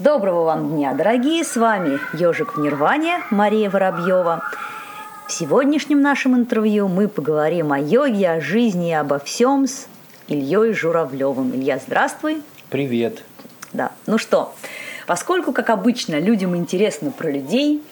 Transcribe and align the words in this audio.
Доброго 0.00 0.44
вам 0.44 0.70
дня, 0.70 0.94
дорогие! 0.94 1.44
С 1.44 1.56
вами 1.56 2.00
Ежик 2.14 2.56
в 2.56 2.58
Нирване, 2.58 3.18
Мария 3.28 3.68
Воробьева. 3.68 4.42
В 5.28 5.30
сегодняшнем 5.30 6.00
нашем 6.00 6.34
интервью 6.34 6.88
мы 6.88 7.06
поговорим 7.06 7.70
о 7.70 7.78
йоге, 7.78 8.30
о 8.30 8.40
жизни 8.40 8.88
и 8.88 8.92
обо 8.94 9.18
всем 9.18 9.66
с 9.66 9.88
Ильей 10.26 10.72
Журавлевым. 10.72 11.54
Илья, 11.54 11.78
здравствуй. 11.86 12.40
Привет. 12.70 13.22
Да, 13.74 13.92
ну 14.06 14.16
что, 14.16 14.54
поскольку, 15.06 15.52
как 15.52 15.68
обычно, 15.68 16.18
людям 16.18 16.56
интересно 16.56 17.10
про 17.10 17.30
людей, 17.30 17.82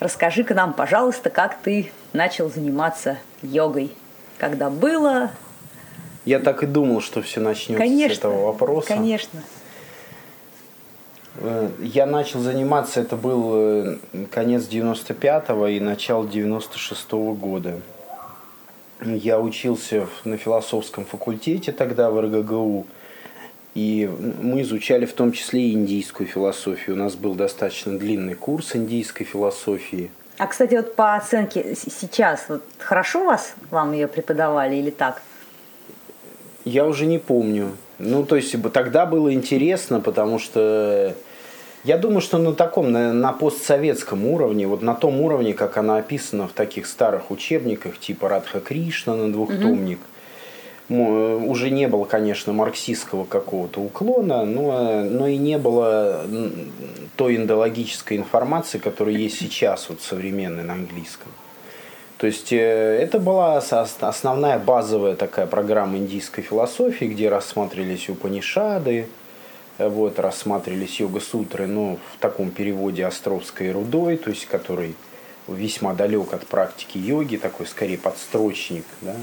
расскажи-ка 0.00 0.52
нам, 0.52 0.74
пожалуйста, 0.74 1.30
как 1.30 1.56
ты 1.62 1.90
начал 2.12 2.50
заниматься 2.50 3.16
йогой. 3.40 3.90
Когда 4.36 4.68
было? 4.68 5.30
Я 6.26 6.40
так 6.40 6.62
и 6.62 6.66
думал, 6.66 7.00
что 7.00 7.22
все 7.22 7.40
начнется 7.40 7.82
конечно, 7.82 8.14
с 8.16 8.18
этого 8.18 8.44
вопроса. 8.48 8.88
Конечно. 8.88 9.38
Э, 9.38 9.63
я 11.80 12.06
начал 12.06 12.40
заниматься, 12.40 13.00
это 13.00 13.16
был 13.16 13.52
э, 13.54 13.96
конец 14.30 14.68
95-го 14.68 15.66
и 15.66 15.80
начало 15.80 16.24
96-го 16.24 17.34
года. 17.34 17.80
Я 19.04 19.40
учился 19.40 20.06
на 20.24 20.36
философском 20.36 21.04
факультете 21.04 21.72
тогда 21.72 22.10
в 22.10 22.20
РГГУ. 22.20 22.86
И 23.74 24.08
мы 24.40 24.62
изучали 24.62 25.04
в 25.04 25.12
том 25.12 25.32
числе 25.32 25.62
и 25.62 25.72
индийскую 25.72 26.28
философию. 26.28 26.94
У 26.94 26.98
нас 26.98 27.16
был 27.16 27.34
достаточно 27.34 27.98
длинный 27.98 28.34
курс 28.34 28.76
индийской 28.76 29.26
философии. 29.26 30.12
А, 30.38 30.46
кстати, 30.46 30.76
вот 30.76 30.94
по 30.94 31.16
оценке 31.16 31.74
сейчас, 31.74 32.44
вот 32.48 32.62
хорошо 32.78 33.24
вас, 33.24 33.54
вам 33.70 33.92
ее 33.92 34.06
преподавали 34.06 34.76
или 34.76 34.90
так? 34.90 35.22
Я 36.64 36.86
уже 36.86 37.06
не 37.06 37.18
помню. 37.18 37.72
Ну, 37.98 38.24
то 38.24 38.36
есть 38.36 38.54
тогда 38.72 39.06
было 39.06 39.32
интересно, 39.32 40.00
потому 40.00 40.38
что 40.38 41.14
я 41.84 41.98
думаю, 41.98 42.22
что 42.22 42.38
на 42.38 42.54
таком, 42.54 42.92
на, 42.92 43.12
на 43.12 43.32
постсоветском 43.32 44.26
уровне, 44.26 44.66
вот 44.66 44.80
на 44.82 44.94
том 44.94 45.20
уровне, 45.20 45.52
как 45.52 45.76
она 45.76 45.98
описана 45.98 46.48
в 46.48 46.52
таких 46.52 46.86
старых 46.86 47.30
учебниках, 47.30 47.98
типа 47.98 48.28
Радха 48.28 48.60
Кришна 48.60 49.14
на 49.14 49.30
двухтомник, 49.30 49.98
угу. 50.88 51.50
уже 51.50 51.70
не 51.70 51.86
было, 51.86 52.06
конечно, 52.06 52.54
марксистского 52.54 53.24
какого-то 53.24 53.80
уклона, 53.80 54.46
но, 54.46 55.02
но 55.02 55.26
и 55.26 55.36
не 55.36 55.58
было 55.58 56.22
той 57.16 57.36
индологической 57.36 58.16
информации, 58.16 58.78
которая 58.78 59.14
есть 59.14 59.38
сейчас, 59.38 59.90
вот 59.90 60.00
современной 60.00 60.62
на 60.62 60.72
английском. 60.72 61.30
То 62.16 62.26
есть 62.26 62.52
э, 62.52 62.56
это 62.56 63.18
была 63.18 63.58
основная 63.58 64.58
базовая 64.58 65.16
такая 65.16 65.46
программа 65.46 65.98
индийской 65.98 66.42
философии, 66.42 67.04
где 67.04 67.28
рассматривались 67.28 68.08
Упанишады, 68.08 69.08
вот, 69.78 70.18
рассматривались 70.18 71.00
йога-сутры, 71.00 71.66
но 71.66 71.98
в 72.14 72.20
таком 72.20 72.50
переводе 72.50 73.04
Островской 73.06 73.70
рудой, 73.72 74.16
то 74.16 74.30
есть 74.30 74.46
который 74.46 74.94
весьма 75.48 75.94
далек 75.94 76.32
от 76.32 76.46
практики 76.46 76.98
йоги, 76.98 77.36
такой 77.36 77.66
скорее 77.66 77.98
подстрочник, 77.98 78.84
да. 79.00 79.14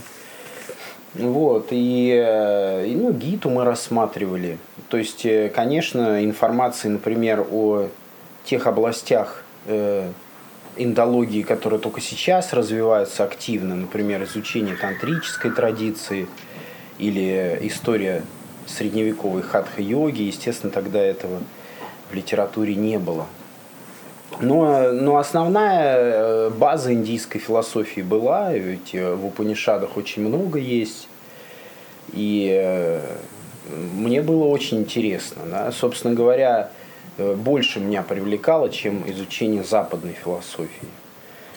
Вот, 1.13 1.67
и, 1.71 2.13
э, 2.13 2.87
и 2.87 2.95
ну, 2.95 3.11
гиту 3.11 3.49
мы 3.49 3.65
рассматривали. 3.65 4.57
То 4.87 4.97
есть, 4.97 5.25
э, 5.25 5.49
конечно, 5.49 6.23
информации, 6.23 6.87
например, 6.87 7.45
о 7.51 7.89
тех 8.45 8.65
областях 8.65 9.43
э, 9.65 10.09
индологии, 10.77 11.41
которые 11.41 11.81
только 11.81 11.99
сейчас 11.99 12.53
развиваются 12.53 13.25
активно, 13.25 13.75
например, 13.75 14.23
изучение 14.23 14.77
тантрической 14.77 15.51
традиции 15.51 16.27
или 16.97 17.59
история 17.63 18.23
средневековой 18.71 19.41
хатха-йоги, 19.41 20.23
естественно, 20.23 20.71
тогда 20.71 20.99
этого 20.99 21.41
в 22.09 22.13
литературе 22.13 22.75
не 22.75 22.97
было. 22.97 23.27
Но, 24.39 24.91
но 24.91 25.17
основная 25.17 25.95
э, 25.97 26.49
база 26.49 26.93
индийской 26.93 27.39
философии 27.39 28.01
была, 28.01 28.53
ведь 28.53 28.95
э, 28.95 29.13
в 29.13 29.25
Упанишадах 29.25 29.97
очень 29.97 30.27
много 30.27 30.57
есть. 30.57 31.07
И 32.13 32.49
э, 32.51 33.01
мне 33.69 34.21
было 34.21 34.45
очень 34.45 34.79
интересно. 34.79 35.43
Да? 35.45 35.71
Собственно 35.71 36.13
говоря, 36.13 36.71
больше 37.17 37.79
меня 37.79 38.01
привлекало, 38.01 38.69
чем 38.69 39.03
изучение 39.11 39.63
западной 39.63 40.13
философии. 40.13 40.87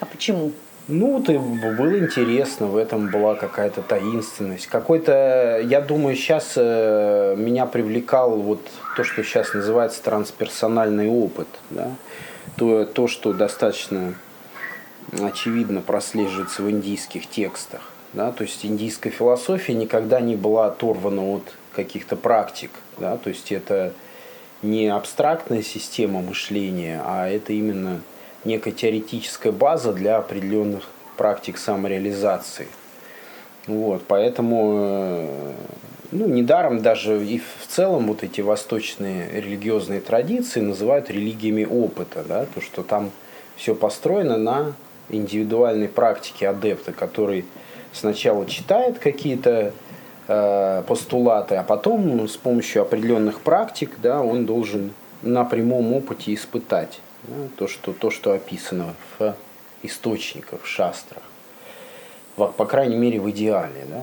А 0.01 0.07
почему? 0.07 0.53
Ну, 0.87 1.19
и 1.23 1.39
было 1.39 1.99
интересно, 1.99 2.67
в 2.67 2.77
этом 2.77 3.09
была 3.09 3.37
какая-то 3.37 3.81
таинственность. 3.81 4.67
Какой-то, 4.67 5.61
я 5.65 5.81
думаю, 5.81 6.15
сейчас 6.15 6.55
э, 6.57 7.35
меня 7.39 7.65
привлекал 7.65 8.37
вот 8.37 8.61
то, 8.95 9.03
что 9.03 9.25
сейчас 9.25 9.55
называется 9.55 10.03
трансперсональный 10.03 11.09
опыт. 11.09 11.49
Да? 11.71 11.91
То, 12.57 12.85
то, 12.85 13.09
что 13.09 13.33
достаточно 13.33 14.15
очевидно 15.23 15.81
прослеживается 15.81 16.63
в 16.63 16.71
индийских 16.71 17.31
текстах. 17.31 17.91
Да? 18.13 18.31
То 18.31 18.45
есть 18.45 18.67
индийская 18.67 19.11
философия 19.11 19.73
никогда 19.73 20.21
не 20.21 20.37
была 20.37 20.67
оторвана 20.67 21.23
от 21.23 21.55
каких-то 21.75 22.15
практик. 22.15 22.71
Да? 22.99 23.17
То 23.17 23.31
есть 23.31 23.53
это 23.53 23.95
не 24.61 24.89
абстрактная 24.89 25.63
система 25.63 26.21
мышления, 26.21 27.01
а 27.07 27.27
это 27.27 27.55
именно 27.55 28.03
некая 28.45 28.73
теоретическая 28.73 29.53
база 29.53 29.93
для 29.93 30.19
определенных 30.19 30.85
практик 31.17 31.59
самореализации. 31.59 32.69
Вот, 33.67 34.03
поэтому, 34.07 34.75
э, 34.77 35.53
ну, 36.13 36.27
недаром 36.27 36.83
даже 36.83 37.25
и 37.25 37.39
в 37.39 37.67
целом 37.67 38.09
вот 38.09 38.23
эти 38.23 38.41
восточные 38.43 39.41
религиозные 39.41 40.01
традиции 40.01 40.61
называют 40.61 41.11
религиями 41.11 41.65
опыта, 41.65 42.25
да, 42.29 42.47
то, 42.47 42.61
что 42.61 42.83
там 42.83 43.11
все 43.57 43.75
построено 43.75 44.37
на 44.37 44.75
индивидуальной 45.09 45.89
практике 45.89 46.49
адепта, 46.49 46.93
который 46.93 47.47
сначала 47.93 48.45
читает 48.47 48.99
какие-то 48.99 49.73
э, 50.29 50.83
постулаты, 50.87 51.55
а 51.55 51.63
потом 51.63 52.29
с 52.29 52.37
помощью 52.37 52.83
определенных 52.83 53.41
практик, 53.41 53.93
да, 54.03 54.21
он 54.23 54.45
должен 54.45 54.93
на 55.23 55.45
прямом 55.45 55.95
опыте 55.95 56.35
испытать 56.35 57.01
ну, 57.29 57.49
то, 57.57 57.69
что, 57.69 57.93
то, 57.93 58.11
что 58.11 58.33
описано 58.33 58.95
в 59.19 59.35
источниках, 59.83 60.63
в 60.63 60.67
шастрах. 60.67 61.23
По, 62.37 62.49
по 62.49 62.65
крайней 62.65 62.97
мере, 62.97 63.21
в 63.21 63.31
идеале. 63.31 63.87
Да? 63.89 64.03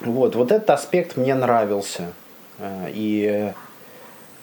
Вот, 0.00 0.34
вот 0.36 0.52
этот 0.52 0.70
аспект 0.70 1.16
мне 1.16 1.34
нравился. 1.34 2.12
Э, 2.58 2.86
и 2.88 3.52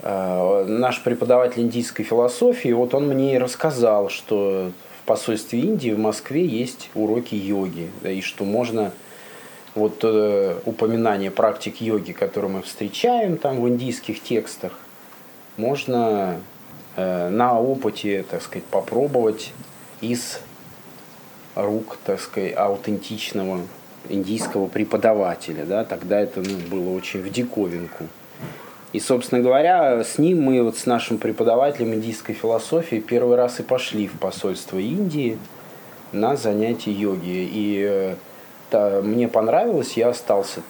э, 0.02 0.66
наш 0.68 1.02
преподаватель 1.04 1.62
индийской 1.62 2.06
философии, 2.06 2.72
вот 2.74 2.94
он 2.94 3.08
мне 3.08 3.36
и 3.36 3.38
рассказал, 3.38 4.10
что 4.10 4.72
в 5.02 5.08
посольстве 5.08 5.60
Индии 5.60 5.92
в 5.92 6.00
Москве 6.00 6.46
есть 6.46 6.90
уроки 6.96 7.36
йоги, 7.36 7.90
да, 8.02 8.12
и 8.12 8.22
что 8.22 8.44
можно 8.44 8.92
вот 9.76 10.00
э, 10.04 10.58
упоминание 10.66 11.32
практик 11.32 11.80
йоги, 11.82 12.12
которые 12.12 12.52
мы 12.52 12.62
встречаем 12.62 13.38
там 13.38 13.62
в 13.62 13.70
индийских 13.70 14.22
текстах, 14.22 14.74
можно 15.58 16.40
на 16.96 17.60
опыте, 17.60 18.24
так 18.30 18.42
сказать, 18.42 18.64
попробовать 18.66 19.52
из 20.02 20.40
рук, 21.56 21.98
так 22.06 22.20
сказать, 22.20 22.56
аутентичного 22.56 23.62
индийского 24.10 24.68
преподавателя. 24.68 25.66
Да? 25.66 25.84
Тогда 25.84 26.20
это 26.20 26.42
ну, 26.42 26.58
было 26.70 26.96
очень 26.96 27.22
в 27.22 27.30
диковинку. 27.32 28.06
И, 28.94 29.00
собственно 29.00 29.42
говоря, 29.42 30.04
с 30.04 30.18
ним 30.18 30.42
мы 30.42 30.64
вот 30.64 30.78
с 30.78 30.86
нашим 30.86 31.18
преподавателем 31.18 31.94
индийской 31.94 32.34
философии 32.34 32.98
первый 32.98 33.36
раз 33.36 33.60
и 33.60 33.64
пошли 33.64 34.08
в 34.08 34.14
посольство 34.14 34.78
Индии 34.78 35.38
на 36.12 36.38
занятия 36.38 36.92
йоги. 36.92 37.50
И 37.52 38.16
э, 38.72 39.02
мне 39.02 39.28
понравилось, 39.28 39.94
я 39.98 40.10
остался 40.10 40.62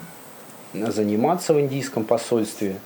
заниматься 0.73 1.53
в 1.53 1.59
индийском 1.59 2.03
посольстве– 2.03 2.77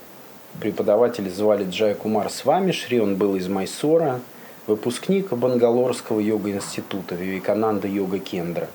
Преподавателя 0.59 1.29
звали 1.29 1.65
Джай 1.69 1.95
Кумар 1.95 2.29
Свамишри, 2.29 2.99
он 2.99 3.15
был 3.15 3.35
из 3.35 3.47
Майсора, 3.47 4.19
выпускник 4.67 5.31
Бангалорского 5.31 6.19
йога-института 6.19 7.15
Вивекананда 7.15 7.87
Йога 7.87 8.19
Кендра. 8.19 8.67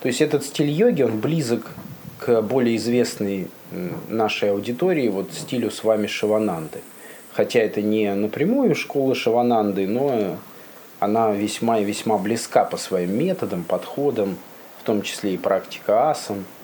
То 0.00 0.08
есть 0.08 0.20
этот 0.20 0.44
стиль 0.44 0.70
йоги, 0.70 1.02
он 1.02 1.18
близок 1.18 1.72
к 2.20 2.40
более 2.42 2.76
известной 2.76 3.48
нашей 4.08 4.50
аудитории, 4.50 5.08
вот 5.08 5.32
стилю 5.32 5.70
с 5.70 5.84
вами 5.84 6.06
Шивананды. 6.06 6.80
Хотя 7.32 7.60
это 7.60 7.82
не 7.82 8.14
напрямую 8.14 8.74
школа 8.74 9.14
Шивананды, 9.14 9.86
но 9.86 10.38
она 11.00 11.32
весьма 11.32 11.80
и 11.80 11.84
весьма 11.84 12.16
близка 12.16 12.64
по 12.64 12.76
своим 12.76 13.18
методам, 13.18 13.64
подходам, 13.64 14.36
в 14.80 14.84
том 14.84 15.02
числе 15.02 15.34
и 15.34 15.38
практика 15.38 16.10
асан– 16.10 16.44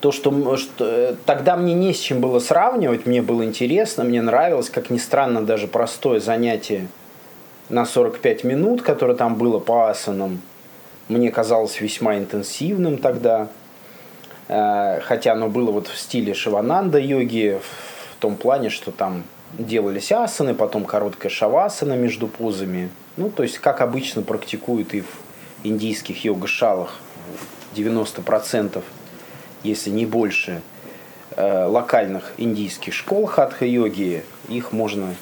то, 0.00 0.12
что, 0.12 0.56
что 0.56 0.84
э, 0.84 1.14
тогда 1.26 1.56
мне 1.56 1.74
не 1.74 1.92
с 1.92 1.98
чем 1.98 2.20
было 2.20 2.38
сравнивать, 2.38 3.06
мне 3.06 3.22
было 3.22 3.44
интересно, 3.44 4.04
мне 4.04 4.22
нравилось, 4.22 4.70
как 4.70 4.90
ни 4.90 4.98
странно, 4.98 5.42
даже 5.42 5.66
простое 5.66 6.20
занятие 6.20 6.88
на 7.68 7.84
45 7.84 8.44
минут, 8.44 8.82
которое 8.82 9.14
там 9.14 9.34
было 9.34 9.58
по 9.58 9.90
асанам, 9.90 10.40
мне 11.08 11.30
казалось 11.30 11.80
весьма 11.80 12.16
интенсивным 12.16 12.98
тогда, 12.98 13.48
э, 14.48 15.00
хотя 15.00 15.32
оно 15.32 15.48
было 15.48 15.70
вот 15.70 15.88
в 15.88 15.98
стиле 15.98 16.34
Шивананда 16.34 16.98
йоги, 16.98 17.60
в 18.12 18.20
том 18.20 18.36
плане, 18.36 18.68
что 18.68 18.90
там 18.90 19.24
делались 19.52 20.12
асаны, 20.12 20.54
потом 20.54 20.84
короткая 20.84 21.30
шавасана 21.30 21.94
между 21.94 22.26
позами. 22.28 22.90
Ну, 23.16 23.30
то 23.30 23.42
есть, 23.42 23.58
как 23.58 23.80
обычно 23.80 24.22
практикуют 24.22 24.94
и 24.94 25.00
в 25.00 25.06
индийских 25.64 26.24
йога-шалах 26.24 26.94
90%, 27.74 28.82
если 29.62 29.90
не 29.90 30.06
больше, 30.06 30.60
э, 31.36 31.64
локальных 31.64 32.32
индийских 32.36 32.94
школ 32.94 33.26
хатха-йоги, 33.26 34.24
их 34.48 34.72
можно 34.72 35.14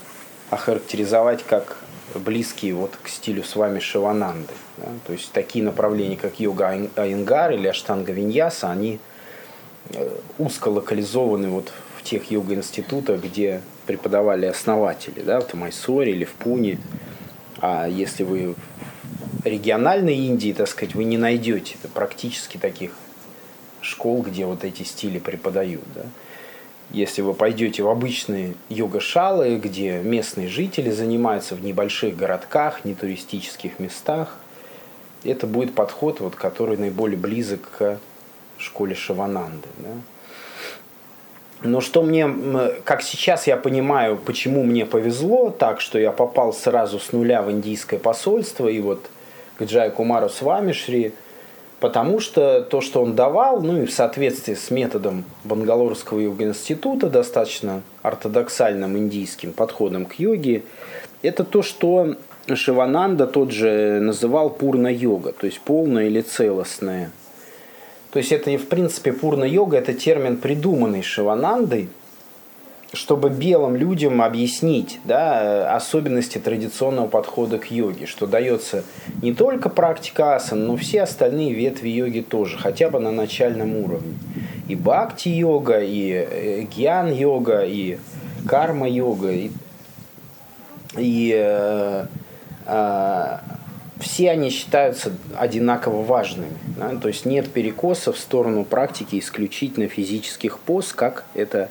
охарактеризовать 0.51 1.43
как 1.45 1.79
близкие 2.15 2.75
вот 2.75 2.97
к 3.03 3.09
стилю 3.09 3.43
с 3.43 3.57
вами 3.57 3.79
Шивананды. 3.81 4.53
Да? 4.79 4.89
То 5.07 5.13
есть 5.13 5.33
такие 5.33 5.65
направления, 5.65 6.17
как 6.17 6.39
йога 6.41 6.69
Айнгар 6.97 7.53
или 7.53 7.67
Аштанга 7.67 8.13
Виньяса, 8.13 8.71
они 8.71 8.99
э, 9.91 10.09
узко 10.39 10.69
локализованы 10.69 11.49
вот 11.49 11.73
в 11.99 12.03
тех 12.03 12.31
йога-институтах, 12.31 13.23
где 13.23 13.61
преподавали 13.87 14.47
основатели, 14.47 15.21
да, 15.21 15.41
в 15.41 15.55
Майсоре 15.55 16.13
или 16.13 16.25
в 16.25 16.33
Пуне. 16.33 16.79
А 17.59 17.87
если 17.87 18.23
вы 18.23 18.55
в 18.55 19.47
региональной 19.47 20.17
Индии, 20.17 20.53
так 20.53 20.69
сказать, 20.69 20.95
вы 20.95 21.05
не 21.05 21.19
найдете 21.19 21.77
практически 21.95 22.59
таких 22.59 22.91
школ, 23.87 24.23
где 24.23 24.45
вот 24.45 24.65
эти 24.65 24.83
стили 24.83 25.19
преподают. 25.19 25.85
Да. 25.95 26.03
Если 26.91 27.23
вы 27.23 27.35
пойдете 27.35 27.83
в 27.83 27.89
обычные 27.89 28.55
йога-шалы, 28.69 29.57
где 29.57 29.99
местные 29.99 30.49
жители 30.49 30.91
занимаются 30.91 31.55
в 31.55 31.65
небольших 31.65 32.17
городках, 32.17 32.85
не 32.85 32.95
туристических 32.95 33.79
местах, 33.79 34.37
это 35.25 35.47
будет 35.47 35.75
подход, 35.75 36.21
вот, 36.21 36.37
который 36.37 36.77
наиболее 36.77 37.19
близок 37.19 37.71
к 37.79 37.99
школе 38.59 38.95
Шивананды. 38.95 39.69
Да. 39.79 39.91
Но 41.63 41.81
что 41.81 42.03
мне, 42.03 42.29
как 42.85 43.03
сейчас 43.03 43.47
я 43.47 43.57
понимаю, 43.57 44.17
почему 44.17 44.63
мне 44.63 44.85
повезло 44.85 45.51
так, 45.51 45.81
что 45.81 45.99
я 45.99 46.13
попал 46.13 46.53
сразу 46.53 47.01
с 47.01 47.13
нуля 47.13 47.43
в 47.43 47.51
индийское 47.51 47.99
посольство 47.99 48.69
и 48.69 48.81
вот 48.81 49.07
к 49.59 49.63
Джай 49.63 49.91
Кумару 49.91 50.29
Свамишри, 50.29 51.15
потому 51.81 52.21
что 52.21 52.63
то, 52.63 52.81
что 52.81 53.03
он 53.03 53.15
давал, 53.15 53.61
ну 53.61 53.83
и 53.83 53.87
в 53.87 53.93
соответствии 53.93 54.55
с 54.55 54.71
методом 54.71 55.25
Бангалорского 55.45 56.21
йога-института, 56.21 57.09
достаточно 57.09 57.83
ортодоксальным 58.03 58.97
индийским 58.97 59.53
подходом 59.53 60.07
к 60.07 60.15
йоге, 60.15 60.63
это 61.23 61.45
то, 61.45 61.63
что 61.63 62.17
Шивананда 62.53 63.27
тот 63.27 63.51
же 63.51 64.01
называл 64.01 64.51
пурна-йога, 64.51 65.33
то 65.33 65.47
есть 65.47 65.61
полная 65.61 66.07
или 66.07 66.21
целостная 66.21 67.11
то 68.17 68.21
есть 68.21 68.33
это, 68.33 68.51
в 68.57 68.69
принципе, 68.69 69.13
пурна-йога– 69.13 69.77
это 69.79 69.93
термин, 69.93 70.39
придуманный 70.39 71.03
Шиванандой, 71.03 71.91
чтобы 72.93 73.31
белым 73.31 73.77
людям 73.77 74.23
объяснить 74.23 75.01
да, 75.05 75.75
особенности 75.75 76.39
традиционного 76.39 77.09
подхода 77.09 77.59
к 77.59 77.71
йоге, 77.71 78.07
что 78.07 78.27
дается 78.27 78.85
не 79.23 79.35
только 79.35 79.69
практика 79.69 80.37
асан, 80.37 80.67
но 80.67 80.77
все 80.77 81.03
остальные 81.03 81.53
ветви 81.53 81.89
йоги 81.89 82.21
тоже, 82.21 82.59
хотя 82.59 82.89
бы 82.89 83.01
на 83.01 83.11
начальном 83.11 83.77
уровне. 83.77 84.15
И 84.69 84.75
бхакти-йога, 84.75 85.81
и 85.83 86.67
гьян-йога, 86.75 87.65
и 87.67 87.99
карма-йога, 88.49 89.33
и, 89.33 89.51
и 90.97 91.33
э, 91.37 92.07
э, 92.67 93.39
все 93.99 94.31
они 94.31 94.51
считаются 94.51 95.13
одинаково 95.37 96.03
важными. 96.03 96.57
Да? 96.77 96.97
То 96.97 97.09
есть 97.09 97.25
нет 97.27 97.51
перекоса 97.51 98.13
в 98.13 98.19
сторону 98.19 98.65
практики 98.65 99.19
исключительно 99.19 99.89
физических 99.89 100.59
поз, 100.59 100.93
как 100.93 101.25
это 101.35 101.71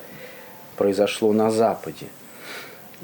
произошло 0.76 1.32
на 1.32 1.50
Западе. 1.50 2.06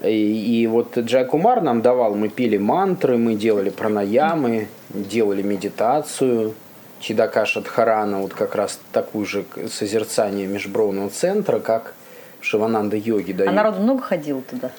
И, 0.03 0.63
и 0.63 0.67
вот 0.67 0.97
Джакумар 0.97 1.61
нам 1.61 1.83
давал, 1.83 2.15
мы 2.15 2.29
пели 2.29 2.57
мантры, 2.57 3.19
мы 3.19 3.35
делали 3.35 3.71
пранаямы, 3.71 4.69
делали 4.91 5.43
медитацию, 5.43 6.55
Чидака 7.01 7.45
Шадхарана, 7.45 8.21
вот 8.21 8.33
как 8.33 8.55
раз 8.55 8.79
такую 8.93 9.27
же 9.27 9.45
созерцание 9.71 10.47
межбровного 10.47 11.11
центра, 11.11 11.59
как 11.59 11.95
Шивананда 12.41 12.97
йоги 12.97 13.33
дают. 13.33 13.53
А 13.53 13.55
народу 13.55 13.83
много 13.83 14.03
ходил 14.03 14.43
туда? 14.49 14.71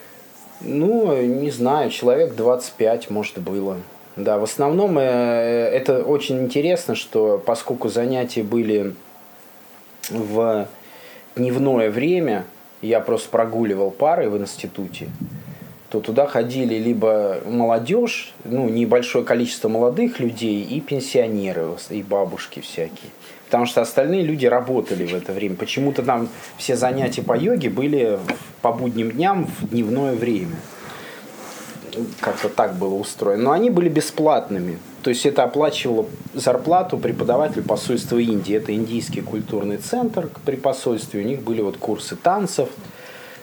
Ну, 0.61 1.21
не 1.21 1.51
знаю, 1.51 1.89
человек 1.89 2.35
25, 2.35 3.09
может, 3.09 3.39
было. 3.39 3.77
Да, 4.15 4.37
в 4.37 4.43
основном 4.43 4.97
э, 4.99 5.03
это 5.03 6.03
очень 6.03 6.41
интересно, 6.43 6.95
что 6.95 7.41
поскольку 7.43 7.89
занятия 7.89 8.43
были 8.43 8.95
в 10.09 10.67
дневное 11.35 11.89
время, 11.89 12.45
я 12.87 12.99
просто 12.99 13.29
прогуливал 13.29 13.91
пары 13.91 14.29
в 14.29 14.37
институте, 14.37 15.09
то 15.89 15.99
туда 15.99 16.25
ходили 16.27 16.75
либо 16.75 17.39
молодежь, 17.45 18.33
ну, 18.43 18.67
небольшое 18.69 19.23
количество 19.23 19.69
молодых 19.69 20.19
людей 20.19 20.61
и 20.63 20.81
пенсионеры, 20.81 21.67
и 21.89 22.01
бабушки 22.01 22.59
всякие. 22.59 23.11
Потому 23.45 23.65
что 23.67 23.81
остальные 23.81 24.23
люди 24.23 24.47
работали 24.47 25.05
в 25.05 25.13
это 25.13 25.31
время. 25.31 25.55
Почему-то 25.55 26.01
там 26.01 26.27
все 26.57 26.75
занятия 26.75 27.21
по 27.21 27.37
йоге 27.37 27.69
были 27.69 28.17
по 28.61 28.71
будним 28.73 29.11
дням 29.11 29.45
в 29.45 29.69
дневное 29.69 30.15
время 30.15 30.55
как-то 32.19 32.49
так 32.49 32.75
было 32.75 32.95
устроено. 32.95 33.43
Но 33.43 33.51
они 33.51 33.69
были 33.69 33.89
бесплатными. 33.89 34.79
То 35.03 35.09
есть 35.09 35.25
это 35.25 35.43
оплачивало 35.43 36.05
зарплату 36.33 36.97
преподавателю 36.97 37.63
посольства 37.63 38.17
Индии. 38.17 38.55
Это 38.55 38.73
индийский 38.73 39.21
культурный 39.21 39.77
центр 39.77 40.29
при 40.45 40.55
посольстве. 40.55 41.21
У 41.21 41.25
них 41.25 41.41
были 41.41 41.61
вот 41.61 41.77
курсы 41.77 42.15
танцев. 42.15 42.69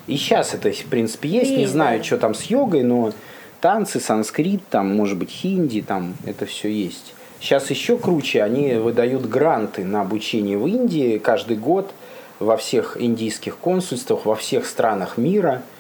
И 0.07 0.17
сейчас 0.17 0.55
это, 0.55 0.73
в 0.73 0.85
принципе, 0.87 1.29
есть. 1.29 1.51
Не 1.51 1.67
знаю, 1.67 2.03
что 2.03 2.17
там 2.17 2.35
с 2.35 2.45
йогой, 2.45 2.83
но 2.83 3.13
танцы, 3.61 4.01
санскрит, 4.01 4.63
там, 4.71 4.97
может 4.97 5.19
быть, 5.19 5.31
хинди, 5.31 5.83
там 5.83 6.15
это 6.25 6.47
все 6.47 6.71
есть. 6.71 7.15
Сейчас 7.41 7.69
еще 7.71 7.99
круче, 7.99 8.43
они 8.43 8.75
выдают 8.75 9.27
гранты 9.27 9.85
на 9.85 10.01
обучение 10.01 10.57
в 10.57 10.67
Индии 10.67 11.19
каждый 11.19 11.59
год 11.59 11.93
во 12.39 12.57
всех 12.57 12.97
индийских 12.99 13.59
консульствах, 13.59 14.25
во 14.25 14.35
всех 14.35 14.67
странах 14.67 15.19
мира– 15.19 15.63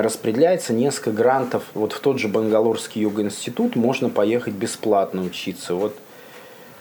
распределяется 0.00 0.72
несколько 0.72 1.12
грантов. 1.12 1.64
Вот 1.74 1.92
в 1.92 2.00
тот 2.00 2.18
же 2.18 2.28
Бангалорский 2.28 3.02
йога-институт 3.02 3.76
можно 3.76 4.08
поехать 4.08 4.54
бесплатно 4.54 5.22
учиться. 5.22 5.74
Вот 5.74 5.96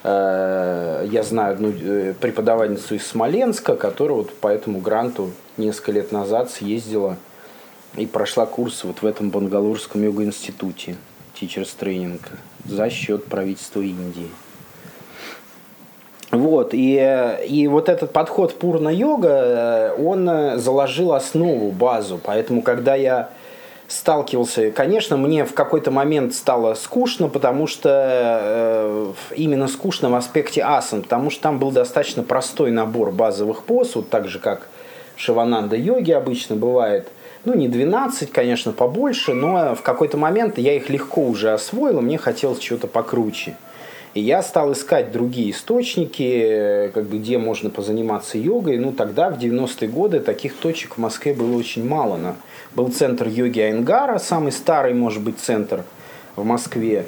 э, 0.03 1.07
я 1.09 1.23
знаю 1.23 1.53
одну 1.53 1.69
э, 1.71 2.13
преподавательницу 2.19 2.95
из 2.95 3.05
Смоленска, 3.05 3.75
которая 3.75 4.17
вот 4.17 4.33
по 4.33 4.47
этому 4.47 4.79
гранту 4.79 5.31
несколько 5.57 5.91
лет 5.91 6.11
назад 6.11 6.49
съездила 6.51 7.17
и 7.95 8.07
прошла 8.07 8.45
курс 8.45 8.83
вот 8.83 9.01
в 9.01 9.05
этом 9.05 9.29
Бангалорском 9.29 10.03
йога-институте 10.03 10.95
Teachers 11.39 11.69
Training 11.79 12.19
за 12.65 12.89
счет 12.89 13.25
правительства 13.25 13.81
Индии. 13.81 14.29
Вот, 16.33 16.73
и, 16.73 17.37
и 17.47 17.67
вот 17.67 17.89
этот 17.89 18.11
подход 18.11 18.57
пурна-йога, 18.57 19.29
э, 19.29 20.03
он 20.03 20.27
э, 20.27 20.57
заложил 20.57 21.13
основу, 21.13 21.71
базу. 21.71 22.19
Поэтому, 22.23 22.63
когда 22.63 22.95
я 22.95 23.29
сталкивался, 23.87 24.71
конечно, 24.71 25.15
мне 25.15 25.45
в 25.45 25.53
какой-то 25.53 25.91
момент 25.91 26.33
стало 26.33 26.73
скучно, 26.73 27.27
потому 27.29 27.67
что 27.67 27.89
э, 28.41 29.13
именно 29.35 29.67
скучно 29.67 30.09
в 30.09 30.15
аспекте 30.15 30.63
асан, 30.63 31.03
потому 31.03 31.29
что 31.29 31.43
там 31.43 31.59
был 31.59 31.69
достаточно 31.69 32.23
простой 32.23 32.71
набор 32.71 33.11
базовых 33.11 33.61
поз, 33.61 33.93
вот 33.95 34.09
так 34.09 34.27
же, 34.27 34.39
как 34.39 34.67
Шивананда 35.15 35.75
йоги 35.75 36.13
обычно 36.13 36.55
бывает. 36.55 37.09
Ну, 37.45 37.53
не 37.53 37.67
12, 37.67 38.31
конечно, 38.31 38.71
побольше, 38.71 39.35
но 39.35 39.75
в 39.75 39.83
какой-то 39.83 40.17
момент 40.17 40.57
я 40.57 40.75
их 40.75 40.89
легко 40.89 41.21
уже 41.21 41.51
освоил, 41.51 41.99
и 41.99 42.01
мне 42.01 42.17
хотелось 42.17 42.57
чего-то 42.57 42.87
покруче. 42.87 43.55
И 44.13 44.21
я 44.21 44.43
стал 44.43 44.73
искать 44.73 45.11
другие 45.11 45.51
источники, 45.51 46.91
как 46.93 47.05
бы, 47.05 47.17
где 47.17 47.39
можно 47.39 47.71
позаниматься 47.71 48.37
йогой. 48.37 48.77
Ну, 48.77 48.91
тогда, 48.91 49.31
в 49.31 49.39
90-е 49.39 49.87
годы, 49.87 50.19
таких 50.19 50.55
точек 50.55 50.95
в 50.95 50.97
Москве 50.99 51.33
было 51.33 51.57
очень 51.57 51.87
мало. 51.87 52.35
Был 52.75 52.89
центр 52.89 53.27
йоги 53.27 53.59
Айнгара, 53.59 54.19
самый 54.19 54.51
старый, 54.51 54.93
может 54.93 55.23
быть, 55.23 55.39
центр 55.39 55.83
в 56.35 56.43
Москве, 56.43 57.05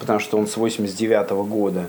потому 0.00 0.18
что 0.18 0.36
он 0.36 0.46
с 0.46 0.56
89 0.56 1.30
-го 1.30 1.44
года. 1.44 1.86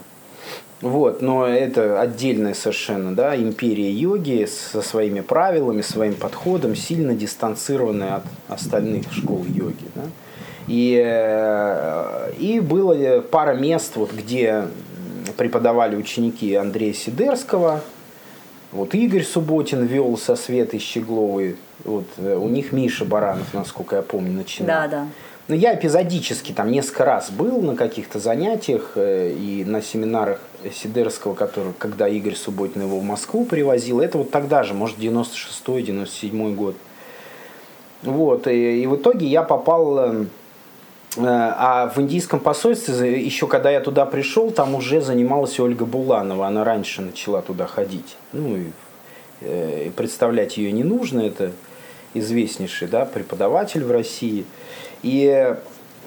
Вот, 0.82 1.22
но 1.22 1.46
это 1.46 2.00
отдельная 2.00 2.54
совершенно, 2.54 3.14
да, 3.14 3.36
империя 3.36 3.92
йоги 3.92 4.46
со 4.46 4.82
своими 4.82 5.20
правилами, 5.20 5.82
своим 5.82 6.14
подходом, 6.14 6.74
сильно 6.76 7.14
дистанцированная 7.14 8.16
от 8.16 8.24
остальных 8.48 9.12
школ 9.12 9.46
йоги, 9.46 9.88
да. 9.94 10.04
И, 10.70 11.02
э, 11.04 12.32
и 12.38 12.60
было 12.60 13.22
пара 13.22 13.56
мест, 13.56 13.96
вот, 13.96 14.14
где 14.14 14.68
преподавали 15.36 15.96
ученики 15.96 16.54
Андрея 16.54 16.94
Сидерского. 16.94 17.82
Вот 18.72 18.94
Игорь 18.94 19.24
Субботин 19.24 19.86
вел 19.86 20.16
со 20.16 20.36
Светой 20.36 20.80
Щегловой. 20.80 21.56
Вот, 21.86 22.06
э, 22.18 22.36
у 22.36 22.48
них 22.50 22.72
Миша 22.72 23.04
Баранов, 23.04 23.52
насколько 23.52 23.96
я 23.96 24.04
помню, 24.04 24.32
начинал. 24.32 24.68
Да, 24.68 24.88
да. 24.88 25.08
Но 25.48 25.56
я 25.56 25.74
эпизодически 25.74 26.52
там 26.52 26.70
несколько 26.70 27.04
раз 27.04 27.32
был 27.32 27.64
на 27.64 27.76
каких-то 27.76 28.20
занятиях 28.20 28.92
э, 28.94 29.32
и 29.32 29.66
на 29.66 29.82
семинарах 29.82 30.40
Сидерского, 30.72 31.34
который, 31.34 31.74
когда 31.80 32.08
Игорь 32.08 32.36
Субботин 32.36 32.84
его 32.84 33.00
в 33.00 33.04
Москву 33.04 33.44
привозил. 33.46 34.02
Это 34.02 34.20
вот 34.20 34.30
тогда 34.30 34.62
же, 34.62 34.76
может, 34.76 35.00
96-97 35.00 36.54
год. 36.54 36.76
Вот, 38.04 38.48
и, 38.48 38.84
и 38.84 38.86
в 38.86 38.98
итоге 38.98 39.26
я 39.26 39.42
попал... 39.42 40.28
Э, 41.18 41.22
а 41.26 41.92
в 41.94 42.00
индийском 42.00 42.40
посольстве, 42.40 43.24
еще 43.24 43.48
когда 43.48 43.72
я 43.72 43.82
туда 43.82 44.06
пришел, 44.06 44.52
там 44.52 44.76
уже 44.76 45.02
занималась 45.02 45.60
Ольга 45.60 45.86
Буланова. 45.86 46.48
Она 46.48 46.64
раньше 46.64 47.02
начала 47.02 47.42
туда 47.42 47.66
ходить. 47.66 48.18
Ну, 48.32 48.58
и, 48.58 48.68
э, 49.42 49.86
и 49.88 49.90
представлять 49.90 50.58
ее 50.58 50.72
не 50.72 50.84
нужно, 50.84 51.22
это 51.22 51.52
известнейший 52.14 52.88
да, 52.88 53.06
преподаватель 53.06 53.84
в 53.84 53.92
России. 53.92 54.46
И, 55.04 55.56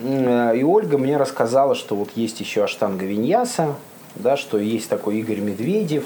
и 0.01 0.65
Ольга 0.65 0.99
мне 0.99 1.17
рассказала, 1.17 1.75
что 1.75 1.95
вот 1.95 2.11
есть 2.17 2.41
еще 2.41 2.65
Аштанга 2.65 3.07
Виньяса, 3.07 3.77
да, 4.17 4.37
что 4.37 4.59
есть 4.59 4.89
такой 4.89 5.19
Игорь 5.19 5.39
Медведев, 5.39 6.05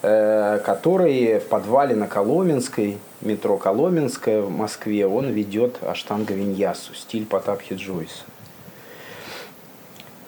который 0.00 1.40
в 1.40 1.44
подвале 1.48 1.94
на 1.96 2.06
Коломенской, 2.06 2.98
метро 3.20 3.56
Коломенская 3.56 4.42
в 4.42 4.50
Москве, 4.50 5.06
он 5.06 5.30
ведет 5.30 5.76
Аштанга 5.82 6.34
Виньясу, 6.34 6.94
стиль 6.94 7.26
Потапхи 7.26 7.74
Джойса. 7.74 8.24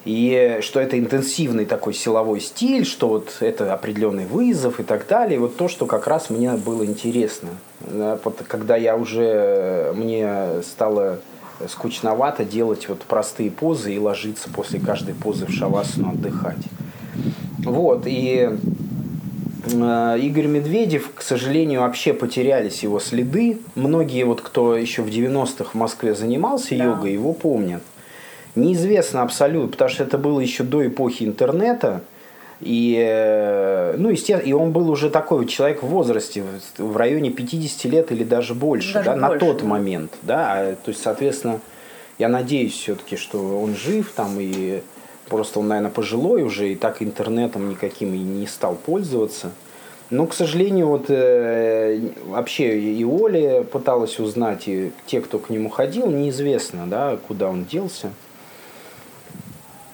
И 0.03 0.59
что 0.61 0.79
это 0.79 0.97
интенсивный 0.97 1.65
такой 1.65 1.93
силовой 1.93 2.41
стиль, 2.41 2.85
что 2.85 3.07
вот 3.07 3.37
это 3.39 3.71
определенный 3.71 4.25
вызов 4.25 4.79
и 4.79 4.83
так 4.83 5.07
далее. 5.07 5.39
Вот 5.39 5.57
то, 5.57 5.67
что 5.67 5.85
как 5.85 6.07
раз 6.07 6.31
мне 6.31 6.51
было 6.53 6.83
интересно. 6.83 7.49
Когда 8.47 8.75
я 8.77 8.97
уже, 8.97 9.93
мне 9.95 10.63
стало 10.63 11.19
скучновато 11.69 12.43
делать 12.45 12.89
вот 12.89 13.01
простые 13.01 13.51
позы 13.51 13.93
и 13.93 13.99
ложиться 13.99 14.49
после 14.49 14.79
каждой 14.79 15.13
позы 15.13 15.45
в 15.45 15.51
шавасану 15.51 16.13
отдыхать. 16.13 16.63
Вот, 17.59 18.07
и 18.07 18.49
э, 18.49 18.57
Игорь 19.65 20.47
Медведев, 20.47 21.11
к 21.13 21.21
сожалению, 21.21 21.81
вообще 21.81 22.13
потерялись 22.13 22.81
его 22.83 22.99
следы. 22.99 23.59
Многие, 23.75 24.23
вот 24.23 24.41
кто 24.41 24.75
еще 24.75 25.03
в 25.03 25.07
90-х 25.07 25.71
в 25.71 25.73
Москве 25.75 26.15
занимался 26.15 26.75
да. 26.75 26.85
йогой, 26.85 27.13
его 27.13 27.33
помнят. 27.33 27.83
Неизвестно 28.55 29.21
абсолютно, 29.21 29.69
потому 29.69 29.89
что 29.89 30.03
это 30.03 30.17
было 30.17 30.39
еще 30.39 30.63
до 30.63 30.85
эпохи 30.85 31.23
интернета. 31.23 32.01
И, 32.59 32.95
э, 32.99 33.95
ну, 33.97 34.09
естественно, 34.09 34.47
и 34.47 34.53
он 34.53 34.71
был 34.71 34.89
уже 34.89 35.09
такой 35.09 35.39
вот 35.39 35.49
человек 35.49 35.81
в 35.81 35.87
возрасте, 35.87 36.43
в 36.77 36.97
районе 36.97 37.31
50 37.31 37.85
лет 37.85 38.11
или 38.11 38.23
даже 38.23 38.53
больше, 38.53 38.93
даже 38.93 39.05
да, 39.05 39.15
больше, 39.15 39.33
на 39.33 39.39
тот 39.39 39.63
момент. 39.63 40.11
Да? 40.21 40.53
А, 40.53 40.75
то 40.75 40.89
есть, 40.89 41.01
соответственно, 41.01 41.59
я 42.19 42.29
надеюсь 42.29 42.73
все-таки, 42.73 43.15
что 43.15 43.61
он 43.61 43.75
жив 43.75 44.11
там 44.15 44.37
и 44.39 44.81
просто 45.31 45.61
он, 45.61 45.69
наверное, 45.69 45.91
пожилой 45.91 46.43
уже 46.43 46.73
и 46.73 46.75
так 46.75 47.01
интернетом 47.01 47.69
никаким 47.69 48.13
и 48.13 48.17
не 48.17 48.47
стал 48.47 48.75
пользоваться. 48.75 49.51
Но, 50.09 50.27
к 50.27 50.33
сожалению, 50.33 50.87
вот 50.87 51.05
э, 51.07 52.01
вообще 52.25 52.77
и 52.77 53.05
Оля 53.05 53.63
пыталась 53.63 54.19
узнать, 54.19 54.67
и 54.67 54.91
те, 55.05 55.21
кто 55.21 55.39
к 55.39 55.49
нему 55.49 55.69
ходил, 55.69 56.11
неизвестно, 56.11 56.85
да, 56.85 57.17
куда 57.27 57.49
он 57.49 57.63
делся. 57.63 58.09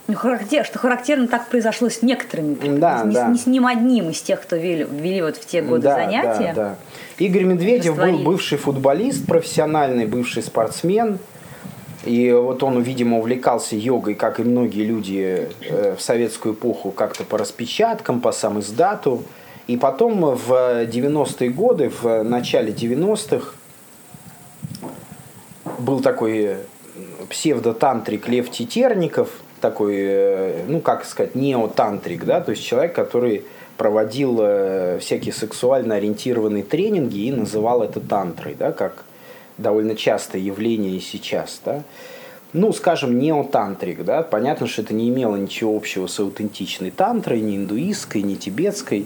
Ну, 0.08 0.16
характер, 0.16 0.66
что 0.66 0.80
характерно 0.80 1.28
так 1.28 1.50
произошло 1.50 1.90
с 1.90 2.02
некоторыми, 2.02 2.80
да, 2.80 3.04
не, 3.04 3.14
да. 3.14 3.28
не 3.28 3.38
с 3.38 3.46
ним 3.46 3.68
одним 3.68 4.10
из 4.10 4.22
тех, 4.22 4.42
кто 4.42 4.56
вели, 4.56 4.88
вели 4.90 5.22
вот 5.22 5.38
в 5.38 5.46
те 5.46 5.62
годы 5.62 5.84
да, 5.84 5.96
занятия. 5.98 6.54
Да, 6.56 6.64
да. 6.64 6.76
Игорь 7.20 7.44
Медведев 7.44 7.96
был 7.96 8.18
бывший 8.24 8.58
футболист, 8.58 9.28
профессиональный 9.28 10.08
бывший 10.08 10.42
спортсмен. 10.42 11.20
И 12.06 12.32
вот 12.32 12.64
он, 12.64 12.82
видимо, 12.82 13.18
увлекался 13.20 13.76
йогой, 13.76 14.16
как 14.16 14.40
и 14.40 14.44
многие 14.44 14.84
люди 14.84 15.50
э, 15.62 15.96
в 15.96 16.02
советскую 16.02 16.54
эпоху, 16.54 16.92
как-то 16.92 17.24
по 17.24 17.38
распечаткам, 17.38 18.22
по 18.22 18.32
сам 18.32 18.60
издату. 18.60 19.24
И 19.68 19.78
потом 19.78 20.36
в 20.36 20.52
90-е 20.86 21.50
годы, 21.50 21.92
в 22.02 22.24
начале 22.24 22.72
90-х, 22.72 23.54
был 25.80 26.00
такой 26.00 26.58
псевдотантрик 27.30 28.28
Лев 28.28 28.50
Тетерников– 28.50 29.30
такой, 29.60 29.96
э, 29.98 30.64
ну 30.68 30.80
как 30.80 31.06
сказать, 31.06 31.36
неотантрик, 31.36 32.26
да, 32.26 32.42
то 32.42 32.52
есть 32.52 32.64
человек, 32.64 32.94
который 32.94 33.44
проводил 33.78 34.38
э, 34.42 35.00
всякие 35.00 35.34
сексуально 35.34 35.96
ориентированные 35.96 36.64
тренинги 36.64 37.20
и 37.26 37.32
называл 37.32 37.84
это 37.84 38.00
тантрой, 38.00 38.56
да, 38.58 38.72
как 38.72 39.06
довольно 39.58 39.96
частое 39.96 40.42
явление 40.42 40.98
и 40.98 41.00
сейчас, 41.00 41.62
да. 41.64 41.84
Ну, 42.54 42.72
скажем, 42.72 43.20
неотантрик, 43.20 44.06
да, 44.06 44.24
понятно, 44.24 44.68
что 44.68 44.82
это 44.82 44.94
не 44.94 45.10
имело 45.10 45.36
ничего 45.36 45.76
общего 45.76 46.08
с 46.08 46.20
аутентичной 46.20 46.92
тантрой, 46.92 47.42
ни 47.42 47.58
индуистской, 47.58 48.22
ни 48.22 48.36
тибетской, 48.36 49.06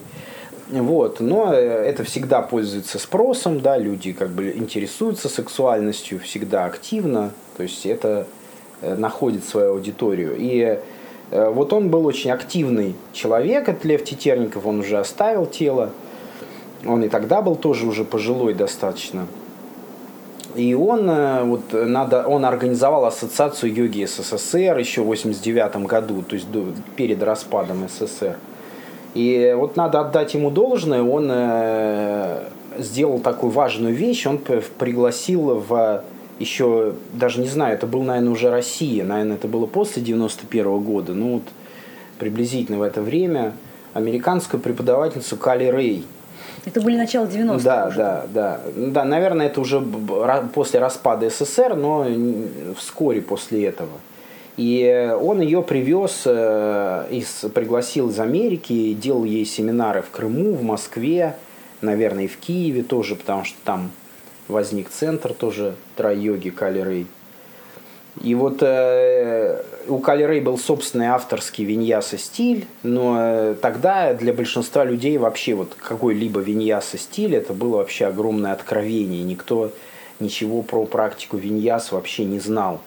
вот, 0.69 1.19
но 1.19 1.51
э, 1.51 1.57
это 1.57 2.03
всегда 2.03 2.41
пользуется 2.41 2.99
спросом, 2.99 3.59
да, 3.59 3.77
люди 3.77 4.13
как 4.13 4.29
бы 4.29 4.51
интересуются 4.51 5.27
сексуальностью 5.27 6.19
всегда 6.19 6.65
активно, 6.65 7.31
то 7.57 7.63
есть 7.63 7.85
это 7.85 8.27
Э, 8.81 8.95
находит 8.95 9.43
свою 9.43 9.73
аудиторию. 9.73 10.35
И 10.37 10.79
э, 11.29 11.49
вот 11.49 11.71
он 11.71 11.89
был 11.89 12.07
очень 12.07 12.31
активный 12.31 12.95
человек, 13.13 13.69
это 13.69 13.87
Лев 13.87 14.03
Тетерников, 14.03 14.65
он 14.65 14.79
уже 14.79 14.97
оставил 14.97 15.45
тело. 15.45 15.91
Он 16.87 17.03
и 17.03 17.09
тогда 17.09 17.43
был 17.43 17.55
тоже 17.55 17.85
уже 17.85 18.03
пожилой 18.03 18.55
достаточно. 18.55 19.27
И 20.55 20.73
он, 20.73 21.09
э, 21.09 21.43
вот, 21.43 21.61
надо, 21.71 22.27
он 22.27 22.45
организовал 22.45 23.05
ассоциацию 23.05 23.73
йоги 23.73 24.05
СССР 24.05 24.77
еще 24.77 25.01
в 25.01 25.05
89 25.05 25.75
году, 25.87 26.21
то 26.21 26.35
есть 26.35 26.51
до, 26.51 26.65
перед 26.95 27.21
распадом 27.23 27.87
СССР. 27.87 28.37
И 29.13 29.53
вот 29.57 29.75
надо 29.75 29.99
отдать 29.99 30.33
ему 30.33 30.51
должное, 30.51 31.03
он 31.03 31.29
э, 31.31 32.43
сделал 32.77 33.19
такую 33.19 33.51
важную 33.51 33.93
вещь, 33.93 34.25
он 34.25 34.39
пригласил 34.77 35.63
в 35.67 36.03
еще, 36.39 36.95
даже 37.13 37.39
не 37.39 37.47
знаю, 37.47 37.75
это 37.75 37.87
был, 37.87 38.01
наверное, 38.03 38.31
уже 38.31 38.49
Россия, 38.49 39.03
наверное, 39.03 39.35
это 39.35 39.47
было 39.47 39.67
после 39.67 40.01
91 40.01 40.65
-го 40.65 40.79
года, 40.79 41.13
ну 41.13 41.33
вот 41.33 41.43
приблизительно 42.17 42.79
в 42.79 42.81
это 42.81 43.01
время, 43.01 43.53
американскую 43.93 44.61
преподавательницу 44.61 45.37
Кали 45.37 45.65
Рэй. 45.65 46.05
Это 46.65 46.79
были 46.81 46.95
начало 46.95 47.25
90-х. 47.25 47.63
Да, 47.63 47.87
уже. 47.87 47.97
да, 47.97 48.25
да. 48.33 48.61
Да, 48.75 49.03
наверное, 49.03 49.47
это 49.47 49.61
уже 49.61 49.81
после 50.53 50.79
распада 50.79 51.29
СССР, 51.29 51.75
но 51.75 52.05
вскоре 52.77 53.21
после 53.21 53.65
этого. 53.65 53.91
И 54.57 55.15
он 55.19 55.41
ее 55.41 55.63
привез, 55.63 56.23
э, 56.25 57.07
из, 57.09 57.45
пригласил 57.53 58.09
из 58.09 58.19
Америки, 58.19 58.93
делал 58.93 59.23
ей 59.23 59.45
семинары 59.45 60.01
в 60.01 60.09
Крыму, 60.11 60.53
в 60.53 60.63
Москве, 60.63 61.35
наверное, 61.81 62.25
и 62.25 62.27
в 62.27 62.37
Киеве 62.37 62.83
тоже, 62.83 63.15
потому 63.15 63.43
что 63.43 63.57
там 63.63 63.91
возник 64.47 64.89
центр 64.89 65.33
тоже 65.33 65.75
трай-йоги 65.95 66.49
Кали 66.49 66.81
Рэй. 66.81 67.07
И 68.21 68.35
вот 68.35 68.57
э, 68.61 69.63
у 69.87 69.99
Кали 69.99 70.23
Рэй 70.23 70.41
был 70.41 70.57
собственный 70.57 71.07
авторский 71.07 71.63
виньяса 71.63 72.17
стиль, 72.17 72.67
но 72.83 73.15
э, 73.17 73.55
тогда 73.61 74.13
для 74.13 74.33
большинства 74.33 74.83
людей 74.83 75.17
вообще 75.17 75.53
вот 75.53 75.75
какой-либо 75.75 76.41
виньяса 76.41 76.97
стиль 76.97 77.35
это 77.35 77.53
было 77.53 77.77
вообще 77.77 78.07
огромное 78.07 78.51
откровение. 78.51 79.23
Никто 79.23 79.71
ничего 80.19 80.61
про 80.61 80.85
практику 80.85 81.37
виньяс 81.37 81.91
вообще 81.91 82.25
не 82.25 82.39
знал. 82.39 82.81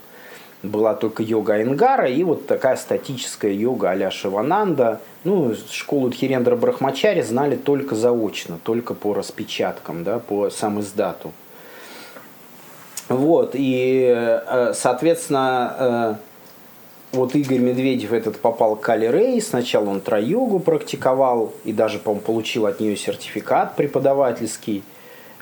Была 0.62 0.94
только 0.94 1.22
йога 1.22 1.54
Айнгара 1.54 2.08
и 2.08 2.22
вот 2.22 2.46
такая 2.46 2.76
статическая 2.76 3.52
йога 3.52 3.90
а-ля 3.90 4.10
Шивананда. 4.10 5.00
Ну, 5.24 5.54
школу 5.70 6.10
Дхирендра 6.10 6.56
Брахмачари 6.56 7.22
знали 7.22 7.56
только 7.56 7.94
заочно, 7.94 8.58
только 8.62 8.94
по 8.94 9.14
распечаткам, 9.14 10.04
да, 10.04 10.18
по 10.18 10.50
сам 10.50 10.80
издату. 10.80 11.32
Вот, 13.08 13.50
и, 13.54 14.12
э, 14.16 14.73
соответственно, 14.75 15.75
э, 15.78 16.14
вот 17.12 17.34
Игорь 17.34 17.58
Медведев 17.58 18.12
этот 18.12 18.40
попал 18.40 18.76
к 18.76 18.80
Кали 18.80 19.06
Рей, 19.06 19.40
сначала 19.42 19.90
он 19.90 20.00
троюгу 20.00 20.58
практиковал 20.58 21.52
и 21.64 21.73
даже, 21.73 21.99
по 21.99 22.14
получил 22.14 22.66
от 22.66 22.80
нее 22.80 22.96
сертификат 22.96 23.76
преподавательский. 23.76 24.82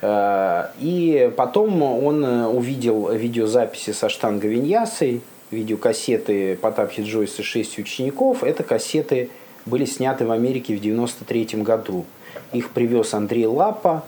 Э, 0.01 0.67
и 0.79 1.31
потом 1.37 1.81
он 1.81 2.23
увидел 2.23 3.09
видеозаписи 3.09 3.91
со 3.91 4.09
штанга 4.09 4.47
Виньясой, 4.47 5.21
видеокассеты 5.49 6.57
Потапхи 6.57 7.01
Джойса 7.01 7.43
«Шесть 7.43 7.79
учеников». 7.79 8.43
Это 8.43 8.63
кассеты 8.63 9.29
были 9.65 9.85
сняты 9.85 10.25
в 10.25 10.31
Америке 10.31 10.75
в 10.75 10.81
93 10.81 11.61
году. 11.61 12.05
Их 12.51 12.71
привез 12.71 13.13
Андрей 13.13 13.45
Лапа, 13.45 14.03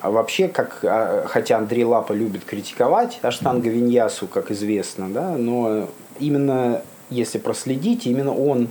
а 0.00 0.10
вообще, 0.10 0.48
как, 0.48 0.80
а, 0.82 1.24
хотя 1.26 1.58
Андрей 1.58 1.84
Лапа 1.84 2.12
любит 2.12 2.44
критиковать 2.44 3.18
Аштанга 3.22 3.68
Виньясу, 3.68 4.26
как 4.26 4.50
известно, 4.50 5.08
да, 5.08 5.36
но 5.36 5.88
именно 6.18 6.82
если 7.10 7.38
проследить, 7.38 8.06
именно 8.06 8.34
он 8.34 8.68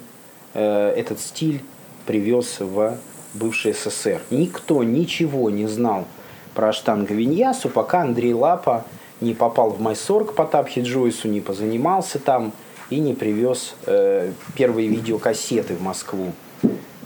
э, 0.54 0.94
этот 0.96 1.20
стиль 1.20 1.62
привез 2.06 2.60
в 2.60 2.98
бывший 3.34 3.74
СССР. 3.74 4.22
Никто 4.32 4.84
ничего 4.84 5.50
не 5.50 5.68
знал 5.68 6.06
про 6.56 6.70
Аштанга 6.70 7.14
Виньясу, 7.14 7.70
пока 7.70 8.02
Андрей 8.02 8.34
Лапа 8.34 8.86
не 9.22 9.34
попал 9.34 9.70
в 9.72 9.82
Майсор 9.82 10.26
к 10.26 10.34
Потапхи 10.34 10.80
Джойсу, 10.80 11.28
не 11.28 11.42
позанимался 11.42 12.18
там 12.18 12.54
и 12.90 13.00
не 13.00 13.14
привез 13.14 13.76
э, 13.86 14.32
первые 14.56 14.88
видеокассеты 14.88 15.76
в 15.76 15.82
Москву 15.82 16.34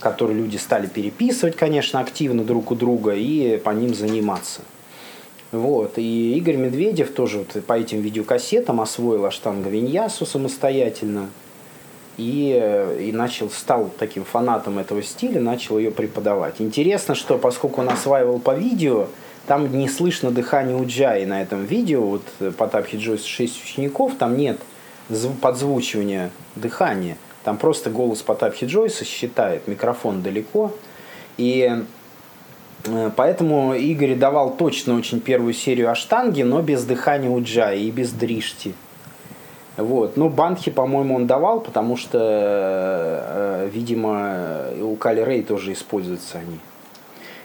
которые 0.04 0.38
люди 0.38 0.58
стали 0.58 0.86
переписывать, 0.86 1.56
конечно, 1.56 2.00
активно 2.00 2.44
друг 2.44 2.72
у 2.72 2.76
друга 2.76 3.14
и 3.16 3.58
по 3.58 3.72
ним 3.72 3.96
заниматься. 3.96 4.62
Вот. 5.52 5.94
И 5.98 6.36
Игорь 6.38 6.58
Медведев 6.58 7.12
тоже 7.12 7.40
вот 7.40 7.64
по 7.66 7.74
этим 7.74 8.02
видеокассетам 8.02 8.82
освоил 8.82 9.26
аштанга 9.26 9.70
виньясу 9.70 10.26
самостоятельно. 10.26 11.30
И, 12.18 12.96
и 13.00 13.12
начал, 13.12 13.50
стал 13.50 13.90
таким 13.98 14.24
фанатом 14.24 14.78
этого 14.78 15.02
стиля, 15.02 15.42
начал 15.42 15.80
ее 15.80 15.90
преподавать. 15.90 16.56
Интересно, 16.60 17.16
что 17.16 17.40
поскольку 17.40 17.82
он 17.82 17.90
осваивал 17.90 18.38
по 18.40 18.54
видео, 18.56 19.08
там 19.48 19.72
не 19.76 19.90
слышно 19.90 20.30
дыхания 20.30 20.76
Уджаи 20.76 21.26
на 21.26 21.42
этом 21.42 21.66
видео. 21.66 22.02
Вот 22.02 22.56
по 22.58 22.68
Тапхи 22.68 22.98
Джойс 22.98 23.24
6 23.24 23.64
учеников, 23.64 24.14
там 24.18 24.38
нет 24.38 24.60
подзвучивания 25.42 26.32
дыхания. 26.56 27.18
Там 27.44 27.58
просто 27.58 27.90
голос 27.90 28.22
Потапхи 28.22 28.66
Джойса 28.66 29.06
считает, 29.06 29.68
микрофон 29.68 30.22
далеко. 30.22 30.72
И 31.38 31.84
э, 32.86 33.12
поэтому 33.16 33.74
Игорь 33.74 34.16
давал 34.16 34.56
точно 34.56 34.96
очень 34.96 35.20
первую 35.20 35.54
серию 35.54 35.92
Аштанги, 35.92 36.44
но 36.44 36.62
без 36.62 36.86
дыхания 36.86 37.30
Уджаи 37.30 37.84
и 37.84 37.92
без 37.92 38.12
дришти. 38.12 38.74
Вот. 39.76 40.18
Но 40.18 40.30
Банхи, 40.30 40.72
по-моему, 40.72 41.16
он 41.16 41.28
давал, 41.28 41.60
потому 41.60 41.98
что, 41.98 42.20
э, 42.22 43.70
видимо, 43.74 44.68
у 44.82 44.96
Кали 44.96 45.24
Рей 45.24 45.44
тоже 45.44 45.74
используются 45.74 46.38
они. 46.38 46.60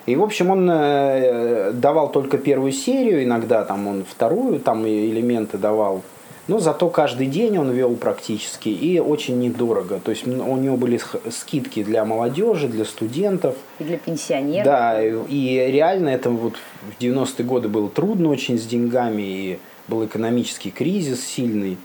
И, 0.07 0.17
в 0.17 0.23
общем, 0.23 0.50
он 0.50 0.69
э, 0.71 1.73
давал 1.73 2.11
только 2.11 2.38
первую 2.38 2.73
серию, 2.73 3.25
иногда 3.25 3.64
там 3.64 3.87
он 3.88 4.05
вторую, 4.05 4.61
там 4.61 4.87
элементы 4.87 5.59
давал 5.59 6.02
но 6.49 6.59
зато 6.59 6.88
каждый 6.88 7.26
день 7.26 7.59
он 7.59 7.71
вел 7.71 7.95
практически 7.95 8.71
и 8.71 8.99
очень 8.99 9.38
недорого. 9.38 10.00
То 10.02 10.11
есть 10.11 10.26
у 10.26 10.57
него 10.57 10.76
были 10.76 10.99
скидки 11.31 11.85
для 11.85 12.05
молодежи, 12.05 12.69
для 12.69 12.87
студентов. 12.87 13.55
И 13.78 13.85
для 13.85 13.99
пенсионеров. 13.99 14.64
Да, 14.64 15.02
и 15.02 15.71
реально 15.71 16.09
это 16.09 16.31
вот 16.31 16.55
в 16.83 17.02
90-е 17.02 17.45
годы 17.45 17.69
было 17.69 17.90
трудно 17.90 18.31
очень 18.31 18.59
с 18.59 18.64
деньгами, 18.64 19.23
и 19.23 19.59
был 19.88 20.05
экономический 20.05 20.71
кризис 20.71 21.25
сильный. 21.25 21.76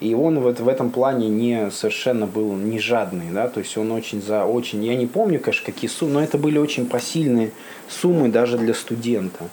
И 0.00 0.14
он 0.14 0.40
вот 0.40 0.58
в 0.58 0.68
этом 0.68 0.90
плане 0.90 1.28
не 1.28 1.70
совершенно 1.70 2.26
был 2.26 2.52
не 2.54 2.80
жадный, 2.80 3.30
да, 3.32 3.48
то 3.48 3.60
есть 3.60 3.78
он 3.78 3.92
очень 3.92 4.20
за 4.20 4.44
очень, 4.44 4.84
я 4.84 4.96
не 4.96 5.06
помню, 5.06 5.38
конечно, 5.38 5.64
какие 5.64 5.88
суммы, 5.88 6.14
но 6.14 6.22
это 6.24 6.38
были 6.38 6.58
очень 6.58 6.86
посильные 6.86 7.52
суммы 7.88 8.28
даже 8.28 8.58
для 8.58 8.74
студента. 8.74 9.48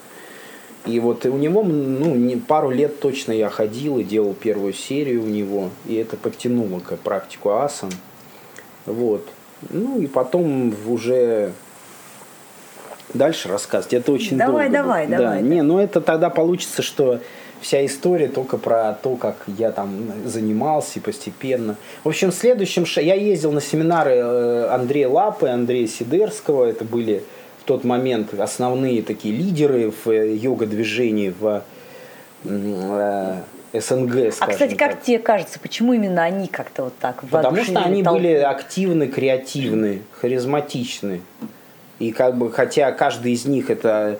И 0.89 0.99
вот 0.99 1.25
у 1.25 1.37
него, 1.37 1.63
ну, 1.63 2.15
не, 2.15 2.35
пару 2.35 2.71
лет 2.71 2.99
точно 2.99 3.31
я 3.31 3.49
ходил 3.49 3.99
и 3.99 4.03
делал 4.03 4.33
первую 4.33 4.73
серию 4.73 5.23
у 5.23 5.27
него, 5.27 5.69
и 5.85 5.95
это 5.95 6.17
подтянуло 6.17 6.79
к 6.79 6.97
практику 6.97 7.51
асан. 7.51 7.91
Вот. 8.85 9.27
Ну 9.69 9.99
и 9.99 10.07
потом 10.07 10.73
уже 10.87 11.51
дальше 13.13 13.49
рассказывать. 13.49 13.93
Это 13.93 14.11
очень 14.11 14.37
давай, 14.37 14.69
долго. 14.69 14.83
Давай, 14.83 15.07
да. 15.07 15.17
давай, 15.17 15.41
Не, 15.41 15.61
ну 15.61 15.79
это 15.79 16.01
тогда 16.01 16.29
получится, 16.29 16.81
что 16.81 17.19
вся 17.61 17.85
история 17.85 18.27
только 18.27 18.57
про 18.57 18.93
то, 18.93 19.15
как 19.15 19.35
я 19.47 19.71
там 19.71 19.91
занимался 20.25 20.99
и 20.99 21.01
постепенно. 21.01 21.75
В 22.03 22.09
общем, 22.09 22.31
в 22.31 22.35
следующем 22.35 22.85
я 23.01 23.15
ездил 23.15 23.51
на 23.51 23.61
семинары 23.61 24.15
э, 24.15 24.67
Андрея 24.69 25.09
Лапы, 25.09 25.47
Андрея 25.47 25.87
Сидерского. 25.87 26.65
Это 26.65 26.85
были 26.85 27.23
тот 27.69 27.83
момент 27.83 28.33
основные 28.33 29.03
такие 29.03 29.31
лидеры 29.35 29.91
в 29.91 30.09
э, 30.09 30.35
йога-движении 30.35 31.31
в 31.39 31.61
э, 32.43 33.41
СНГ, 33.73 34.33
скажем 34.33 34.35
А, 34.39 34.47
кстати, 34.47 34.73
как 34.73 34.93
так. 34.93 35.03
тебе 35.03 35.19
кажется, 35.19 35.59
почему 35.59 35.93
именно 35.93 36.23
они 36.23 36.47
как-то 36.47 36.85
вот 36.85 36.97
так 36.99 37.21
Потому 37.29 37.63
что 37.63 37.79
они 37.81 38.03
толпу? 38.03 38.17
были 38.17 38.33
активны, 38.33 39.05
креативны, 39.05 40.01
харизматичны. 40.13 41.21
И 41.99 42.11
как 42.11 42.39
бы, 42.39 42.51
хотя 42.51 42.91
каждый 42.91 43.33
из 43.33 43.45
них 43.45 43.69
это 43.69 44.17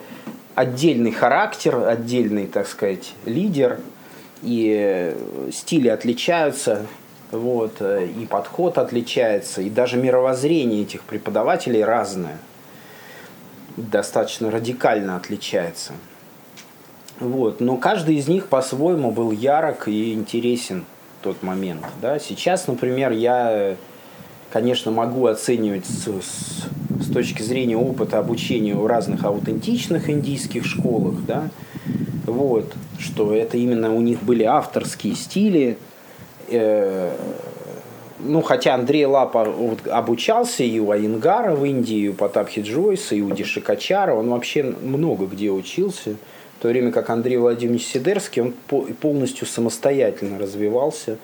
отдельный 0.54 1.10
характер, 1.10 1.88
отдельный, 1.88 2.46
так 2.46 2.68
сказать, 2.68 3.14
лидер, 3.24 3.80
и 4.42 5.12
стили 5.52 5.88
отличаются, 5.88 6.86
вот, 7.32 7.82
и 7.82 8.26
подход 8.26 8.78
отличается, 8.78 9.60
и 9.60 9.70
даже 9.70 9.96
мировоззрение 9.96 10.82
этих 10.82 11.02
преподавателей 11.02 11.82
разное– 11.82 12.38
достаточно 13.76 14.50
радикально 14.50 15.16
отличается. 15.16 15.92
Вот. 17.18 17.60
Но 17.60 17.76
каждый 17.76 18.16
из 18.16 18.28
них 18.28 18.46
по-своему 18.46 19.10
был 19.10 19.30
ярок 19.30 19.88
и 19.88 20.14
интересен 20.14 20.84
в 21.20 21.24
тот 21.24 21.42
момент. 21.42 21.84
Да? 22.00 22.18
Сейчас, 22.18 22.66
например, 22.66 23.12
я, 23.12 23.76
конечно, 24.50 24.90
могу 24.90 25.26
оценивать 25.26 25.84
с, 25.84 26.06
с, 26.06 26.68
с 27.02 27.12
точки 27.12 27.42
зрения 27.42 27.76
опыта 27.76 28.18
обучения 28.18 28.74
в 28.74 28.86
разных 28.86 29.24
аутентичных 29.24 30.08
индийских 30.08 30.64
школах, 30.64 31.16
да? 31.26 31.50
вот, 32.26 32.72
что 32.98 33.34
это 33.34 33.56
именно 33.56 33.94
у 33.94 34.00
них 34.00 34.22
были 34.22 34.44
авторские 34.44 35.14
стили, 35.14 35.78
э, 36.48 37.14
ну, 38.22 38.42
хотя 38.42 38.74
Андрей 38.74 39.06
Лапа 39.06 39.48
обучался 39.90 40.62
и 40.62 40.78
у 40.78 40.90
Айнгара 40.90 41.54
в 41.54 41.64
Индии, 41.64 41.98
и 41.98 42.08
у 42.08 42.14
Потапхи 42.14 42.60
Джойса, 42.60 43.14
и 43.14 43.20
у 43.20 43.30
Дишикачара, 43.30 44.14
он 44.14 44.30
вообще 44.30 44.62
много 44.62 45.26
где 45.26 45.50
учился, 45.50 46.16
в 46.58 46.62
то 46.62 46.68
время 46.68 46.92
как 46.92 47.10
Андрей 47.10 47.38
Владимирович 47.38 47.86
Сидерский, 47.86 48.42
он 48.42 48.54
полностью 49.00 49.46
самостоятельно 49.46 50.38
развивался, 50.38 51.16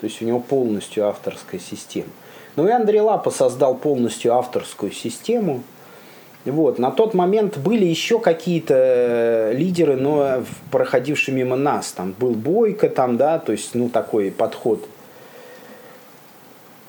то 0.00 0.06
есть 0.06 0.20
у 0.22 0.24
него 0.24 0.40
полностью 0.40 1.06
авторская 1.06 1.60
система. 1.60 2.08
Ну 2.56 2.66
и 2.66 2.70
Андрей 2.70 3.00
Лапа 3.00 3.30
создал 3.30 3.76
полностью 3.76 4.34
авторскую 4.34 4.90
систему. 4.90 5.62
Вот. 6.44 6.78
На 6.78 6.90
тот 6.90 7.14
момент 7.14 7.58
были 7.58 7.84
еще 7.84 8.18
какие-то 8.18 8.74
э, 8.76 9.52
лидеры, 9.54 9.96
но 9.96 10.42
проходившие 10.72 11.34
мимо 11.34 11.54
нас. 11.54 11.92
Там 11.92 12.14
был 12.18 12.30
Бойко, 12.30 12.88
там, 12.88 13.16
да, 13.16 13.38
то 13.38 13.52
есть 13.52 13.74
ну, 13.74 13.88
такой 13.88 14.30
подход– 14.30 14.86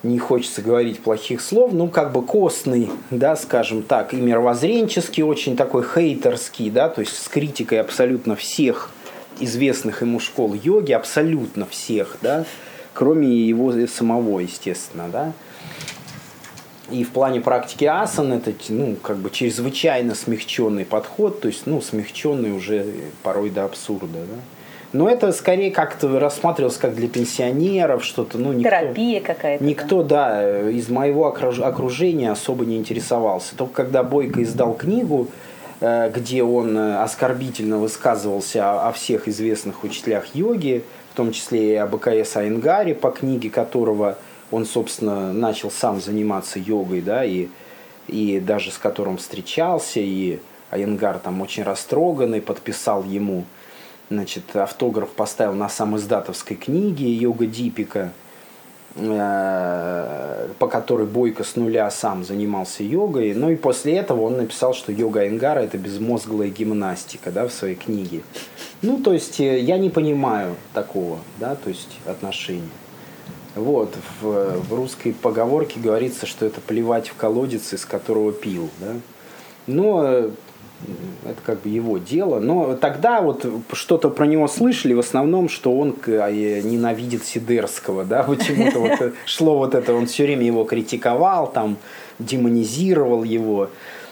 не 0.03 0.17
хочется 0.17 0.61
говорить 0.61 0.99
плохих 0.99 1.41
слов, 1.41 1.73
ну, 1.73 1.87
как 1.87 2.11
бы 2.11 2.23
костный, 2.23 2.89
да, 3.11 3.35
скажем 3.35 3.83
так, 3.83 4.13
и 4.13 4.17
мировоззренческий, 4.17 5.23
очень 5.23 5.55
такой 5.55 5.83
хейтерский, 5.83 6.69
да, 6.69 6.89
то 6.89 7.01
есть 7.01 7.17
с 7.17 7.27
критикой 7.27 7.79
абсолютно 7.79 8.35
всех 8.35 8.89
известных 9.39 10.01
ему 10.01 10.19
школ 10.19 10.53
йоги, 10.53 10.91
абсолютно 10.91 11.65
всех, 11.65 12.17
да, 12.21 12.45
кроме 12.93 13.27
его 13.27 13.73
самого, 13.87 14.39
естественно, 14.39 15.07
да. 15.11 15.33
И 16.89 17.05
в 17.05 17.11
плане 17.11 17.39
практики 17.39 17.85
асан 17.85 18.33
это, 18.33 18.51
ну, 18.67 18.95
как 18.95 19.17
бы 19.17 19.29
чрезвычайно 19.29 20.13
смягченный 20.13 20.83
подход, 20.83 21.39
то 21.39 21.47
есть, 21.47 21.65
ну, 21.65 21.79
смягченный 21.81 22.51
уже 22.51 22.85
порой 23.23 23.49
до 23.49 23.63
абсурда, 23.63 24.07
да. 24.29 24.39
Но 24.93 25.09
это 25.09 25.31
скорее 25.31 25.71
как-то 25.71 26.19
рассматривалось 26.19 26.77
как 26.77 26.95
для 26.95 27.07
пенсионеров, 27.07 28.03
что-то, 28.03 28.37
ну, 28.37 28.51
никто... 28.51 28.69
Терапия 28.69 29.21
какая-то. 29.21 29.63
Никто, 29.63 30.03
да, 30.03 30.69
из 30.69 30.89
моего 30.89 31.27
окружения 31.27 32.31
особо 32.31 32.65
не 32.65 32.77
интересовался. 32.77 33.55
Только 33.55 33.73
когда 33.73 34.03
Бойко 34.03 34.43
издал 34.43 34.73
книгу, 34.73 35.29
э, 35.79 36.11
где 36.13 36.43
он 36.43 36.77
э, 36.77 36.97
оскорбительно 37.01 37.77
высказывался 37.77 38.87
о 38.87 38.91
всех 38.91 39.29
известных 39.29 39.85
учителях 39.85 40.35
йоги, 40.35 40.83
в 41.13 41.15
том 41.15 41.31
числе 41.31 41.73
и 41.73 41.75
об 41.75 41.95
АКС 41.95 42.35
Айнгаре, 42.35 42.93
по 42.93 43.11
книге 43.11 43.49
которого 43.49 44.17
он, 44.51 44.65
собственно, 44.65 45.31
начал 45.31 45.71
сам 45.71 46.01
заниматься 46.01 46.59
йогой, 46.59 47.01
да, 47.01 47.23
и, 47.23 47.47
и 48.07 48.41
даже 48.41 48.71
с 48.71 48.77
которым 48.77 49.17
встречался, 49.17 50.01
и 50.01 50.39
Айнгар 50.69 51.19
там 51.19 51.41
очень 51.41 51.63
растроганный, 51.63 52.41
подписал 52.41 53.03
ему 53.05 53.45
значит, 54.11 54.55
автограф 54.55 55.09
поставил 55.09 55.53
на 55.53 55.69
сам 55.69 55.95
издатовской 55.95 56.57
книге 56.57 57.09
Йога 57.09 57.45
Дипика, 57.45 58.11
э, 58.95 60.47
по 60.59 60.67
которой 60.67 61.07
Бойко 61.07 61.45
с 61.45 61.55
нуля 61.55 61.89
сам 61.89 62.25
занимался 62.25 62.83
йогой. 62.83 63.33
Ну 63.33 63.49
и 63.49 63.55
после 63.55 63.95
этого 63.95 64.21
он 64.21 64.37
написал, 64.37 64.73
что 64.73 64.91
йога 64.91 65.27
Энгара 65.27 65.61
это 65.61 65.77
безмозглая 65.77 66.49
гимнастика 66.49 67.31
да, 67.31 67.47
в 67.47 67.53
своей 67.53 67.75
книге. 67.75 68.21
Ну, 68.81 68.97
то 69.01 69.13
есть 69.13 69.39
э, 69.39 69.59
я 69.61 69.77
не 69.77 69.89
понимаю 69.89 70.55
такого, 70.73 71.19
да, 71.39 71.55
то 71.55 71.69
есть 71.69 71.97
отношения. 72.05 72.69
Вот, 73.55 73.95
в, 74.21 74.59
в 74.59 74.73
русской 74.73 75.13
поговорке 75.13 75.79
говорится, 75.79 76.25
что 76.25 76.45
это 76.45 76.59
плевать 76.61 77.09
в 77.09 77.15
колодец, 77.15 77.73
из 77.73 77.85
которого 77.85 78.33
пил, 78.33 78.69
да. 78.79 78.93
Но 79.67 80.03
э, 80.03 80.29
это 81.25 81.41
как 81.43 81.61
бы 81.61 81.69
его 81.69 81.97
дело. 81.97 82.39
Но 82.39 82.75
тогда 82.75 83.21
вот 83.21 83.45
что-то 83.73 84.09
про 84.09 84.25
него 84.25 84.47
слышали, 84.47 84.93
в 84.93 84.99
основном, 84.99 85.49
что 85.49 85.77
он 85.77 85.95
а, 86.07 86.31
ненавидит 86.31 87.25
Сидерского, 87.25 88.03
да, 88.03 88.23
почему-то 88.23 88.79
вот 88.79 89.13
шло 89.25 89.57
вот 89.57 89.75
это, 89.75 89.93
он 89.93 90.07
все 90.07 90.23
время 90.23 90.45
его 90.45 90.63
критиковал, 90.63 91.51
там, 91.51 91.77
демонизировал 92.19 93.23
его. 93.23 93.69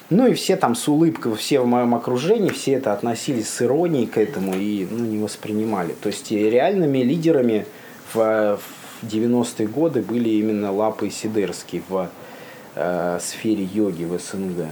Ну 0.09 0.25
и 0.25 0.33
все 0.33 0.55
там 0.55 0.73
с 0.73 0.87
улыбкой, 0.87 1.35
все 1.35 1.59
в 1.59 1.67
моем 1.67 1.93
окружении, 1.93 2.49
все 2.49 2.73
это 2.73 2.93
относились 2.93 3.47
с 3.47 3.61
иронией 3.61 4.07
к 4.07 4.17
этому 4.17 4.55
и 4.55 4.87
ну, 4.89 5.05
не 5.05 5.19
воспринимали. 5.19 5.93
То 6.01 6.07
есть 6.07 6.31
реальными 6.31 6.99
лидерами 6.99 7.65
в, 8.13 8.57
в 8.57 9.05
90-е 9.05 9.67
годы 9.67 10.01
были 10.01 10.29
именно 10.29 10.71
Лапы 10.71 11.07
и 11.07 11.11
Сидерский 11.11 11.83
в 11.87 12.09
э, 12.75 13.19
сфере 13.21 13.63
йоги 13.63 14.05
в 14.05 14.19
СНГ. 14.19 14.69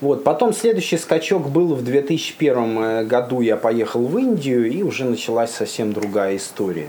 Вот. 0.00 0.24
Потом 0.24 0.54
следующий 0.54 0.96
скачок 0.96 1.50
был 1.50 1.74
в 1.74 1.84
2001 1.84 2.78
э, 2.78 3.04
году. 3.04 3.42
Я 3.42 3.56
поехал 3.56 4.02
в 4.06 4.18
Индию, 4.18 4.70
и 4.70 4.82
уже 4.82 5.04
началась 5.04 5.50
совсем 5.50 5.92
другая 5.92 6.36
история. 6.36 6.88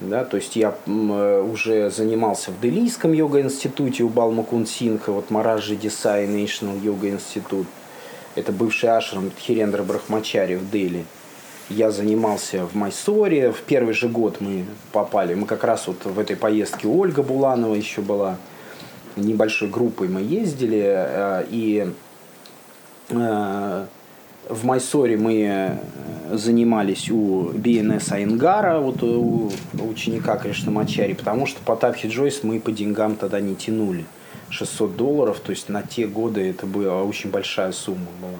Да, 0.00 0.24
то 0.24 0.36
есть 0.36 0.56
я 0.56 0.74
э, 0.86 1.42
уже 1.42 1.90
занимался 1.90 2.50
в 2.50 2.60
Делийском 2.60 3.12
йога-институте 3.12 4.02
у 4.02 4.08
Балмакун 4.08 4.66
Синха, 4.66 5.12
вот 5.12 5.30
Мараджи 5.30 5.76
Десай 5.76 6.26
National 6.26 6.80
Yoga 6.80 7.18
Institute. 7.18 7.66
Это 8.34 8.52
бывший 8.52 8.90
ашрам 8.90 9.30
Тхирендра 9.30 9.82
Брахмачари 9.82 10.56
в 10.56 10.70
Дели. 10.70 11.04
Я 11.68 11.90
занимался 11.90 12.66
в 12.66 12.74
Майсоре. 12.74 13.52
В 13.52 13.62
первый 13.62 13.94
же 13.94 14.08
год 14.08 14.40
мы 14.40 14.64
попали. 14.92 15.34
Мы 15.34 15.46
как 15.46 15.64
раз 15.64 15.86
вот 15.86 16.04
в 16.04 16.18
этой 16.18 16.36
поездке 16.36 16.88
Ольга 16.88 17.22
Буланова 17.22 17.74
еще 17.74 18.00
была. 18.00 18.36
Небольшой 19.16 19.68
группой 19.68 20.08
мы 20.08 20.20
ездили. 20.22 20.82
Э, 20.84 21.44
и 21.50 21.92
в 23.10 24.64
Майсоре 24.64 25.16
мы 25.16 25.46
э, 25.48 26.36
занимались 26.36 27.10
у 27.10 27.50
БНС 27.54 28.12
Айнгара, 28.12 28.80
вот 28.80 29.02
у 29.02 29.50
ученика 29.72 30.36
Кришнамачари, 30.36 31.14
потому 31.14 31.46
что 31.46 31.60
по 31.60 31.76
Тапхи 31.76 32.08
Джойс 32.08 32.42
мы 32.42 32.60
по 32.60 32.72
деньгам 32.72 33.16
тогда 33.16 33.40
не 33.40 33.54
тянули. 33.54 34.04
600 34.50 34.96
долларов, 34.96 35.40
то 35.40 35.50
есть 35.50 35.68
на 35.68 35.82
те 35.82 36.06
годы 36.06 36.50
это 36.50 36.66
была 36.66 37.02
очень 37.04 37.30
большая 37.30 37.72
сумма 37.72 38.08
была. 38.20 38.38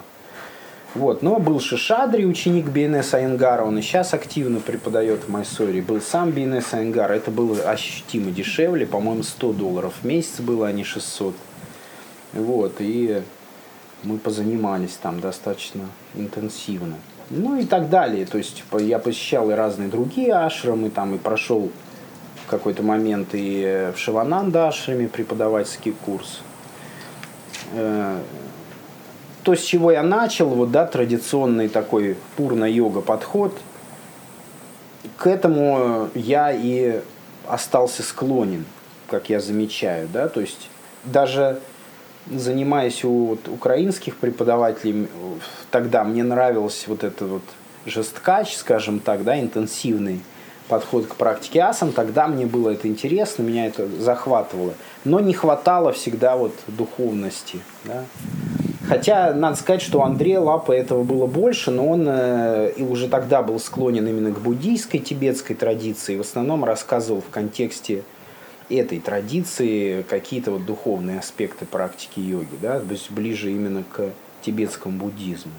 Вот. 0.94 1.22
Но 1.22 1.38
был 1.38 1.60
Шишадри, 1.60 2.24
ученик 2.24 2.66
БНС 2.66 3.14
Айнгара, 3.14 3.62
он 3.62 3.78
и 3.78 3.82
сейчас 3.82 4.12
активно 4.12 4.58
преподает 4.58 5.20
в 5.20 5.28
Майсоре. 5.28 5.80
Был 5.80 6.00
сам 6.00 6.32
БНС 6.32 6.74
Айнгар, 6.74 7.12
это 7.12 7.30
было 7.30 7.56
ощутимо 7.62 8.32
дешевле, 8.32 8.86
по-моему, 8.86 9.22
100 9.22 9.52
долларов 9.52 9.94
в 10.00 10.04
месяц 10.04 10.40
было, 10.40 10.66
а 10.66 10.72
не 10.72 10.82
600. 10.82 11.34
Вот, 12.32 12.76
и 12.80 13.22
мы 14.02 14.18
позанимались 14.18 14.98
там 15.00 15.20
достаточно 15.20 15.82
интенсивно. 16.14 16.96
Ну 17.30 17.56
и 17.56 17.64
так 17.64 17.88
далее. 17.90 18.26
То 18.26 18.38
есть 18.38 18.64
я 18.78 18.98
посещал 18.98 19.50
и 19.50 19.54
разные 19.54 19.88
другие 19.88 20.34
ашрамы, 20.34 20.90
там 20.90 21.14
и 21.14 21.18
прошел 21.18 21.70
в 22.44 22.50
какой-то 22.50 22.82
момент 22.82 23.28
и 23.32 23.92
в 23.94 23.98
Шивананда 23.98 24.68
ашраме 24.68 25.08
преподавательский 25.08 25.92
курс. 25.92 26.40
Э, 27.72 28.18
то, 29.42 29.54
с 29.54 29.62
чего 29.62 29.92
я 29.92 30.02
начал, 30.02 30.48
вот, 30.48 30.70
да, 30.70 30.86
традиционный 30.86 31.68
такой 31.68 32.16
пурна-йога 32.36 33.00
подход, 33.00 33.56
к 35.16 35.26
этому 35.26 36.08
я 36.14 36.52
и 36.52 37.00
остался 37.46 38.02
склонен, 38.02 38.64
как 39.08 39.30
я 39.30 39.40
замечаю, 39.40 40.08
да, 40.12 40.28
то 40.28 40.40
есть 40.40 40.68
даже 41.04 41.60
занимаясь 42.26 43.04
у 43.04 43.26
вот, 43.26 43.48
украинских 43.48 44.16
преподавателей, 44.16 45.08
тогда 45.70 46.04
мне 46.04 46.22
нравился 46.22 46.84
вот 46.88 47.04
этот 47.04 47.28
вот 47.28 47.42
жесткач, 47.86 48.54
скажем 48.54 49.00
так, 49.00 49.24
да, 49.24 49.38
интенсивный 49.40 50.20
подход 50.68 51.06
к 51.06 51.16
практике 51.16 51.62
асан, 51.62 51.92
тогда 51.92 52.28
мне 52.28 52.46
было 52.46 52.70
это 52.70 52.86
интересно, 52.86 53.42
меня 53.42 53.66
это 53.66 53.88
захватывало. 53.98 54.74
Но 55.04 55.18
не 55.18 55.34
хватало 55.34 55.92
всегда 55.92 56.36
вот 56.36 56.54
духовности. 56.68 57.58
Да. 57.84 58.04
Хотя, 58.86 59.34
надо 59.34 59.56
сказать, 59.56 59.82
что 59.82 59.98
у 59.98 60.02
Андрея 60.02 60.40
Лапа 60.40 60.72
этого 60.72 61.02
было 61.02 61.26
больше, 61.26 61.70
но 61.70 61.86
он 61.86 62.06
э, 62.08 62.72
и 62.76 62.82
уже 62.82 63.08
тогда 63.08 63.42
был 63.42 63.58
склонен 63.60 64.06
именно 64.06 64.32
к 64.32 64.40
буддийской 64.40 65.00
тибетской 65.00 65.54
традиции. 65.54 66.16
В 66.16 66.22
основном 66.22 66.64
рассказывал 66.64 67.20
в 67.20 67.30
контексте 67.30 68.02
этой 68.76 69.00
традиции 69.00 70.02
какие-то 70.02 70.52
вот 70.52 70.64
духовные 70.64 71.18
аспекты 71.18 71.64
практики 71.66 72.20
йоги, 72.20 72.56
да, 72.60 72.80
то 72.80 72.92
есть 72.92 73.10
ближе 73.10 73.50
именно 73.50 73.84
к 73.84 74.10
тибетскому 74.42 74.98
буддизму. 74.98 75.52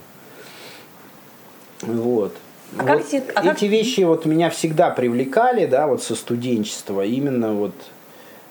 Вот. 1.81 2.35
А 2.77 2.83
вот 2.83 2.87
как 2.87 3.07
те, 3.07 3.23
а 3.35 3.41
эти 3.41 3.59
как... 3.59 3.61
вещи 3.61 4.01
вот 4.01 4.25
меня 4.25 4.49
всегда 4.49 4.89
привлекали, 4.91 5.65
да, 5.65 5.87
вот 5.87 6.03
со 6.03 6.15
студенчества, 6.15 7.05
именно 7.05 7.53
вот 7.53 7.75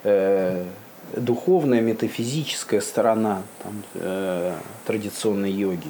э, 0.05 0.65
духовная, 1.17 1.81
метафизическая 1.81 2.81
сторона 2.81 3.43
там, 3.63 3.83
э, 3.95 4.55
традиционной 4.87 5.51
йоги. 5.51 5.89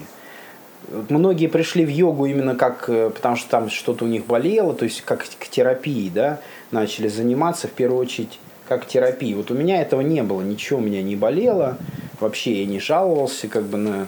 Многие 1.09 1.47
пришли 1.47 1.85
в 1.85 1.89
йогу 1.89 2.27
именно 2.27 2.55
как, 2.55 2.89
э, 2.89 3.11
потому 3.11 3.37
что 3.37 3.51
там 3.51 3.69
что-то 3.69 4.05
у 4.05 4.09
них 4.09 4.27
болело, 4.27 4.75
то 4.75 4.85
есть 4.85 5.03
как 5.03 5.25
к 5.25 5.49
терапии, 5.49 6.09
да, 6.09 6.41
начали 6.71 7.09
заниматься 7.09 7.69
в 7.69 7.73
первую 7.73 8.01
очередь 8.01 8.39
как 8.71 8.87
терапии. 8.87 9.35
Вот 9.35 9.51
у 9.51 9.55
меня 9.55 9.83
этого 9.83 10.01
не 10.01 10.23
было, 10.23 10.43
ничего 10.43 10.79
у 10.79 10.83
меня 10.83 11.03
не 11.03 11.17
болело, 11.17 11.77
вообще 12.21 12.61
я 12.61 12.67
не 12.67 12.79
жаловался 12.79 13.49
как 13.49 13.65
бы 13.65 13.77
на 13.77 14.07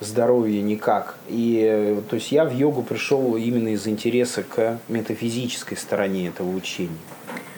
здоровье 0.00 0.60
никак. 0.62 1.14
И 1.28 1.96
то 2.10 2.16
есть 2.16 2.32
я 2.32 2.44
в 2.44 2.52
йогу 2.52 2.82
пришел 2.82 3.36
именно 3.36 3.68
из 3.68 3.86
интереса 3.86 4.42
к 4.42 4.80
метафизической 4.88 5.76
стороне 5.76 6.26
этого 6.26 6.50
учения. 6.50 6.98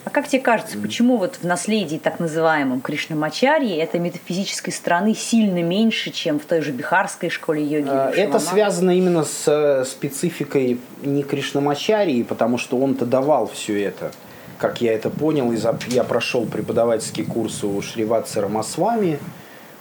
А 0.05 0.11
как 0.11 0.29
тебе 0.29 0.43
кажется, 0.43 0.77
почему 0.77 1.17
вот 1.17 1.37
в 1.37 1.45
наследии 1.45 1.97
так 1.97 2.21
называемом 2.21 2.83
Кришнамачарьи 2.83 3.75
этой 3.75 3.99
метафизической 3.99 4.75
стороны 4.75 5.15
сильно 5.15 5.63
меньше, 5.63 6.11
чем 6.11 6.39
в 6.39 6.45
той 6.45 6.61
же 6.61 6.71
бихарской 6.71 7.31
школе 7.31 7.65
йоги? 7.65 7.89
А, 7.89 8.11
это 8.11 8.39
связано 8.41 8.91
именно 8.91 9.25
с 9.25 9.49
э, 9.49 9.87
спецификой 9.87 10.81
не 11.03 11.23
Кришнамачарьи, 11.23 12.23
потому 12.25 12.59
что 12.59 12.77
он-то 12.77 13.07
давал 13.07 13.49
все 13.49 13.83
это 13.83 14.13
как 14.59 14.81
я 14.81 14.93
это 14.93 15.11
понял, 15.11 15.53
я 15.89 16.05
прошел 16.05 16.47
преподавательский 16.47 17.25
курс 17.25 17.63
у 17.65 17.81
Шриватса 17.83 18.41
Рамасвами, 18.41 19.19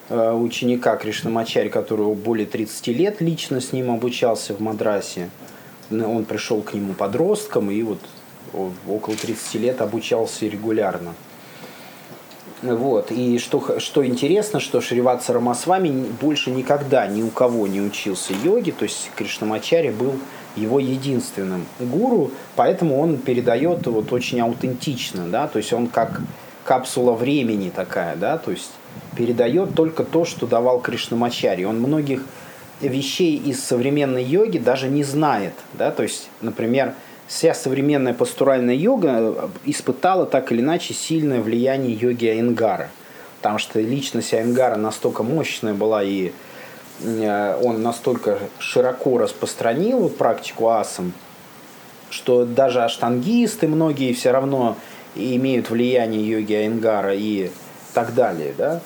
э, 0.09 0.31
ученика 0.31 0.95
Кришнамачари, 0.97 1.69
которого 1.69 2.13
более 2.13 2.45
30 2.45 2.87
лет 2.91 3.21
лично 3.21 3.61
с 3.61 3.73
ним 3.73 3.91
обучался 3.91 4.53
в 4.53 4.59
Мадрасе. 4.59 5.29
Он 5.91 6.25
пришел 6.25 6.61
к 6.61 6.73
нему 6.73 6.93
подростком 6.93 7.69
и 7.69 7.81
вот 7.83 7.99
около 8.87 9.15
30 9.15 9.55
лет 9.55 9.81
обучался 9.81 10.45
регулярно. 10.45 11.13
Вот. 12.61 13.11
И 13.11 13.37
что, 13.37 13.79
что 13.79 14.05
интересно, 14.05 14.59
что 14.59 14.81
Шриватса 14.81 15.33
Рамасвами 15.33 16.07
больше 16.21 16.51
никогда 16.51 17.05
ни 17.07 17.21
у 17.21 17.29
кого 17.29 17.67
не 17.67 17.81
учился 17.81 18.33
йоге, 18.43 18.71
то 18.71 18.83
есть 18.83 19.11
Кришнамачари 19.15 19.89
был 19.89 20.13
его 20.55 20.79
единственным 20.79 21.65
гуру, 21.79 22.31
поэтому 22.55 22.99
он 22.99 23.17
передает 23.17 23.85
вот 23.87 24.11
очень 24.13 24.39
аутентично, 24.41 25.27
да, 25.27 25.47
то 25.47 25.57
есть 25.57 25.73
он 25.73 25.87
как 25.87 26.21
капсула 26.63 27.13
времени 27.13 27.69
такая, 27.69 28.15
да, 28.15 28.37
то 28.37 28.51
есть 28.51 28.71
передает 29.15 29.75
только 29.75 30.03
то, 30.03 30.25
что 30.25 30.47
давал 30.47 30.79
Кришнамачари. 30.79 31.63
Он 31.63 31.79
многих 31.79 32.23
вещей 32.81 33.37
из 33.37 33.63
современной 33.63 34.23
йоги 34.23 34.57
даже 34.57 34.87
не 34.87 35.03
знает, 35.03 35.53
да, 35.73 35.91
то 35.91 36.03
есть, 36.03 36.29
например, 36.41 36.93
вся 37.27 37.53
современная 37.53 38.13
пастуральная 38.13 38.75
йога 38.75 39.49
испытала 39.65 40.25
так 40.25 40.51
или 40.51 40.61
иначе 40.61 40.93
сильное 40.93 41.41
влияние 41.41 41.93
йоги 41.93 42.27
Айнгара, 42.27 42.89
потому 43.37 43.59
что 43.59 43.79
личность 43.79 44.33
Айнгара 44.33 44.75
настолько 44.75 45.23
мощная 45.23 45.73
была 45.73 46.03
и 46.03 46.31
Э, 46.31 46.44
он 47.03 47.81
настолько 47.81 48.39
широко 48.59 49.17
распространил 49.17 50.09
практику 50.09 50.69
асам, 50.69 51.13
что 52.09 52.45
даже 52.45 52.83
аштангисты 52.83 53.67
многие 53.67 54.13
все 54.13 54.31
равно 54.31 54.77
имеют 55.15 55.69
влияние 55.69 56.27
йоги 56.27 56.53
Айнгара 56.53 57.13
и 57.13 57.49
так 57.93 58.13
далее, 58.13 58.53
да. 58.57 58.81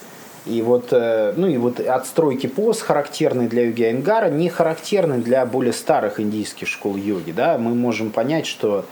И 0.46 0.62
вот, 0.62 0.88
э, 0.92 1.34
ну 1.36 1.48
и 1.48 1.58
вот 1.58 1.80
отстройки 1.80 2.48
поз, 2.48 2.82
характерные 2.82 3.48
для 3.48 3.66
йоги 3.66 3.84
Айнгара, 3.84 4.30
не 4.30 4.50
характерны 4.50 5.18
для 5.18 5.46
более 5.46 5.74
старых 5.74 6.20
индийских 6.20 6.68
школ 6.68 6.96
йоги, 6.96 7.32
да. 7.32 7.58
Мы 7.58 7.76
можем 7.76 8.10
понять, 8.10 8.48
что 8.48 8.86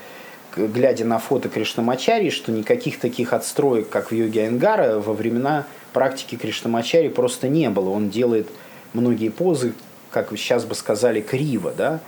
глядя 0.56 1.06
на 1.06 1.20
фото 1.20 1.50
Кришнамачари, 1.50 2.30
что 2.30 2.52
никаких 2.52 3.00
таких 3.00 3.34
отстроек, 3.34 3.90
как 3.90 4.12
в 4.12 4.16
йоге 4.16 4.44
Айнгара, 4.44 5.00
во 5.00 5.14
времена 5.14 5.66
практики 5.94 6.36
Кришнамачари 6.36 7.08
просто 7.10 7.48
не 7.48 7.70
было. 7.70 7.90
Он 7.90 8.10
делает 8.10 8.48
многие 8.94 9.30
позы, 9.30 9.74
как 10.12 10.30
сейчас 10.32 10.66
бы 10.66 10.76
сказали, 10.76 11.22
криво, 11.22 11.74
да, 11.78 12.00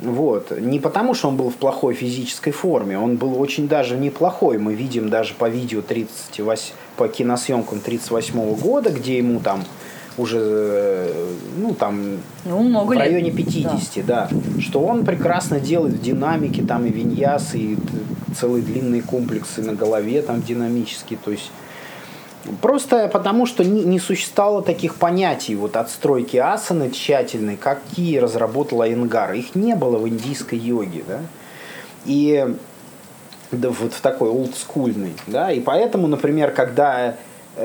вот. 0.00 0.58
Не 0.58 0.78
потому, 0.78 1.14
что 1.14 1.28
он 1.28 1.36
был 1.36 1.50
в 1.50 1.56
плохой 1.56 1.94
физической 1.94 2.52
форме, 2.52 2.98
он 2.98 3.16
был 3.16 3.40
очень 3.40 3.68
даже 3.68 3.96
неплохой. 3.96 4.58
Мы 4.58 4.74
видим 4.74 5.08
даже 5.08 5.34
по 5.34 5.48
видео 5.48 5.82
38, 5.82 6.72
по 6.96 7.08
киносъемкам 7.08 7.80
38 7.80 8.54
года, 8.54 8.90
где 8.90 9.18
ему 9.18 9.40
там 9.40 9.64
уже, 10.16 10.38
э, 10.40 11.34
ну, 11.58 11.74
там, 11.74 12.18
ну, 12.44 12.62
много 12.62 12.94
в 12.94 12.98
районе 12.98 13.30
50, 13.30 14.06
да. 14.06 14.28
да. 14.30 14.60
Что 14.60 14.80
он 14.80 15.04
прекрасно 15.04 15.60
делает 15.60 15.94
в 15.94 16.02
динамике, 16.02 16.62
там 16.62 16.86
и 16.86 16.90
виньясы, 16.90 17.58
и 17.58 17.78
целые 18.36 18.62
длинные 18.62 19.02
комплексы 19.02 19.62
на 19.62 19.74
голове 19.74 20.22
там 20.22 20.42
динамические, 20.42 21.18
то 21.24 21.30
есть 21.30 21.50
Просто 22.60 23.08
потому, 23.08 23.46
что 23.46 23.64
не, 23.64 23.84
не 23.84 23.98
существовало 23.98 24.62
таких 24.62 24.96
понятий 24.96 25.54
вот 25.54 25.76
отстройки 25.76 26.36
асаны 26.36 26.90
тщательной, 26.90 27.56
какие 27.56 28.18
разработала 28.18 28.84
Айнгар. 28.84 29.32
Их 29.32 29.54
не 29.54 29.74
было 29.74 29.98
в 29.98 30.08
индийской 30.08 30.58
йоге. 30.58 31.04
Да? 31.06 31.20
И 32.04 32.54
да, 33.50 33.70
вот 33.70 33.92
в 33.92 34.00
такой 34.00 34.30
олдскульной. 34.30 35.14
Да? 35.26 35.52
И 35.52 35.60
поэтому, 35.60 36.06
например, 36.06 36.52
когда 36.52 37.16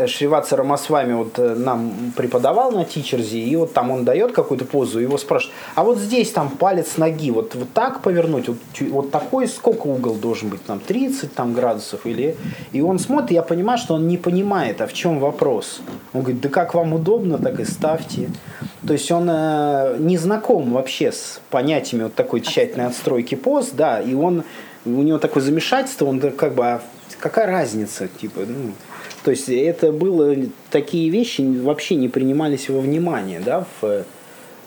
Шриватса 0.08 0.56
Рамасвами 0.58 1.13
вот 1.13 1.39
э, 1.39 1.56
нам 1.56 2.13
преподавал 2.15 2.71
на 2.71 2.86
тичерзе, 2.86 3.39
и 3.39 3.56
вот 3.56 3.73
там 3.73 3.91
он 3.91 4.06
дает 4.06 4.32
какую-то 4.32 4.65
позу, 4.65 4.99
и 4.99 5.03
его 5.03 5.17
спрашивают, 5.17 5.56
а 5.75 5.84
вот 5.84 5.97
здесь 5.97 6.32
там 6.32 6.49
палец 6.49 6.97
ноги, 6.97 7.32
вот, 7.32 7.56
вот 7.56 7.71
так 7.73 8.01
повернуть, 8.01 8.47
вот, 8.47 8.58
вот 8.82 9.12
такой, 9.12 9.47
сколько 9.47 9.88
угол 9.88 10.15
должен 10.15 10.49
быть, 10.49 10.65
там 10.65 10.79
30 10.79 11.34
там, 11.34 11.53
градусов 11.53 12.06
или... 12.06 12.36
И 12.71 12.82
он 12.82 12.99
смотрит, 12.99 13.32
я 13.32 13.41
понимаю, 13.41 13.77
что 13.77 13.95
он 13.95 14.08
не 14.08 14.17
понимает, 14.17 14.82
а 14.82 14.88
в 14.88 14.93
чем 14.93 15.19
вопрос. 15.19 15.82
Он 16.13 16.21
говорит, 16.21 16.41
да 16.41 16.49
как 16.49 16.73
вам 16.73 16.93
удобно, 16.93 17.38
так 17.38 17.60
и 17.60 17.65
ставьте. 17.65 18.29
То 18.86 18.93
есть 18.93 19.12
он 19.12 19.29
э, 19.29 19.97
не 19.99 20.17
знаком 20.17 20.73
вообще 20.73 21.12
с 21.12 21.39
понятиями 21.49 22.03
вот 22.03 22.15
такой 22.15 22.41
тщательной 22.41 22.88
отстройки 22.88 23.36
поз, 23.36 23.69
да, 23.71 24.01
и 24.01 24.13
он, 24.13 24.43
у 24.86 24.89
него 24.89 25.19
такое 25.19 25.43
замешательство, 25.43 26.06
он 26.06 26.19
как 26.19 26.53
бы, 26.56 26.65
а 26.65 26.82
какая 27.19 27.47
разница, 27.47 28.08
типа, 28.08 28.41
ну, 28.47 28.73
то 29.24 29.32
есть 29.32 29.48
это 29.50 29.92
было, 29.92 30.36
такие 30.70 31.10
вещи 31.10 31.42
вообще 31.42 31.96
не 31.96 32.10
принимались 32.10 32.70
во 32.70 32.80
внимание, 32.80 33.40
да, 33.40 33.66
в 33.82 34.04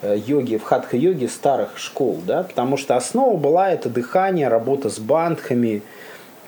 э, 0.03 0.19
йоге, 0.27 0.59
в 0.59 0.63
хатха-йоге 0.63 1.29
старых 1.29 1.79
школ, 1.79 2.21
да, 2.27 2.43
потому 2.43 2.77
что 2.77 2.97
основа 2.97 3.37
была 3.37 3.71
это 3.71 3.91
дыхание, 3.91 4.49
работа 4.49 4.89
с 4.89 4.99
бандхами, 4.99 5.83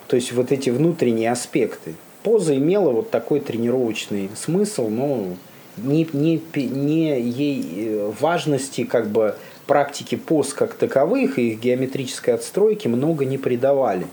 то 0.06 0.16
есть 0.16 0.32
вот 0.32 0.52
эти 0.52 0.70
внутренние 0.70 1.30
аспекты. 1.30 1.94
Поза 2.22 2.56
имела 2.56 2.90
вот 2.90 3.10
такой 3.10 3.40
тренировочный 3.40 4.30
смысл, 4.34 4.88
но 4.88 5.36
не, 5.76 6.08
не, 6.12 6.42
не 6.54 7.20
ей 7.20 7.64
э, 7.76 8.12
важности 8.18 8.84
как 8.84 9.08
бы 9.08 9.36
практики 9.66 10.14
поз 10.16 10.54
как 10.54 10.74
таковых 10.74 11.38
и 11.38 11.50
их 11.50 11.60
геометрической 11.60 12.34
отстройки 12.34 12.88
много 12.88 13.24
не 13.24 13.38
придавали. 13.38 14.06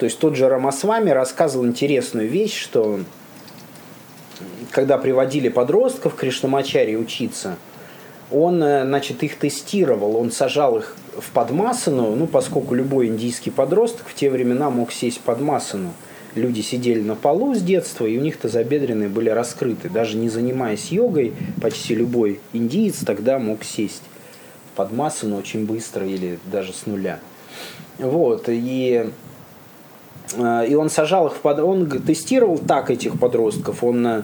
То 0.00 0.06
есть 0.06 0.18
тот 0.18 0.34
же 0.34 0.48
Рамасвами 0.48 1.10
рассказывал 1.10 1.66
интересную 1.66 2.26
вещь, 2.26 2.58
что 2.58 3.00
когда 4.70 4.96
приводили 4.96 5.50
подростков 5.50 6.14
к 6.14 6.20
Кришнамачаре 6.20 6.96
учиться, 6.96 7.56
он, 8.30 8.62
э, 8.62 8.86
значит, 8.86 9.22
их 9.22 9.36
тестировал, 9.36 10.16
он 10.16 10.32
сажал 10.32 10.78
их 10.78 10.96
в 11.18 11.30
подмасану, 11.32 12.16
ну, 12.16 12.26
поскольку 12.26 12.74
любой 12.74 13.08
индийский 13.08 13.50
подросток 13.50 14.08
в 14.08 14.14
те 14.14 14.30
времена 14.30 14.70
мог 14.70 14.90
сесть 14.90 15.20
под 15.20 15.42
масану. 15.42 15.92
Люди 16.34 16.62
сидели 16.62 17.02
на 17.02 17.14
полу 17.14 17.54
с 17.54 17.60
детства, 17.60 18.06
и 18.06 18.16
у 18.16 18.22
них 18.22 18.38
тазобедренные 18.38 19.10
были 19.10 19.28
раскрыты. 19.28 19.90
Даже 19.90 20.16
не 20.16 20.30
занимаясь 20.30 20.90
йогой, 20.90 21.34
почти 21.60 21.94
любой 21.94 22.40
индиец 22.54 23.04
тогда 23.04 23.38
мог 23.38 23.64
сесть 23.64 24.04
под 24.76 24.92
масану 24.92 25.36
очень 25.36 25.66
быстро 25.66 26.06
или 26.06 26.38
даже 26.46 26.72
с 26.72 26.86
нуля. 26.86 27.20
Вот, 27.98 28.44
и 28.48 29.10
и 30.38 30.74
он 30.74 30.90
сажал 30.90 31.28
их 31.28 31.34
в 31.34 31.40
под... 31.40 31.60
Он 31.60 31.88
тестировал 31.88 32.58
так 32.58 32.90
этих 32.90 33.18
подростков. 33.18 33.82
Он 33.82 34.06
э, 34.06 34.22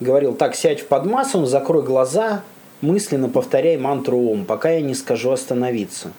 говорил, 0.00 0.34
так, 0.34 0.54
сядь 0.54 0.80
в 0.80 0.86
подмассу, 0.86 1.44
закрой 1.46 1.82
глаза, 1.82 2.42
мысленно 2.80 3.28
повторяй 3.28 3.76
мантру 3.76 4.18
Ом, 4.18 4.44
пока 4.44 4.70
я 4.70 4.80
не 4.80 4.94
скажу 4.94 5.30
остановиться. 5.30 6.12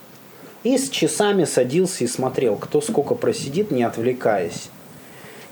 И 0.64 0.78
с 0.78 0.90
часами 0.90 1.46
садился 1.46 2.04
и 2.04 2.08
смотрел, 2.08 2.56
кто 2.58 2.82
сколько 2.82 3.16
просидит, 3.16 3.72
не 3.72 3.84
отвлекаясь. 3.84 4.70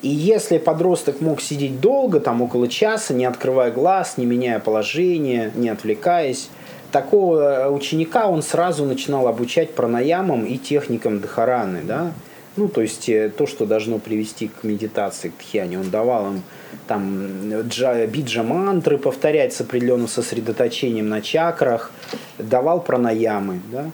И 0.01 0.09
если 0.09 0.57
подросток 0.57 1.21
мог 1.21 1.41
сидеть 1.41 1.79
долго, 1.79 2.19
там 2.19 2.41
около 2.41 2.67
часа, 2.67 3.13
не 3.13 3.25
открывая 3.25 3.71
глаз, 3.71 4.17
не 4.17 4.25
меняя 4.25 4.59
положение, 4.59 5.51
не 5.55 5.69
отвлекаясь, 5.69 6.49
такого 6.91 7.39
э, 7.39 7.69
ученика 7.69 8.27
он 8.27 8.43
сразу 8.43 8.85
начинал 8.85 9.27
обучать 9.27 9.73
пранаямам 9.73 10.45
и 10.45 10.57
техникам 10.57 11.19
дхараны, 11.19 11.81
да, 11.83 12.11
ну, 12.57 12.67
то 12.67 12.81
есть 12.81 13.07
э, 13.09 13.29
то, 13.29 13.45
что 13.45 13.65
должно 13.65 13.99
привести 13.99 14.47
к 14.47 14.63
медитации, 14.63 15.29
к 15.29 15.37
тхьяне. 15.37 15.79
Он 15.79 15.89
давал 15.89 16.33
им 16.33 16.43
там 16.87 17.61
джа, 17.67 18.05
биджа 18.07 18.43
мантры 18.43 18.97
повторять 18.97 19.53
с 19.53 19.61
определенным 19.61 20.07
сосредоточением 20.07 21.07
на 21.09 21.21
чакрах, 21.21 21.91
давал 22.37 22.81
пранаямы, 22.81 23.61
да. 23.71 23.91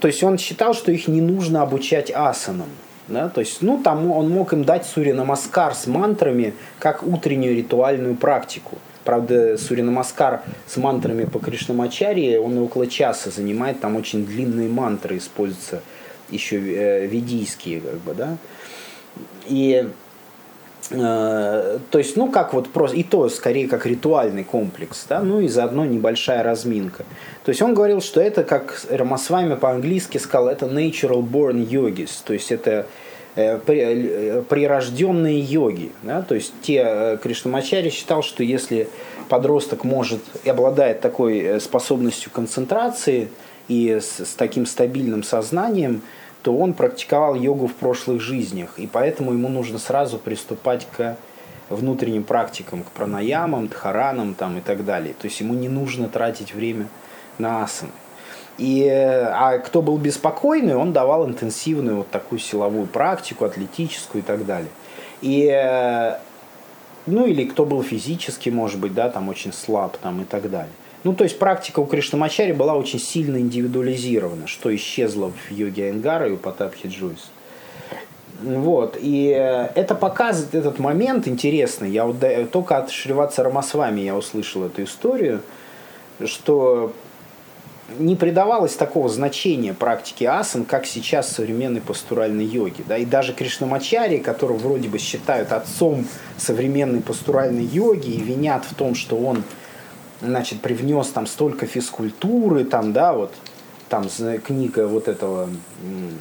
То 0.00 0.08
есть 0.08 0.22
он 0.22 0.38
считал, 0.38 0.74
что 0.74 0.92
их 0.92 1.08
не 1.08 1.20
нужно 1.20 1.62
обучать 1.62 2.10
асанам. 2.10 2.68
Да? 3.08 3.30
То 3.30 3.40
есть, 3.40 3.62
ну, 3.62 3.82
там 3.82 4.10
он 4.10 4.28
мог 4.30 4.52
им 4.52 4.64
дать 4.64 4.84
Сури 4.84 5.12
Намаскар 5.12 5.74
с 5.74 5.86
мантрами, 5.86 6.52
как 6.78 7.02
утреннюю 7.02 7.56
ритуальную 7.56 8.14
практику. 8.14 8.76
Правда, 9.04 9.56
Сури 9.56 9.80
Намаскар 9.80 10.42
с 10.66 10.76
мантрами 10.76 11.24
по 11.24 11.38
Кришнамачаре, 11.38 12.38
он 12.38 12.58
около 12.58 12.86
часа 12.86 13.30
занимает, 13.30 13.80
там 13.80 13.96
очень 13.96 14.26
длинные 14.26 14.68
мантры 14.68 15.16
используются 15.16 15.80
еще 16.30 16.56
э, 16.56 17.06
ведийские, 17.06 17.80
как 17.80 17.96
бы, 17.98 18.14
да. 18.14 18.36
И 19.46 19.88
э, 20.90 21.78
то 21.90 21.98
есть, 21.98 22.16
ну, 22.16 22.30
как 22.30 22.54
вот 22.54 22.68
просто, 22.68 22.96
и 22.96 23.02
то 23.02 23.28
скорее 23.28 23.68
как 23.68 23.86
ритуальный 23.86 24.44
комплекс, 24.44 25.06
да, 25.08 25.20
ну 25.20 25.40
и 25.40 25.48
заодно 25.48 25.84
небольшая 25.84 26.42
разминка. 26.42 27.04
То 27.44 27.50
есть 27.50 27.62
он 27.62 27.74
говорил, 27.74 28.00
что 28.00 28.20
это, 28.20 28.44
как 28.44 28.80
Рамасвами 28.90 29.54
по-английски 29.54 30.18
сказал, 30.18 30.48
это 30.48 30.66
natural 30.66 31.22
born 31.22 31.66
yogis, 31.66 32.10
то 32.24 32.32
есть 32.32 32.52
это 32.52 32.86
э, 33.36 33.58
прирожденные 34.48 35.40
йоги. 35.40 35.92
Да? 36.02 36.22
То 36.22 36.34
есть 36.34 36.52
те 36.62 37.18
Кришнамачари 37.22 37.90
считал, 37.90 38.22
что 38.22 38.42
если 38.42 38.88
подросток 39.28 39.84
может 39.84 40.20
и 40.44 40.50
обладает 40.50 41.00
такой 41.00 41.60
способностью 41.60 42.30
концентрации 42.32 43.28
и 43.68 44.00
с, 44.00 44.20
с 44.24 44.34
таким 44.34 44.66
стабильным 44.66 45.22
сознанием, 45.22 46.02
то 46.42 46.56
он 46.56 46.72
практиковал 46.72 47.34
йогу 47.34 47.66
в 47.66 47.74
прошлых 47.74 48.20
жизнях, 48.20 48.78
и 48.78 48.86
поэтому 48.86 49.32
ему 49.32 49.48
нужно 49.48 49.78
сразу 49.78 50.18
приступать 50.18 50.86
к 50.96 51.16
внутренним 51.68 52.24
практикам, 52.24 52.82
к 52.82 52.90
пранаямам, 52.90 53.68
дхаранам 53.68 54.34
там, 54.34 54.58
и 54.58 54.60
так 54.60 54.84
далее. 54.84 55.14
То 55.18 55.26
есть 55.26 55.40
ему 55.40 55.54
не 55.54 55.68
нужно 55.68 56.08
тратить 56.08 56.54
время 56.54 56.88
на 57.38 57.62
асаны. 57.64 57.92
И, 58.56 58.88
а 58.88 59.58
кто 59.58 59.82
был 59.82 59.98
беспокойный, 59.98 60.74
он 60.74 60.92
давал 60.92 61.28
интенсивную 61.28 61.98
вот 61.98 62.10
такую 62.10 62.40
силовую 62.40 62.86
практику, 62.86 63.44
атлетическую 63.44 64.22
и 64.22 64.26
так 64.26 64.44
далее. 64.46 64.70
И, 65.20 66.16
ну 67.06 67.26
или 67.26 67.44
кто 67.44 67.64
был 67.64 67.82
физически, 67.82 68.50
может 68.50 68.80
быть, 68.80 68.94
да, 68.94 69.10
там 69.10 69.28
очень 69.28 69.52
слаб 69.52 69.96
там 69.98 70.22
и 70.22 70.24
так 70.24 70.50
далее. 70.50 70.72
Ну, 71.04 71.14
то 71.14 71.24
есть 71.24 71.38
практика 71.38 71.80
у 71.80 71.86
Кришнамачари 71.86 72.52
была 72.52 72.74
очень 72.74 72.98
сильно 72.98 73.38
индивидуализирована, 73.38 74.46
что 74.46 74.74
исчезло 74.74 75.30
в 75.30 75.52
йоге 75.52 75.86
Айнгара 75.86 76.28
и 76.28 76.32
у 76.32 76.36
Потапхи 76.36 76.88
Джойс. 76.88 77.30
Вот, 78.42 78.96
и 79.00 79.34
э, 79.36 79.68
это 79.74 79.94
показывает 79.94 80.54
этот 80.54 80.78
момент 80.78 81.26
интересный. 81.26 81.90
Я 81.90 82.04
вот 82.04 82.16
только 82.52 82.76
от 82.76 82.90
Шриватса 82.90 83.42
Рамасвами 83.42 84.00
я 84.00 84.16
услышал 84.16 84.64
эту 84.64 84.84
историю, 84.84 85.42
что 86.24 86.92
не 87.98 88.16
придавалось 88.16 88.74
такого 88.74 89.08
значения 89.08 89.72
практике 89.72 90.28
асан, 90.28 90.64
как 90.64 90.86
сейчас 90.86 91.32
современной 91.32 91.80
пастуральной 91.80 92.44
йоге. 92.44 92.84
Да? 92.86 92.98
И 92.98 93.04
даже 93.04 93.32
Кришнамачари, 93.32 94.18
которого 94.18 94.58
вроде 94.58 94.88
бы 94.88 94.98
считают 94.98 95.52
отцом 95.52 96.06
современной 96.36 97.00
пастуральной 97.00 97.64
йоги 97.64 98.10
и 98.10 98.20
винят 98.20 98.64
в 98.64 98.74
том, 98.74 98.94
что 98.94 99.16
он 99.16 99.42
значит, 100.20 100.60
привнес 100.60 101.08
там 101.08 101.26
столько 101.26 101.66
физкультуры, 101.66 102.64
там, 102.64 102.92
да, 102.92 103.12
вот, 103.12 103.32
там 103.88 104.06
книга 104.44 104.86
вот 104.86 105.08
этого 105.08 105.48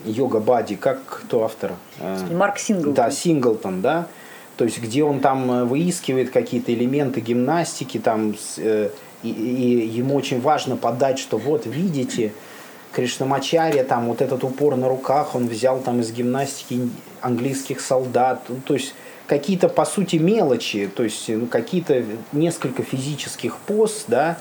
Йога 0.06 0.40
Бади, 0.40 0.76
как 0.76 1.04
кто 1.06 1.44
автор? 1.44 1.74
Э, 2.00 2.18
Марк 2.32 2.58
Синглтон. 2.58 2.94
Да, 2.94 3.12
Синглтон, 3.12 3.82
да. 3.82 4.08
То 4.56 4.66
есть, 4.66 4.82
где 4.82 5.04
он 5.04 5.20
там 5.20 5.52
э, 5.52 5.64
выискивает 5.66 6.32
какие-то 6.32 6.74
элементы 6.74 7.20
гимнастики, 7.20 8.00
там, 8.00 8.36
э, 8.58 8.90
и, 9.24 9.30
и 9.30 9.88
ему 9.88 10.16
очень 10.16 10.42
важно 10.42 10.78
подать, 10.78 11.20
что 11.20 11.38
вот, 11.38 11.66
видите, 11.66 12.34
Кришнамачарья, 12.94 13.84
там, 13.84 14.08
вот 14.08 14.22
этот 14.22 14.44
упор 14.44 14.76
на 14.76 14.88
руках, 14.90 15.36
он 15.36 15.48
взял 15.48 15.80
там 15.80 16.00
из 16.00 16.12
гимнастики 16.12 16.90
английских 17.22 17.82
солдат. 17.82 18.44
Ну, 18.48 18.58
то 18.66 18.74
есть, 18.74 18.96
какие-то, 19.28 19.70
по 19.70 19.86
сути, 19.86 20.16
мелочи, 20.16 20.90
то 20.94 21.04
есть 21.04 21.28
ну, 21.28 21.46
какие-то 21.46 22.04
несколько 22.32 22.84
физических 22.84 23.58
поз, 23.58 24.06
да, 24.08 24.38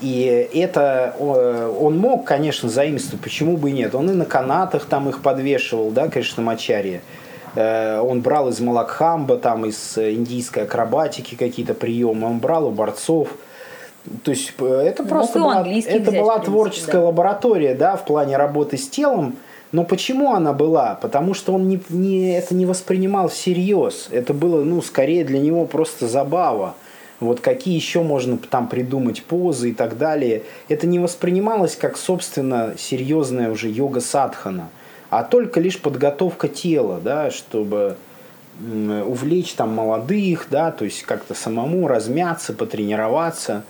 и 0.00 0.50
это 0.54 1.14
он 1.18 1.98
мог, 1.98 2.26
конечно, 2.26 2.68
заимствовать, 2.68 3.22
почему 3.22 3.56
бы 3.56 3.70
и 3.70 3.72
нет. 3.72 3.94
Он 3.94 4.10
и 4.10 4.12
на 4.12 4.26
канатах 4.26 4.86
там 4.86 5.08
их 5.08 5.22
подвешивал, 5.22 5.90
да, 5.90 6.08
Кришнамачарья. 6.08 7.00
Э, 7.54 8.00
он 8.00 8.20
брал 8.20 8.50
из 8.50 8.60
Малакхамба, 8.60 9.38
там 9.38 9.64
из 9.64 9.96
индийской 9.96 10.64
акробатики 10.64 11.34
какие-то 11.34 11.72
приемы, 11.72 12.26
он 12.26 12.38
брал 12.38 12.66
у 12.66 12.70
борцов. 12.70 13.28
То 14.22 14.30
есть 14.30 14.52
э, 14.58 14.64
это 14.64 15.02
просто 15.04 15.38
была, 15.38 15.60
это 15.60 15.68
взять, 15.68 16.04
была 16.04 16.34
принципе, 16.34 16.44
творческая 16.44 16.92
да. 16.92 17.04
лаборатория, 17.04 17.74
да, 17.74 17.96
в 17.96 18.04
плане 18.04 18.36
работы 18.36 18.76
с 18.76 18.88
телом, 18.88 19.36
но 19.76 19.84
почему 19.84 20.32
она 20.32 20.54
была? 20.54 20.94
Потому 20.94 21.34
что 21.34 21.52
он 21.52 21.68
не, 21.68 21.78
не, 21.90 22.34
это 22.34 22.54
не 22.54 22.64
воспринимал 22.64 23.28
всерьез. 23.28 24.08
Это 24.10 24.32
было, 24.32 24.64
ну, 24.64 24.80
скорее 24.80 25.22
для 25.22 25.38
него 25.38 25.66
просто 25.66 26.08
забава. 26.08 26.76
Вот 27.20 27.40
какие 27.40 27.74
еще 27.74 28.02
можно 28.02 28.38
там 28.38 28.68
придумать 28.68 29.22
позы 29.22 29.68
и 29.68 29.74
так 29.74 29.98
далее. 29.98 30.44
Это 30.68 30.86
не 30.86 30.98
воспринималось 30.98 31.76
как, 31.76 31.98
собственно, 31.98 32.72
серьезная 32.78 33.50
уже 33.50 33.68
йога 33.68 34.00
садхана, 34.00 34.70
а 35.10 35.22
только 35.24 35.60
лишь 35.60 35.78
подготовка 35.78 36.48
тела, 36.48 36.98
да, 37.04 37.30
чтобы 37.30 37.98
увлечь 38.58 39.52
там 39.52 39.74
молодых, 39.74 40.46
да, 40.50 40.72
то 40.72 40.86
есть 40.86 41.02
как-то 41.02 41.34
самому 41.34 41.86
размяться, 41.86 42.54
потренироваться. 42.54 43.62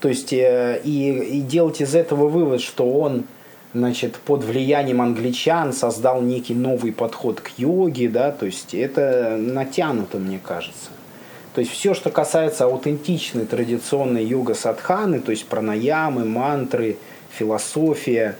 То 0.00 0.10
есть 0.10 0.34
и, 0.34 0.82
и 0.84 1.40
делать 1.40 1.80
из 1.80 1.94
этого 1.94 2.28
вывод, 2.28 2.60
что 2.60 2.92
он 2.92 3.24
значит, 3.74 4.16
под 4.16 4.44
влиянием 4.44 5.00
англичан 5.00 5.72
создал 5.72 6.22
некий 6.22 6.54
новый 6.54 6.92
подход 6.92 7.40
к 7.40 7.50
йоге, 7.58 8.08
да, 8.08 8.30
то 8.32 8.46
есть 8.46 8.74
это 8.74 9.36
натянуто, 9.38 10.18
мне 10.18 10.40
кажется. 10.42 10.90
То 11.54 11.60
есть 11.60 11.72
все, 11.72 11.94
что 11.94 12.10
касается 12.10 12.64
аутентичной 12.64 13.46
традиционной 13.46 14.24
йога-садханы, 14.24 15.20
то 15.20 15.30
есть 15.30 15.46
пранаямы, 15.46 16.24
мантры, 16.24 16.98
философия, 17.30 18.36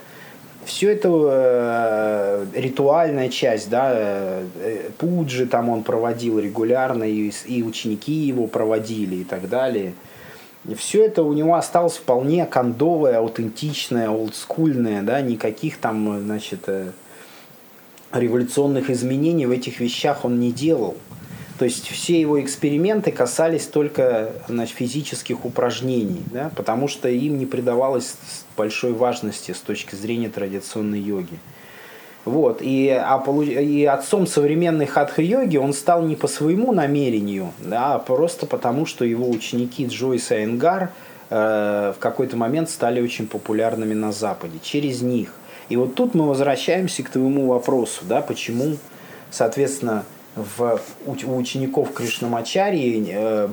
все 0.65 0.91
это 0.91 1.09
э, 1.13 2.47
ритуальная 2.55 3.29
часть, 3.29 3.71
да, 3.71 3.93
э, 3.95 4.91
пуджи 4.99 5.47
там 5.47 5.69
он 5.69 5.83
проводил 5.83 6.39
регулярно, 6.39 7.05
и, 7.05 7.31
и 7.47 7.63
ученики 7.63 8.13
его 8.13 8.47
проводили 8.47 9.17
и 9.17 9.25
так 9.25 9.49
далее– 9.49 9.95
и 10.69 10.75
все 10.75 11.05
это 11.05 11.23
у 11.23 11.33
него 11.33 11.55
осталось 11.55 11.97
вполне 11.97 12.45
кондовое, 12.47 13.19
аутентичное, 13.19 14.11
олдскульное, 14.11 15.03
да, 15.03 15.21
никаких 15.21 15.79
там, 15.79 16.21
значит, 16.25 16.61
э, 16.67 16.91
революционных 18.13 18.91
изменений 18.91 19.47
в 19.47 19.51
этих 19.51 19.81
вещах 19.81 20.25
он 20.25 20.41
не 20.41 20.53
делал. 20.53 20.97
То 21.59 21.65
есть 21.65 21.89
все 21.89 22.21
его 22.21 22.41
эксперименты 22.41 23.13
касались 23.13 23.67
только 23.67 24.33
значит, 24.49 24.77
физических 24.77 25.45
упражнений, 25.45 26.23
да, 26.33 26.51
потому 26.55 26.87
что 26.87 27.09
им 27.09 27.39
не 27.39 27.47
придавалось 27.47 28.17
большой 28.57 28.93
важности 28.93 29.53
с 29.53 29.61
точки 29.61 29.95
зрения 29.95 30.29
традиционной 30.29 31.01
йоги. 31.01 31.39
Вот. 32.27 32.59
И, 32.61 32.89
а, 32.91 33.23
и 33.31 33.85
отцом 33.85 34.27
современной 34.27 34.87
хатха-йоги 34.87 35.59
он 35.59 35.73
стал 35.73 36.03
не 36.03 36.17
по 36.17 36.27
своему 36.27 36.73
намерению, 36.73 37.53
да, 37.61 37.95
а 37.95 37.99
просто 38.01 38.47
потому, 38.47 38.85
что 38.85 39.05
его 39.05 39.31
ученики 39.31 39.87
Джойс 39.87 40.33
и 40.33 40.43
Энгар 40.43 40.91
э, 41.31 41.93
в 41.97 42.01
какой-то 42.01 42.37
момент 42.37 42.69
стали 42.69 43.01
очень 43.01 43.29
популярными 43.29 43.95
на 43.95 44.11
Западе, 44.11 44.59
через 44.61 45.03
них. 45.03 45.35
И 45.69 45.77
вот 45.77 45.95
тут 45.95 46.15
мы 46.15 46.27
возвращаемся 46.27 47.05
к 47.05 47.11
твоему 47.11 47.47
вопросу, 47.47 48.03
да, 48.03 48.21
почему, 48.23 48.77
соответственно, 49.31 50.05
в, 50.35 50.81
у 51.07 51.37
учеников 51.37 51.95
Кришнамачарии 51.95 53.07
э, 53.09 53.49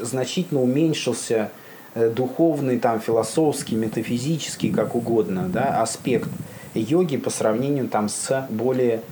значительно 0.00 0.62
уменьшился 0.62 1.50
э, 1.96 2.10
духовный, 2.10 2.78
там, 2.78 3.00
философский, 3.00 3.74
метафизический, 3.74 4.70
как 4.70 4.94
угодно, 4.94 5.48
да, 5.52 5.82
аспект– 5.82 6.28
йоги 6.78 7.16
по 7.16 7.30
сравнению 7.30 7.88
там 7.88 8.08
с 8.08 8.46
более 8.50 9.02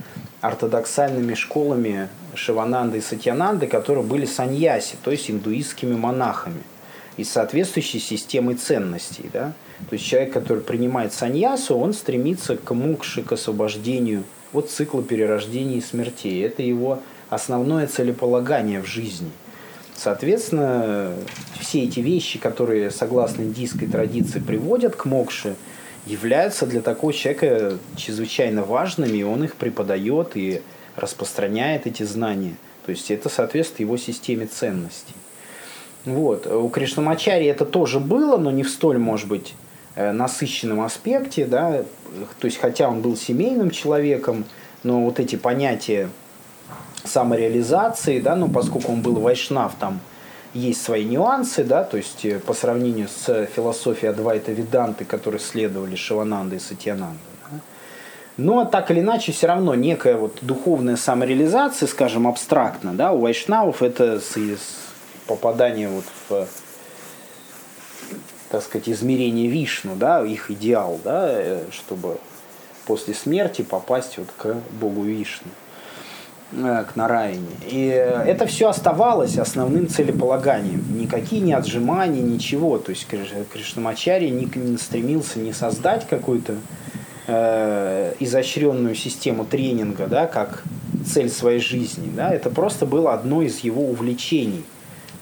ортодоксальными 0.40 1.34
школами 1.34 2.08
Шивананды 2.34 2.98
и 2.98 3.00
Сатьянанды, 3.00 3.66
которые 3.66 4.04
были 4.04 4.26
саньяси, 4.26 4.96
то 5.02 5.10
есть 5.10 5.30
индуистскими 5.30 5.94
монахами 5.94 6.62
и 7.16 7.24
соответствующей 7.24 7.98
системой 7.98 8.56
ценностей. 8.56 9.30
Да? 9.32 9.52
То 9.88 9.94
есть 9.94 10.04
человек, 10.04 10.32
который 10.32 10.62
принимает 10.62 11.12
саньясу, 11.12 11.76
он 11.76 11.94
стремится 11.94 12.56
к 12.56 12.74
мукше, 12.74 13.22
к 13.22 13.32
освобождению 13.32 14.24
от 14.52 14.70
цикла 14.70 15.02
перерождения 15.02 15.78
и 15.78 15.80
смертей. 15.80 16.44
Это 16.44 16.62
его 16.62 17.00
основное 17.30 17.86
целеполагание 17.86 18.82
в 18.82 18.86
жизни. 18.86 19.30
Соответственно, 19.96 21.12
все 21.60 21.84
эти 21.84 22.00
вещи, 22.00 22.38
которые 22.38 22.90
согласно 22.90 23.42
индийской 23.42 23.88
традиции 23.88 24.40
приводят 24.40 24.96
к 24.96 25.04
мокше– 25.06 25.54
являются 26.06 26.66
для 26.66 26.80
такого 26.80 27.12
человека 27.12 27.78
чрезвычайно 27.96 28.62
важными, 28.62 29.18
и 29.18 29.22
он 29.22 29.44
их 29.44 29.56
преподает 29.56 30.36
и 30.36 30.62
распространяет 30.96 31.86
эти 31.86 32.02
знания. 32.02 32.56
То 32.84 32.90
есть 32.90 33.10
это 33.10 33.28
соответствует 33.28 33.80
его 33.80 33.96
системе 33.96 34.46
ценностей. 34.46 35.14
Вот. 36.04 36.46
У 36.46 36.68
Кришнамачари 36.68 37.46
это 37.46 37.64
тоже 37.64 37.98
было, 37.98 38.36
но 38.36 38.50
не 38.50 38.62
в 38.62 38.68
столь, 38.68 38.98
может 38.98 39.26
быть, 39.26 39.54
э, 39.94 40.12
насыщенном 40.12 40.82
аспекте, 40.82 41.46
да, 41.46 41.84
то 42.38 42.44
есть 42.44 42.58
хотя 42.58 42.88
он 42.88 43.00
был 43.00 43.16
семейным 43.16 43.70
человеком, 43.70 44.44
но 44.82 45.02
вот 45.02 45.18
эти 45.18 45.36
понятия 45.36 46.10
самореализации, 47.04 48.20
да, 48.20 48.36
ну 48.36 48.48
поскольку 48.48 48.92
он 48.92 49.00
был 49.00 49.14
вайшнав, 49.14 49.74
там 49.80 50.00
есть 50.54 50.82
свои 50.82 51.04
нюансы, 51.04 51.64
да, 51.64 51.84
то 51.84 51.96
есть 51.96 52.24
э, 52.24 52.38
по 52.38 52.54
сравнению 52.54 53.08
с 53.08 53.46
философией 53.46 54.10
Адвайта 54.10 54.52
Веданты, 54.52 55.04
которые 55.04 55.40
следовали 55.40 55.96
Шивананда 55.96 56.56
и 56.56 56.58
Сатьянанда. 56.58 57.18
Да. 57.50 57.58
Но 58.36 58.64
так 58.64 58.90
или 58.90 59.00
иначе, 59.00 59.32
все 59.32 59.48
равно 59.48 59.74
некая 59.74 60.16
вот 60.16 60.38
духовная 60.42 60.96
самореализация, 60.96 61.86
скажем, 61.86 62.26
абстрактно, 62.26 62.94
да, 62.94 63.12
у 63.12 63.20
вайшнавов 63.20 63.82
это 63.82 64.20
с, 64.20 64.36
с 64.36 64.78
попадание 65.26 65.88
вот 65.88 66.04
в 66.28 66.46
так 68.50 68.62
сказать, 68.62 68.88
измерение 68.88 69.48
Вишну, 69.48 69.96
да, 69.96 70.24
их 70.24 70.48
идеал, 70.48 71.00
да, 71.02 71.26
э, 71.28 71.64
чтобы 71.72 72.18
после 72.86 73.12
смерти 73.12 73.62
попасть 73.62 74.16
вот 74.18 74.28
к 74.36 74.54
Богу 74.80 75.02
Вишну. 75.02 75.48
Э, 76.56 76.84
к 76.84 76.94
Нараине. 76.94 77.48
И 77.66 77.86
это 77.86 78.46
все 78.46 78.68
оставалось 78.68 79.38
основным 79.38 79.88
целеполаганием. 79.88 80.84
Никакие 80.96 81.42
не 81.42 81.52
отжимания, 81.52 82.22
ничего. 82.22 82.78
То 82.78 82.90
есть 82.90 83.06
Кришнамачари 83.52 84.28
не, 84.28 84.76
стремился 84.76 85.40
не 85.40 85.52
создать 85.52 86.06
какую-то 86.06 86.54
э, 87.26 88.14
изощренную 88.20 88.94
систему 88.94 89.44
тренинга, 89.44 90.06
да, 90.06 90.26
как 90.26 90.62
цель 91.04 91.28
своей 91.28 91.60
жизни. 91.60 92.12
Да. 92.14 92.32
Это 92.32 92.50
просто 92.50 92.86
было 92.86 93.14
одно 93.14 93.42
из 93.42 93.60
его 93.60 93.88
увлечений. 93.88 94.64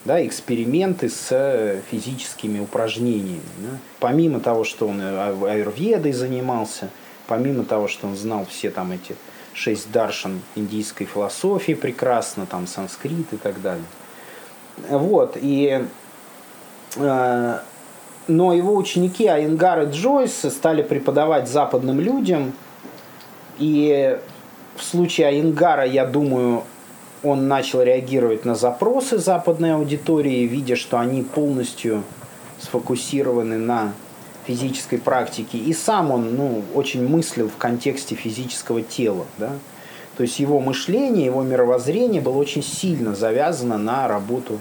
Да, 0.04 0.24
эксперименты 0.26 1.08
с 1.08 1.80
физическими 1.90 2.60
упражнениями. 2.60 3.40
Да. 3.58 3.78
Помимо 4.00 4.40
того, 4.40 4.64
что 4.64 4.88
он 4.88 5.00
аюрведой 5.00 6.12
занимался, 6.12 6.90
помимо 7.26 7.64
того, 7.64 7.88
что 7.88 8.08
он 8.08 8.16
знал 8.16 8.44
все 8.50 8.70
там 8.70 8.92
эти 8.92 9.14
шесть 9.54 9.90
даршан 9.92 10.40
индийской 10.54 11.06
философии 11.06 11.72
прекрасно, 11.72 12.46
там 12.46 12.66
санскрит 12.66 13.32
и 13.32 13.36
так 13.36 13.60
далее. 13.60 13.84
Вот, 14.88 15.36
и 15.40 15.84
э, 16.96 17.58
но 18.28 18.52
его 18.52 18.76
ученики 18.76 19.26
Айнгар 19.26 19.82
и 19.82 19.90
Джойс 19.90 20.34
стали 20.34 20.82
преподавать 20.82 21.48
западным 21.48 22.00
людям, 22.00 22.52
и 23.58 24.18
в 24.76 24.82
случае 24.82 25.28
Айнгара, 25.28 25.84
я 25.84 26.06
думаю, 26.06 26.64
он 27.22 27.48
начал 27.48 27.82
реагировать 27.82 28.44
на 28.44 28.54
запросы 28.54 29.18
западной 29.18 29.74
аудитории, 29.74 30.46
видя, 30.46 30.76
что 30.76 30.98
они 30.98 31.22
полностью 31.22 32.02
сфокусированы 32.60 33.58
на 33.58 33.92
физической 34.46 34.98
практики. 34.98 35.56
И 35.56 35.72
сам 35.72 36.10
он 36.10 36.36
ну, 36.36 36.62
очень 36.74 37.06
мыслил 37.06 37.48
в 37.48 37.56
контексте 37.56 38.14
физического 38.14 38.82
тела. 38.82 39.26
Да? 39.38 39.52
То 40.16 40.22
есть 40.22 40.38
его 40.38 40.60
мышление, 40.60 41.26
его 41.26 41.42
мировоззрение 41.42 42.20
было 42.20 42.36
очень 42.36 42.62
сильно 42.62 43.14
завязано 43.14 43.78
на 43.78 44.08
работу 44.08 44.60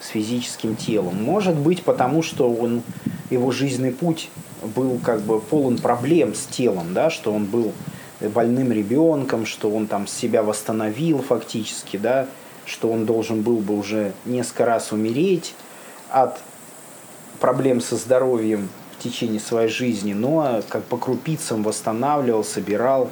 с 0.00 0.08
физическим 0.08 0.76
телом. 0.76 1.22
Может 1.22 1.56
быть, 1.56 1.82
потому 1.82 2.22
что 2.22 2.52
он, 2.52 2.82
его 3.30 3.50
жизненный 3.50 3.92
путь 3.92 4.30
был 4.74 4.98
как 5.02 5.20
бы 5.22 5.40
полон 5.40 5.78
проблем 5.78 6.34
с 6.34 6.44
телом, 6.46 6.94
да, 6.94 7.10
что 7.10 7.32
он 7.32 7.46
был 7.46 7.72
больным 8.20 8.70
ребенком, 8.72 9.46
что 9.46 9.70
он 9.70 9.86
там 9.86 10.06
себя 10.06 10.42
восстановил 10.42 11.18
фактически, 11.18 11.96
да, 11.96 12.28
что 12.64 12.90
он 12.90 13.04
должен 13.04 13.42
был 13.42 13.58
бы 13.58 13.76
уже 13.76 14.12
несколько 14.24 14.64
раз 14.64 14.92
умереть 14.92 15.54
от 16.08 16.38
проблем 17.40 17.80
со 17.80 17.96
здоровьем 17.96 18.68
течение 19.02 19.40
своей 19.40 19.68
жизни, 19.68 20.12
но 20.12 20.62
как 20.68 20.84
по 20.84 20.96
крупицам 20.96 21.62
восстанавливал, 21.62 22.44
собирал, 22.44 23.10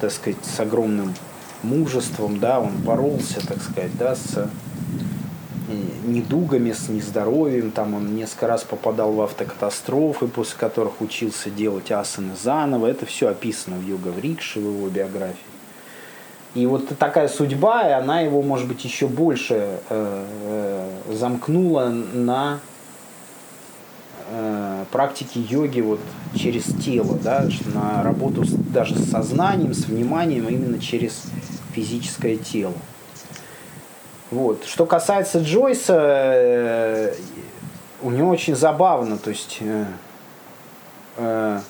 так 0.00 0.12
сказать, 0.12 0.38
с 0.42 0.60
огромным 0.60 1.14
мужеством, 1.62 2.38
да, 2.38 2.60
он 2.60 2.72
боролся, 2.76 3.46
так 3.46 3.62
сказать, 3.62 3.96
да, 3.98 4.14
с 4.14 4.36
э, 4.36 4.46
недугами, 6.06 6.72
с 6.72 6.88
нездоровьем, 6.88 7.70
там 7.70 7.94
он 7.94 8.14
несколько 8.14 8.46
раз 8.46 8.62
попадал 8.64 9.12
в 9.12 9.22
автокатастрофы, 9.22 10.28
после 10.28 10.58
которых 10.58 11.00
учился 11.00 11.50
делать 11.50 11.90
асаны 11.90 12.34
заново, 12.40 12.86
это 12.86 13.06
все 13.06 13.28
описано 13.28 13.76
в 13.76 13.86
Йога 13.86 14.08
Врикше, 14.08 14.60
в 14.60 14.62
его 14.62 14.88
биографии. 14.88 15.54
И 16.54 16.66
вот 16.66 16.96
такая 16.98 17.26
судьба, 17.26 17.88
и 17.88 17.92
она 17.92 18.20
его, 18.20 18.40
может 18.40 18.68
быть, 18.68 18.84
еще 18.84 19.08
больше 19.08 19.80
э, 19.88 20.26
э, 21.10 21.12
замкнула 21.12 21.88
на 21.88 22.60
э, 24.28 24.84
практики 24.90 25.38
йоги 25.38 25.80
вот 25.80 26.00
через 26.34 26.64
тело, 26.64 27.18
да, 27.22 27.46
на 27.74 28.02
работу 28.02 28.44
с, 28.44 28.50
даже 28.50 28.96
с 28.96 29.10
сознанием, 29.10 29.74
с 29.74 29.86
вниманием, 29.86 30.46
а 30.46 30.50
именно 30.50 30.78
через 30.78 31.22
физическое 31.72 32.36
тело. 32.36 32.74
Вот. 34.30 34.64
Что 34.64 34.86
касается 34.86 35.40
Джойса, 35.40 35.96
э, 35.96 37.14
у 38.02 38.10
него 38.10 38.30
очень 38.30 38.56
забавно, 38.56 39.16
то 39.16 39.30
есть 39.30 39.58
э, 39.60 39.84
э, 41.16 41.60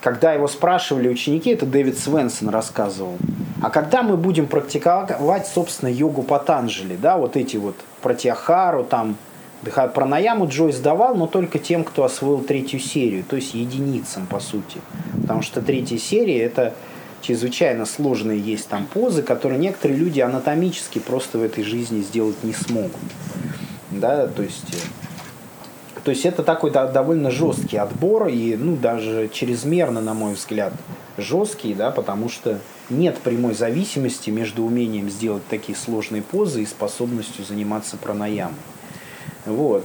когда 0.00 0.32
его 0.32 0.48
спрашивали 0.48 1.08
ученики, 1.08 1.50
это 1.50 1.64
Дэвид 1.64 1.98
Свенсон 1.98 2.48
рассказывал, 2.48 3.18
а 3.62 3.70
когда 3.70 4.02
мы 4.02 4.16
будем 4.16 4.46
практиковать, 4.46 5.46
собственно, 5.46 5.88
йогу 5.88 6.24
Патанджали, 6.24 6.96
да, 6.96 7.16
вот 7.16 7.36
эти 7.36 7.56
вот 7.56 7.76
протиахару, 8.02 8.82
там, 8.82 9.16
пранаяму 9.64 10.48
Джойс 10.48 10.78
давал, 10.78 11.14
но 11.14 11.26
только 11.26 11.58
тем, 11.58 11.84
кто 11.84 12.04
освоил 12.04 12.40
третью 12.40 12.80
серию, 12.80 13.24
то 13.24 13.36
есть 13.36 13.54
единицам, 13.54 14.26
по 14.26 14.40
сути. 14.40 14.80
Потому 15.20 15.42
что 15.42 15.62
третья 15.62 15.98
серия– 15.98 16.42
это 16.44 16.74
чрезвычайно 17.20 17.86
сложные 17.86 18.40
есть 18.40 18.68
там 18.68 18.86
позы, 18.86 19.22
которые 19.22 19.58
некоторые 19.58 19.98
люди 19.98 20.20
анатомически 20.20 20.98
просто 20.98 21.38
в 21.38 21.42
этой 21.42 21.62
жизни 21.64 22.02
сделать 22.02 22.42
не 22.42 22.52
смогут. 22.52 22.96
Да, 23.90 24.26
то 24.26 24.42
есть 24.42 24.64
э, 24.72 26.00
то 26.04 26.10
есть 26.10 26.26
это 26.26 26.42
такой 26.42 26.72
довольно 26.72 27.30
жесткий 27.30 27.76
отбор 27.76 28.26
и 28.26 28.56
ну, 28.56 28.76
даже 28.76 29.30
чрезмерно, 29.32 30.00
на 30.00 30.14
мой 30.14 30.34
взгляд, 30.34 30.72
жесткий, 31.16 31.74
да, 31.74 31.90
потому 31.90 32.28
что 32.28 32.58
нет 32.90 33.18
прямой 33.18 33.54
зависимости 33.54 34.30
между 34.30 34.64
умением 34.64 35.08
сделать 35.08 35.46
такие 35.48 35.78
сложные 35.78 36.22
позы 36.22 36.62
и 36.62 36.66
способностью 36.66 37.44
заниматься 37.44 37.96
пранаямой. 37.96 38.56
Вот. 39.46 39.84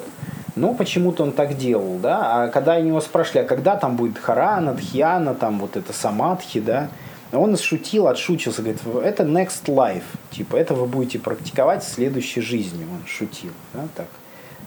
Но 0.55 0.74
почему-то 0.74 1.24
он 1.24 1.32
так 1.32 1.58
делал, 1.58 1.97
да. 1.97 2.43
А 2.43 2.47
когда 2.47 2.74
они 2.74 2.89
его 2.89 3.01
спрашивали, 3.01 3.45
а 3.45 3.47
когда 3.47 3.76
там 3.76 3.95
будет 3.95 4.18
харана, 4.18 4.74
дхьяна, 4.74 5.36
там 5.36 5.60
вот 5.60 5.78
это 5.78 5.93
самадхи, 5.93 6.60
да, 6.60 6.89
он 7.32 7.58
шутил, 7.58 8.08
отшутился, 8.08 8.62
говорит, 8.62 8.82
это 9.03 9.24
next 9.24 9.66
life, 9.66 10.03
типа, 10.32 10.55
это 10.55 10.74
вы 10.74 10.86
будете 10.86 11.20
практиковать 11.20 11.84
в 11.84 11.88
следующей 11.88 12.41
жизни, 12.41 12.86
он 12.86 13.05
шутил, 13.05 13.51
да, 13.74 13.88
так. 13.95 14.08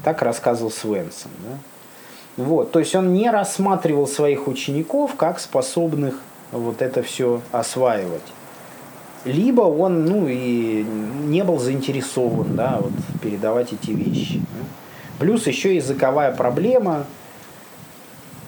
Так 0.04 0.22
рассказывал 0.22 0.70
Свенсон. 0.70 1.30
Да? 1.40 2.44
Вот, 2.44 2.72
то 2.72 2.78
есть 2.78 2.94
он 2.94 3.12
не 3.12 3.30
рассматривал 3.30 4.06
своих 4.06 4.46
учеников 4.46 5.14
как 5.16 5.40
способных 5.40 6.14
вот 6.52 6.80
это 6.82 7.02
все 7.02 7.42
осваивать. 7.52 8.22
Либо 9.24 9.62
он 9.62 10.06
ну, 10.06 10.26
и 10.28 10.82
не 11.24 11.44
был 11.44 11.58
заинтересован 11.58 12.56
да, 12.56 12.78
вот, 12.80 12.92
передавать 13.22 13.72
эти 13.72 13.90
вещи. 13.90 14.40
Плюс 15.18 15.46
еще 15.46 15.76
языковая 15.76 16.34
проблема, 16.34 17.04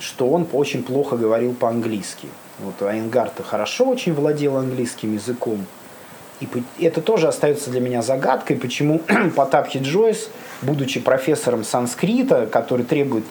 что 0.01 0.29
он 0.31 0.47
очень 0.53 0.83
плохо 0.83 1.17
говорил 1.17 1.53
по-английски. 1.53 2.29
Вот 2.59 2.81
Айнгард 2.87 3.45
хорошо 3.45 3.87
очень 3.87 4.15
владел 4.15 4.57
английским 4.57 5.15
языком, 5.15 5.67
и 6.41 6.49
это 6.85 7.01
тоже 7.01 7.29
остается 7.29 7.71
для 7.71 7.81
меня 7.81 8.03
загадкой, 8.03 8.57
почему 8.57 9.01
Потапхи 9.37 9.79
Джойс, 9.79 10.29
будучи 10.61 11.01
профессором 11.01 11.63
санскрита, 11.65 12.47
который 12.47 12.85
требует 12.85 13.25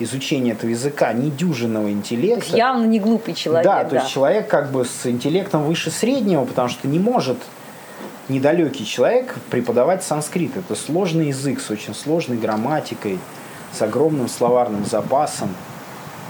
изучения 0.00 0.52
этого 0.52 0.70
языка, 0.70 1.12
недюжинного 1.12 1.90
интеллекта. 1.90 2.40
То 2.40 2.46
есть 2.46 2.58
явно 2.58 2.86
не 2.86 3.00
глупый 3.00 3.34
человек. 3.34 3.64
Да, 3.64 3.84
то 3.84 3.90
да. 3.90 3.96
есть 3.98 4.10
человек 4.10 4.48
как 4.48 4.70
бы 4.70 4.84
с 4.84 5.06
интеллектом 5.06 5.64
выше 5.64 5.90
среднего, 5.90 6.44
потому 6.44 6.68
что 6.68 6.86
не 6.88 6.98
может 6.98 7.38
недалекий 8.28 8.84
человек 8.84 9.36
преподавать 9.50 10.02
санскрит. 10.02 10.56
Это 10.56 10.74
сложный 10.74 11.28
язык 11.28 11.60
с 11.60 11.70
очень 11.70 11.94
сложной 11.94 12.36
грамматикой, 12.36 13.18
с 13.72 13.82
огромным 13.82 14.28
словарным 14.28 14.84
запасом. 14.84 15.54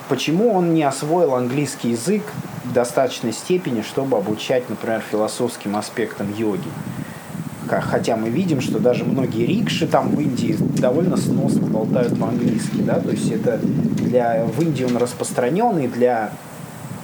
Почему 0.09 0.55
он 0.55 0.73
не 0.75 0.85
освоил 0.85 1.35
английский 1.35 1.91
язык 1.91 2.23
в 2.65 2.73
достаточной 2.73 3.33
степени, 3.33 3.83
чтобы 3.83 4.17
обучать, 4.17 4.69
например, 4.71 5.03
философским 5.11 5.77
аспектам 5.77 6.33
йоги? 6.33 6.69
Хотя 7.69 8.17
мы 8.17 8.31
видим, 8.31 8.61
что 8.61 8.79
даже 8.79 9.05
многие 9.05 9.47
рикши 9.47 9.87
там 9.87 10.11
в 10.11 10.21
Индии 10.21 10.57
довольно 10.79 11.17
сносно 11.17 11.67
болтают 11.67 12.19
по-английски. 12.19 12.77
Да? 12.79 13.01
То 13.01 13.11
есть 13.11 13.31
это 13.31 13.61
для, 13.63 14.45
в 14.45 14.61
Индии 14.63 14.85
он 14.85 14.97
распространен, 14.97 15.79
и 15.79 15.89
для 15.89 16.33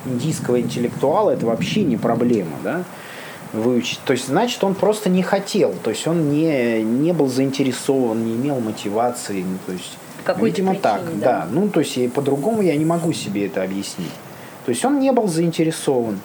индийского 0.07 0.61
интеллектуала 0.61 1.31
это 1.31 1.47
вообще 1.47 1.83
не 1.83 1.97
проблема. 1.97 2.57
Да? 2.63 2.85
выучить. 3.55 4.01
То 4.05 4.13
есть, 4.13 4.27
значит, 4.27 4.63
он 4.65 4.75
просто 4.75 5.09
не 5.09 5.23
хотел, 5.23 5.75
то 5.83 5.91
есть 5.91 6.07
он 6.07 6.31
не, 6.31 6.83
не 6.83 7.13
был 7.13 7.29
заинтересован, 7.29 8.25
не 8.25 8.35
имел 8.35 8.61
мотивации. 8.61 9.43
Ну, 9.43 9.59
то 9.65 9.73
есть 9.73 9.97
Видимо, 10.39 10.73
причине, 10.73 10.79
так, 10.81 11.03
да. 11.21 11.27
да. 11.27 11.47
Ну, 11.51 11.69
то 11.69 11.81
есть, 11.81 12.13
по-другому 12.13 12.63
я 12.63 12.77
не 12.77 12.85
могу 12.85 13.13
себе 13.13 13.47
это 13.47 13.63
объяснить. 13.63 14.11
То 14.65 14.71
есть, 14.71 14.85
он 14.85 14.99
не 14.99 15.13
был 15.13 15.29
заинтересован 15.29 16.19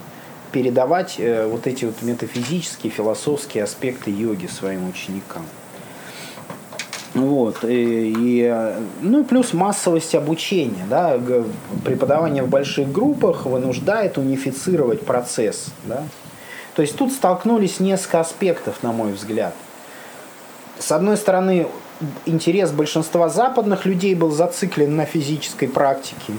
передавать 0.52 1.16
э, 1.18 1.47
вот 1.47 1.68
эти 1.68 1.86
вот 1.86 2.02
метафизические, 2.02 2.91
философские 2.91 3.64
аспекты 3.64 4.12
йоги 4.12 4.47
своим 4.47 4.88
ученикам. 4.89 5.43
Вот. 7.14 7.64
И, 7.64 8.14
и, 8.18 8.76
ну 9.02 9.22
и 9.22 9.24
плюс 9.24 9.54
массовость 9.54 10.16
обучения. 10.16 10.86
Да? 10.89 11.20
Преподавание 11.84 12.43
в 12.43 12.50
больших 12.50 12.91
группах 12.91 13.45
вынуждает 13.45 14.18
унифицировать 14.18 15.06
процесс. 15.06 15.68
Да? 15.86 16.04
То 16.76 16.82
есть 16.82 16.95
тут 16.95 17.12
столкнулись 17.12 17.80
несколько 17.80 18.20
аспектов, 18.20 18.84
на 18.84 18.91
мой 18.91 19.12
взгляд. 19.12 19.54
С 20.78 20.91
одной 20.91 21.18
стороны, 21.18 21.68
интерес 22.26 22.72
большинства 22.72 23.28
западных 23.28 23.86
людей 23.86 24.16
был 24.16 24.32
зациклен 24.32 24.95
на 24.95 25.06
физической 25.06 25.68
практике. 25.68 26.34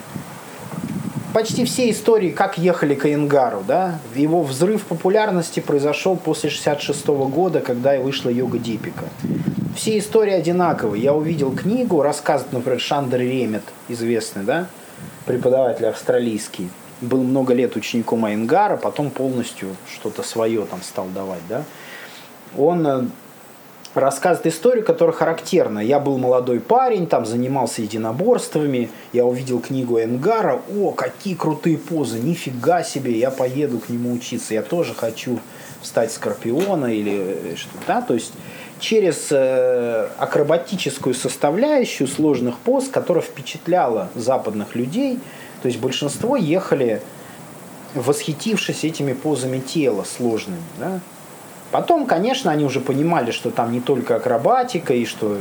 Почти 1.33 1.64
все 1.64 1.89
истории, 1.91 2.31
как 2.31 2.59
ехали 2.59 2.97
к 2.97 3.07
Энгару, 3.07 3.62
да, 3.66 4.01
его 4.16 4.43
взрыв 4.43 4.85
популярности 4.85 5.61
произошел 5.61 6.16
после 6.16 6.51
66 6.51 7.07
года, 7.07 7.61
когда 7.61 7.95
и 7.95 8.03
вышла 8.03 8.31
йога 8.31 8.59
Дипика. 8.59 9.05
Все 9.76 9.97
истории 9.99 10.33
одинаковые. 10.33 11.01
Я 11.01 11.14
увидел 11.14 11.55
книгу, 11.55 12.03
рассказ, 12.03 12.45
например, 12.51 12.81
Шандер 12.81 13.20
Ремет, 13.20 13.62
известный, 13.89 14.43
да, 14.43 14.66
преподаватель 15.24 15.87
австралийский. 15.87 16.68
Был 17.01 17.22
много 17.22 17.55
лет 17.55 17.76
учеником 17.76 18.24
Айнгара, 18.24 18.76
потом 18.76 19.11
полностью 19.11 19.76
что-то 19.95 20.24
свое 20.24 20.66
там 20.66 20.83
стал 20.83 21.07
давать, 21.14 21.47
да. 21.49 21.62
Он 22.59 22.87
э, 22.87 23.05
рассказывает 23.95 24.55
историю, 24.55 24.84
которая 24.84 25.14
характерна. 25.14 25.80
Я 25.80 25.99
был 25.99 26.18
молодой 26.18 26.61
парень, 26.61 27.07
там 27.07 27.26
занимался 27.26 27.82
единоборствами, 27.82 28.91
я 29.12 29.24
увидел 29.24 29.61
книгу 29.61 30.01
Энгара, 30.01 30.61
о, 30.76 30.93
какие 30.93 31.34
крутые 31.34 31.78
позы, 31.78 32.18
нифига 32.18 32.82
себе, 32.82 33.18
я 33.18 33.30
поеду 33.30 33.78
к 33.78 33.88
нему 33.88 34.12
учиться, 34.12 34.55
я 34.55 34.62
тоже 34.62 34.95
хочу 34.95 35.41
встать 35.82 36.12
скорпиона 36.12 36.86
или 36.86 37.55
что-то, 37.57 37.78
да, 37.86 38.03
то 38.03 38.14
есть 38.14 38.32
через 38.78 39.28
э, 39.30 40.09
акробатическую 40.18 41.14
составляющую 41.14 42.07
сложных 42.07 42.59
поз, 42.59 42.88
которая 42.88 43.24
впечатляла 43.24 44.09
западных 44.14 44.74
людей, 44.74 45.18
то 45.62 45.68
есть 45.68 45.80
большинство 45.80 46.36
ехали 46.36 47.03
восхитившись 47.95 48.84
этими 48.84 49.14
позами 49.14 49.59
тела 49.59 50.05
сложными, 50.05 50.62
да, 50.78 51.01
Потом, 51.71 52.07
конечно, 52.07 52.51
они 52.51 52.64
уже 52.64 52.81
понимали, 52.81 53.31
что 53.31 53.51
там 53.51 53.73
не 53.73 53.81
только 53.81 54.16
акробатика, 54.16 54.93
и 54.93 55.05
что 55.05 55.37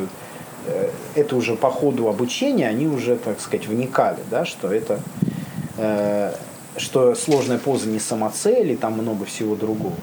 э, 0.67 0.89
это 1.15 1.35
уже 1.35 1.55
по 1.55 1.71
ходу 1.71 2.07
обучения, 2.07 2.67
они 2.67 2.87
уже, 2.87 3.15
так 3.15 3.39
сказать, 3.39 3.67
вникали, 3.67 4.19
да, 4.29 4.45
что 4.45 4.71
это 4.71 4.99
э, 5.77 6.33
что 6.77 7.15
сложная 7.15 7.57
поза 7.57 7.87
не 7.87 7.99
самоцель, 7.99 8.71
и 8.71 8.75
там 8.75 8.93
много 8.93 9.25
всего 9.25 9.55
другого. 9.55 9.95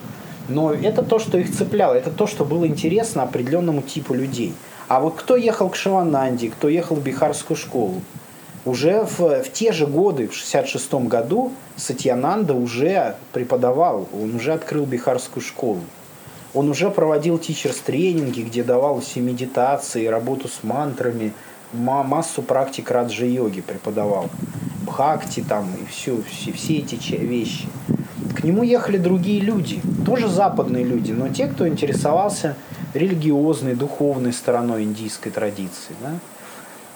Но 0.49 0.73
это 0.73 1.03
то, 1.03 1.19
что 1.19 1.39
их 1.39 1.53
цепляло, 1.53 1.95
это 1.95 2.11
то, 2.11 2.27
что 2.27 2.45
было 2.45 2.67
интересно 2.67 3.23
определенному 3.23 3.83
типу 3.83 4.15
людей. 4.15 4.55
А 4.89 5.01
вот 5.01 5.17
кто 5.17 5.37
ехал 5.37 5.69
к 5.69 5.77
Шивананде, 5.77 6.51
кто 6.51 6.69
ехал 6.69 6.97
в 6.97 7.03
Бихарскую 7.03 7.57
школу, 7.57 8.01
уже 8.65 9.05
в, 9.05 9.43
в 9.43 9.53
те 9.53 9.73
же 9.73 9.87
годы, 9.87 10.29
в 10.29 10.35
66 10.35 10.95
году, 10.95 11.53
Сатьянанда 11.77 12.55
уже 12.55 13.17
преподавал, 13.33 14.09
он 14.13 14.37
уже 14.37 14.53
открыл 14.53 14.87
Бихарскую 14.87 15.43
школу. 15.43 15.81
Он 16.57 16.71
уже 16.71 16.91
проводил 16.91 17.39
тичерс-тренинги, 17.39 18.41
где 18.41 18.65
давал 18.65 19.01
все 19.01 19.21
медитации, 19.21 20.07
работу 20.07 20.49
с 20.49 20.63
мантрами, 20.63 21.35
массу 21.75 22.41
практик 22.41 22.91
раджа-йоги 22.91 23.61
преподавал. 23.61 24.31
Бхакти 24.87 25.45
там 25.47 25.69
и 25.79 25.85
все, 25.85 26.17
все, 26.23 26.53
все 26.53 26.79
эти 26.79 26.95
вещи. 27.15 27.69
К 28.35 28.43
нему 28.43 28.63
ехали 28.63 28.97
другие 28.97 29.41
люди, 29.41 29.83
тоже 30.07 30.29
западные 30.29 30.83
люди, 30.83 31.13
но 31.13 31.29
те, 31.29 31.47
кто 31.47 31.69
интересовался 31.69 32.57
религиозной, 32.95 33.75
духовной 33.75 34.33
стороной 34.33 34.85
индийской 34.85 35.33
традиции. 35.33 35.95
Да? 36.01 36.13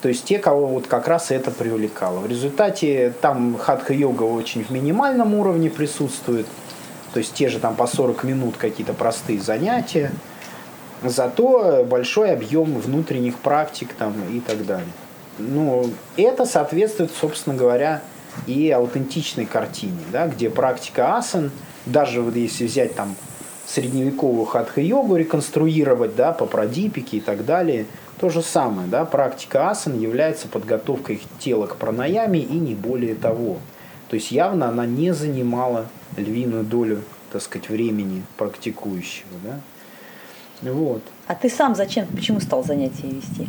То 0.01 0.09
есть 0.09 0.25
те, 0.25 0.39
кого 0.39 0.69
вот 0.69 0.87
как 0.87 1.07
раз 1.07 1.31
это 1.31 1.51
привлекало. 1.51 2.21
В 2.21 2.27
результате 2.27 3.13
там 3.21 3.59
хатха-йога 3.59 4.23
очень 4.23 4.65
в 4.65 4.71
минимальном 4.71 5.35
уровне 5.35 5.69
присутствует– 5.69 6.47
то 7.13 7.19
есть 7.19 7.35
те 7.35 7.49
же 7.49 7.59
там 7.59 7.75
по 7.75 7.87
40 7.87 8.25
минут 8.25 8.57
какие-то 8.57 8.93
простые 8.93 9.41
занятия, 9.41 10.13
зато 11.03 11.85
большой 11.89 12.33
объем 12.33 12.79
внутренних 12.79 13.37
практик 13.37 13.93
там 13.95 14.15
и 14.31 14.41
так 14.41 14.65
далее. 14.67 14.93
Ну, 15.39 15.91
это 16.17 16.45
соответствует, 16.45 17.11
собственно 17.19 17.57
говоря, 17.57 18.03
и 18.47 18.71
аутентичной 18.71 19.47
картине, 19.47 20.01
да, 20.13 20.29
где 20.29 20.51
практика 20.51 21.17
асан, 21.17 21.51
даже 21.87 22.21
вот 22.21 22.37
если 22.37 22.67
взять 22.67 22.95
там 22.95 23.17
средневековую 23.67 24.47
хатха-йогу, 24.47 25.17
реконструировать 25.17 26.17
да, 26.17 26.33
по 26.33 26.47
прадипике 26.47 27.19
и 27.19 27.21
так 27.21 27.45
далее, 27.45 27.87
то 28.19 28.29
же 28.29 28.43
самое. 28.43 28.89
Да, 28.89 29.05
практика 29.05 29.71
асан 29.71 29.99
является 29.99 30.49
подготовкой 30.49 31.23
тела 31.39 31.67
к 31.67 31.77
пранаяме 31.77 32.41
и 32.41 32.55
не 32.55 32.75
более 32.75 33.15
того. 33.15 33.59
То 34.09 34.17
есть 34.17 34.33
явно 34.33 34.69
она 34.69 34.87
не 34.87 35.15
занимала 35.15 35.87
львиную 36.17 36.65
долю, 36.65 37.03
так 37.33 37.43
сказать, 37.43 37.69
времени 37.69 38.23
практикующего. 38.37 39.29
Да? 39.45 39.61
Вот. 40.73 41.03
А 41.27 41.35
ты 41.35 41.49
сам 41.49 41.75
зачем, 41.75 42.07
почему 42.07 42.41
стал 42.41 42.65
занятия 42.65 43.09
вести? 43.09 43.49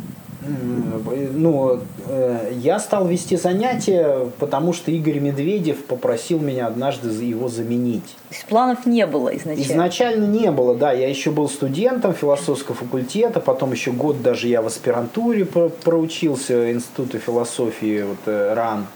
Ну, 1.34 1.80
э, 2.08 2.52
я 2.56 2.80
стал 2.80 3.06
вести 3.06 3.36
занятия, 3.36 4.26
потому 4.40 4.72
что 4.72 4.90
Игорь 4.90 5.20
Медведев 5.20 5.84
попросил 5.84 6.40
меня 6.40 6.66
однажды 6.66 7.10
его 7.10 7.48
заменить. 7.48 8.04
То 8.28 8.34
есть 8.34 8.46
планов 8.46 8.84
не 8.84 9.06
было 9.06 9.28
изначально? 9.36 9.62
Изначально 9.62 10.24
не 10.26 10.50
было, 10.50 10.74
да. 10.74 10.92
Я 10.92 11.08
еще 11.08 11.30
был 11.30 11.48
студентом 11.48 12.12
философского 12.12 12.76
факультета, 12.76 13.38
потом 13.38 13.72
еще 13.72 13.92
год 13.92 14.22
даже 14.22 14.48
я 14.48 14.62
в 14.62 14.66
аспирантуре 14.66 15.44
проучился 15.44 16.56
в 16.56 16.72
Институте 16.72 17.18
философии 17.18 18.02
вот, 18.02 18.18
э, 18.26 18.54
РАН. 18.54 18.86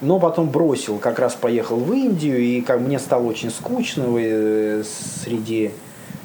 Но 0.00 0.18
потом 0.18 0.48
бросил, 0.48 0.98
как 0.98 1.18
раз 1.18 1.34
поехал 1.34 1.76
в 1.76 1.92
Индию, 1.92 2.38
и 2.38 2.62
как 2.62 2.80
мне 2.80 2.98
стало 2.98 3.26
очень 3.26 3.50
скучно 3.50 4.06
э, 4.18 4.82
среди 5.22 5.72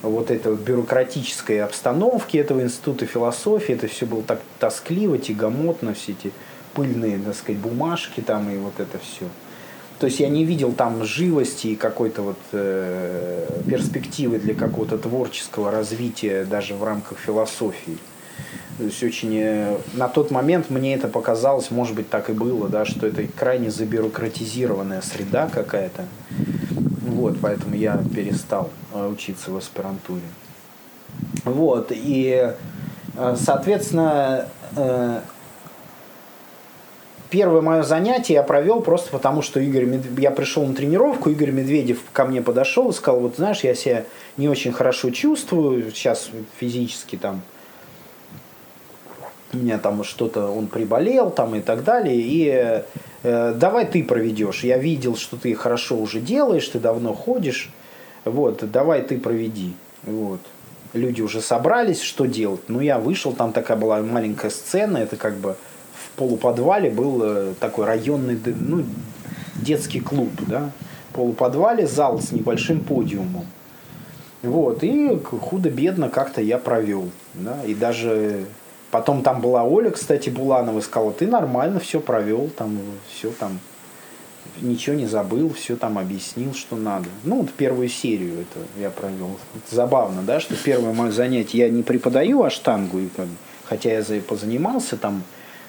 вот 0.01 0.31
этой 0.31 0.55
бюрократической 0.55 1.61
обстановки 1.61 2.37
этого 2.37 2.61
института 2.61 3.05
философии, 3.05 3.75
это 3.75 3.87
все 3.87 4.05
было 4.05 4.23
так 4.23 4.39
тоскливо, 4.59 5.17
тягомотно, 5.17 5.93
все 5.93 6.13
эти 6.13 6.31
пыльные, 6.73 7.19
так 7.19 7.35
сказать, 7.35 7.61
бумажки 7.61 8.21
там 8.21 8.49
и 8.49 8.57
вот 8.57 8.79
это 8.79 8.97
все. 8.99 9.25
То 9.99 10.07
есть 10.07 10.19
я 10.19 10.27
не 10.29 10.43
видел 10.43 10.73
там 10.73 11.05
живости 11.05 11.67
и 11.67 11.75
какой-то 11.75 12.21
вот 12.21 12.37
э, 12.51 13.47
перспективы 13.67 14.39
для 14.39 14.53
какого-то 14.53 14.97
творческого 14.97 15.71
развития 15.71 16.43
даже 16.43 16.75
в 16.75 16.83
рамках 16.83 17.17
философии. 17.17 17.97
То 18.77 18.83
есть 18.83 19.01
очень 19.03 19.37
э, 19.37 19.77
на 19.93 20.09
тот 20.09 20.31
момент 20.31 20.69
мне 20.69 20.95
это 20.95 21.07
показалось, 21.07 21.71
может 21.71 21.95
быть 21.95 22.09
так 22.09 22.29
и 22.29 22.33
было, 22.33 22.67
да, 22.67 22.83
что 22.83 23.07
это 23.07 23.25
крайне 23.27 23.71
забюрократизированная 23.71 25.01
среда 25.01 25.47
какая-то. 25.47 26.05
Вот, 27.01 27.37
поэтому 27.41 27.75
я 27.75 28.03
перестал 28.13 28.71
э, 28.93 29.07
учиться 29.07 29.51
в 29.51 29.57
аспирантуре. 29.57 30.23
Вот, 31.45 31.91
и, 31.91 32.53
э, 33.15 33.35
соответственно, 33.39 34.49
первое 37.29 37.61
мое 37.61 37.83
занятие 37.83 38.33
я 38.33 38.43
провел 38.43 38.81
просто 38.81 39.09
потому, 39.09 39.41
что 39.41 39.61
Игорь 39.61 39.85
Медведев, 39.85 40.19
я 40.19 40.31
пришел 40.31 40.65
на 40.65 40.73
тренировку, 40.73 41.29
Игорь 41.29 41.51
Медведев 41.51 41.99
ко 42.11 42.25
мне 42.25 42.41
подошел 42.41 42.89
и 42.89 42.93
сказал, 42.93 43.21
вот 43.21 43.37
знаешь, 43.37 43.61
я 43.61 43.73
себя 43.73 44.03
не 44.35 44.49
очень 44.49 44.73
хорошо 44.73 45.11
чувствую, 45.11 45.91
сейчас 45.91 46.29
физически 46.59 47.15
там 47.15 47.41
меня 49.55 49.77
там 49.77 50.03
что-то, 50.03 50.49
он 50.49 50.67
приболел 50.67 51.29
там 51.29 51.55
и 51.55 51.59
так 51.59 51.83
далее, 51.83 52.15
и 52.17 52.83
э, 53.23 53.53
давай 53.55 53.85
ты 53.85 54.03
проведешь. 54.03 54.63
Я 54.63 54.77
видел, 54.77 55.15
что 55.15 55.37
ты 55.37 55.53
хорошо 55.55 55.97
уже 55.97 56.19
делаешь, 56.19 56.67
ты 56.67 56.79
давно 56.79 57.13
ходишь, 57.13 57.71
вот, 58.23 58.69
давай 58.71 59.01
ты 59.01 59.19
проведи. 59.19 59.73
Вот. 60.03 60.39
Люди 60.93 61.21
уже 61.21 61.41
собрались, 61.41 62.01
что 62.01 62.25
делать. 62.25 62.61
Ну, 62.69 62.79
я 62.79 62.99
вышел, 62.99 63.33
там 63.33 63.51
такая 63.51 63.77
была 63.77 64.01
маленькая 64.01 64.49
сцена, 64.49 64.97
это 64.97 65.17
как 65.17 65.35
бы 65.35 65.55
в 65.93 66.17
полуподвале 66.17 66.89
был 66.89 67.21
э, 67.23 67.53
такой 67.59 67.85
районный, 67.85 68.39
ну, 68.45 68.85
детский 69.55 69.99
клуб, 69.99 70.29
да, 70.47 70.71
полуподвале 71.13 71.87
зал 71.87 72.19
с 72.19 72.31
небольшим 72.31 72.81
подиумом. 72.81 73.45
Вот, 74.41 74.83
и 74.83 75.17
худо-бедно 75.17 76.09
как-то 76.09 76.41
я 76.41 76.59
провел, 76.59 77.09
да, 77.33 77.63
и 77.65 77.73
даже 77.73 78.45
Потом 78.95 79.23
там 79.23 79.41
была 79.41 79.65
Оля, 79.65 79.89
кстати, 79.89 80.29
Буланова, 80.29 80.79
сказала, 80.79 81.11
ты 81.11 81.27
нормально 81.27 81.81
все 81.81 81.99
провел, 81.99 82.49
там 82.57 82.79
все 83.09 83.29
там, 83.29 83.59
ничего 84.61 84.95
не 84.95 85.05
забыл, 85.05 85.53
все 85.53 85.75
там 85.75 85.97
объяснил, 85.97 86.53
что 86.53 86.77
надо. 86.77 87.07
Ну, 87.25 87.41
вот 87.41 87.51
первую 87.51 87.89
серию 87.89 88.35
это 88.35 88.65
я 88.79 88.89
провел. 88.89 89.37
Это 89.53 89.75
забавно, 89.75 90.21
да, 90.21 90.39
что 90.39 90.55
первое 90.55 90.93
мое 90.93 91.11
занятие, 91.11 91.57
я 91.57 91.69
не 91.69 91.83
преподаю 91.83 92.43
аштангу, 92.43 93.01
хотя 93.65 93.99
я 93.99 94.21
позанимался 94.21 94.95
там 94.95 95.23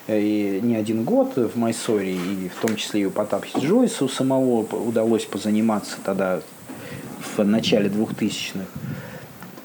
э, 0.06 0.20
и 0.20 0.60
не 0.62 0.76
один 0.76 1.02
год 1.02 1.34
в 1.34 1.58
Майсоре, 1.58 2.12
и 2.12 2.48
в 2.48 2.60
том 2.64 2.76
числе 2.76 3.00
и 3.00 3.06
у 3.06 3.12
Джойса 3.58 4.04
у 4.04 4.08
самого 4.08 4.60
удалось 4.60 5.24
позаниматься 5.24 5.96
тогда 6.04 6.42
в 7.36 7.42
начале 7.42 7.88
2000-х, 7.88 8.66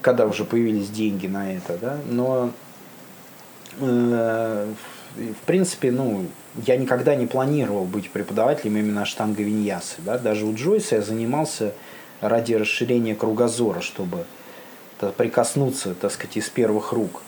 когда 0.01 0.25
уже 0.25 0.45
появились 0.45 0.89
деньги 0.89 1.27
на 1.27 1.53
это, 1.53 1.77
да, 1.79 1.99
но 2.09 2.49
в 3.79 5.45
принципе, 5.45 5.91
ну, 5.91 6.25
я 6.65 6.77
никогда 6.77 7.15
не 7.15 7.27
планировал 7.27 7.85
быть 7.85 8.09
преподавателем 8.09 8.77
именно 8.77 9.05
штанга 9.05 9.43
виньясы. 9.43 9.97
Да? 9.99 10.17
Даже 10.17 10.45
у 10.45 10.53
Джойса 10.53 10.95
я 10.95 11.01
занимался 11.01 11.73
ради 12.21 12.53
расширения 12.53 13.15
кругозора, 13.15 13.81
чтобы 13.81 14.25
прикоснуться, 15.17 15.95
так 15.95 16.11
сказать, 16.11 16.37
из 16.37 16.49
первых 16.49 16.93
рук 16.93 17.23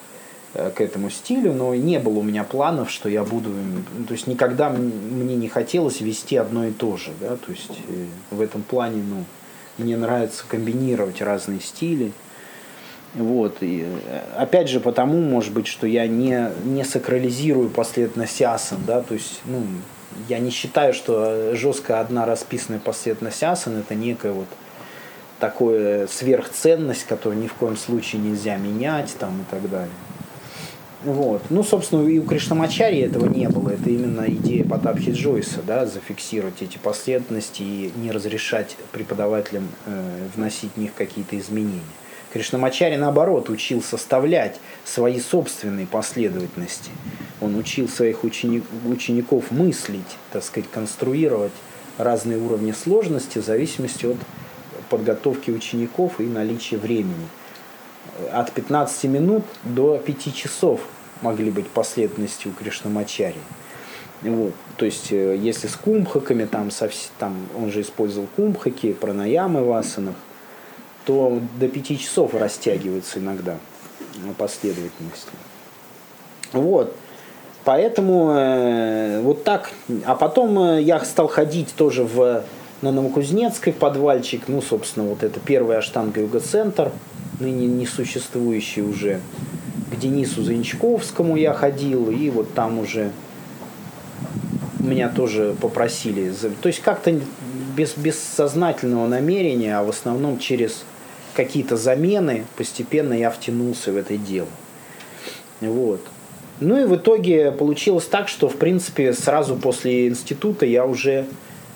э, 0.53 0.69
к 0.69 0.79
этому 0.79 1.09
стилю, 1.09 1.53
но 1.53 1.73
не 1.73 1.97
было 1.97 2.19
у 2.19 2.21
меня 2.21 2.43
планов, 2.43 2.91
что 2.91 3.09
я 3.09 3.23
буду, 3.23 3.49
то 4.07 4.13
есть 4.13 4.27
никогда 4.27 4.69
мне 4.69 5.35
не 5.35 5.49
хотелось 5.49 5.99
вести 5.99 6.37
одно 6.37 6.65
и 6.67 6.71
то 6.71 6.97
же, 6.97 7.11
да, 7.19 7.35
то 7.35 7.51
есть 7.51 7.71
э, 7.87 8.05
в 8.29 8.41
этом 8.41 8.61
плане, 8.61 9.01
ну, 9.01 9.25
мне 9.79 9.97
нравится 9.97 10.43
комбинировать 10.47 11.19
разные 11.21 11.59
стили, 11.59 12.11
вот. 13.15 13.57
И, 13.61 13.85
опять 14.35 14.69
же, 14.69 14.79
потому, 14.79 15.21
может 15.21 15.53
быть, 15.53 15.67
что 15.67 15.85
я 15.85 16.07
не, 16.07 16.49
не 16.65 16.83
сакрализирую 16.83 17.69
последовательность 17.69 18.41
асан, 18.41 18.79
да, 18.87 19.01
то 19.01 19.13
есть, 19.13 19.41
ну, 19.45 19.63
я 20.29 20.39
не 20.39 20.49
считаю, 20.49 20.93
что 20.93 21.55
жестко 21.55 21.99
одна 21.99 22.25
расписанная 22.25 22.79
последовательность 22.79 23.43
асан 23.43 23.77
это 23.77 23.95
некая 23.95 24.31
вот 24.31 24.47
такая 25.39 26.07
сверхценность, 26.07 27.05
которую 27.05 27.41
ни 27.41 27.47
в 27.47 27.53
коем 27.53 27.77
случае 27.77 28.21
нельзя 28.21 28.57
менять 28.57 29.15
там 29.19 29.41
и 29.41 29.43
так 29.51 29.69
далее. 29.69 29.89
Вот. 31.03 31.41
Ну, 31.49 31.63
собственно, 31.63 32.07
и 32.07 32.17
у 32.17 32.23
Кришнамачари 32.23 32.99
этого 32.99 33.27
не 33.27 33.49
было. 33.49 33.71
Это 33.71 33.89
именно 33.89 34.25
идея 34.27 34.63
Потапхи 34.63 35.11
Джойса, 35.11 35.59
да, 35.65 35.85
зафиксировать 35.85 36.61
эти 36.61 36.77
последовательности 36.77 37.61
и 37.61 37.91
не 37.97 38.11
разрешать 38.11 38.77
преподавателям 38.93 39.67
э, 39.85 40.27
вносить 40.33 40.71
в 40.75 40.79
них 40.79 40.93
какие-то 40.93 41.37
изменения. 41.37 41.81
Кришнамачари, 42.33 42.95
наоборот, 42.95 43.49
учил 43.51 43.83
составлять 43.83 44.59
свои 44.83 45.19
собственные 45.19 45.85
последовательности. 45.85 46.89
Он 47.39 47.55
учил 47.55 47.87
своих 47.87 48.23
ученик, 48.23 48.63
учеников 48.85 49.51
мыслить, 49.51 50.17
так 50.31 50.43
сказать, 50.43 50.67
конструировать 50.71 51.51
разные 51.99 52.39
уровни 52.39 52.71
сложности 52.71 53.37
в 53.37 53.45
зависимости 53.45 54.07
от 54.07 54.17
подготовки 54.89 55.51
учеников 55.51 56.19
и 56.19 56.23
наличия 56.23 56.77
времени. 56.77 57.27
От 58.31 58.51
15 58.51 59.03
минут 59.05 59.43
до 59.63 59.99
5 59.99 60.33
часов 60.33 60.81
могли 61.21 61.51
быть 61.51 61.67
последовательности 61.67 62.47
у 62.47 62.51
Кришнамачари. 62.51 63.39
Вот. 64.23 64.53
То 64.77 64.85
есть, 64.85 65.11
э, 65.11 65.37
если 65.37 65.67
с 65.67 65.75
кумхаками, 65.75 66.45
там, 66.45 66.69
там 67.19 67.35
он 67.55 67.71
же 67.71 67.81
использовал 67.81 68.27
кумхаки, 68.35 68.93
пранаямы 68.93 69.63
в 69.63 69.71
асанах, 69.71 70.15
то 71.05 71.39
до 71.59 71.67
пяти 71.67 71.97
часов 71.97 72.33
растягивается 72.33 73.19
иногда 73.19 73.57
последовательность. 74.37 75.27
Вот. 76.51 76.95
Поэтому 77.63 78.31
э, 78.31 79.21
вот 79.21 79.43
так. 79.43 79.71
А 80.05 80.15
потом 80.15 80.59
э, 80.59 80.81
я 80.81 80.99
стал 81.05 81.27
ходить 81.27 81.73
тоже 81.75 82.03
в, 82.03 82.43
на 82.81 82.91
Новокузнецкой 82.91 83.73
подвальчик. 83.73 84.43
Ну, 84.47 84.61
собственно, 84.61 85.07
вот 85.07 85.23
это 85.23 85.39
первый 85.39 85.77
аштанга 85.77 86.21
юга 86.21 86.39
центр 86.39 86.91
ныне 87.39 87.67
несуществующий 87.67 88.81
уже. 88.81 89.21
К 89.91 89.95
Денису 89.95 90.43
Занчковскому 90.43 91.35
я 91.35 91.53
ходил, 91.53 92.09
и 92.09 92.29
вот 92.29 92.53
там 92.53 92.79
уже 92.79 93.11
меня 94.79 95.07
тоже 95.07 95.55
попросили. 95.59 96.33
То 96.61 96.67
есть 96.67 96.81
как-то 96.81 97.17
без, 97.75 97.95
без 97.95 98.19
сознательного 98.19 99.07
намерения, 99.07 99.77
а 99.77 99.83
в 99.83 99.89
основном 99.89 100.39
через 100.39 100.83
какие-то 101.33 101.77
замены, 101.77 102.45
постепенно 102.57 103.13
я 103.13 103.29
втянулся 103.29 103.91
в 103.91 103.97
это 103.97 104.17
дело. 104.17 104.47
Вот. 105.61 106.01
Ну 106.59 106.79
и 106.79 106.85
в 106.85 106.95
итоге 106.95 107.51
получилось 107.51 108.05
так, 108.05 108.27
что 108.27 108.47
в 108.47 108.55
принципе 108.55 109.13
сразу 109.13 109.55
после 109.55 110.07
института 110.07 110.65
я 110.65 110.85
уже, 110.85 111.25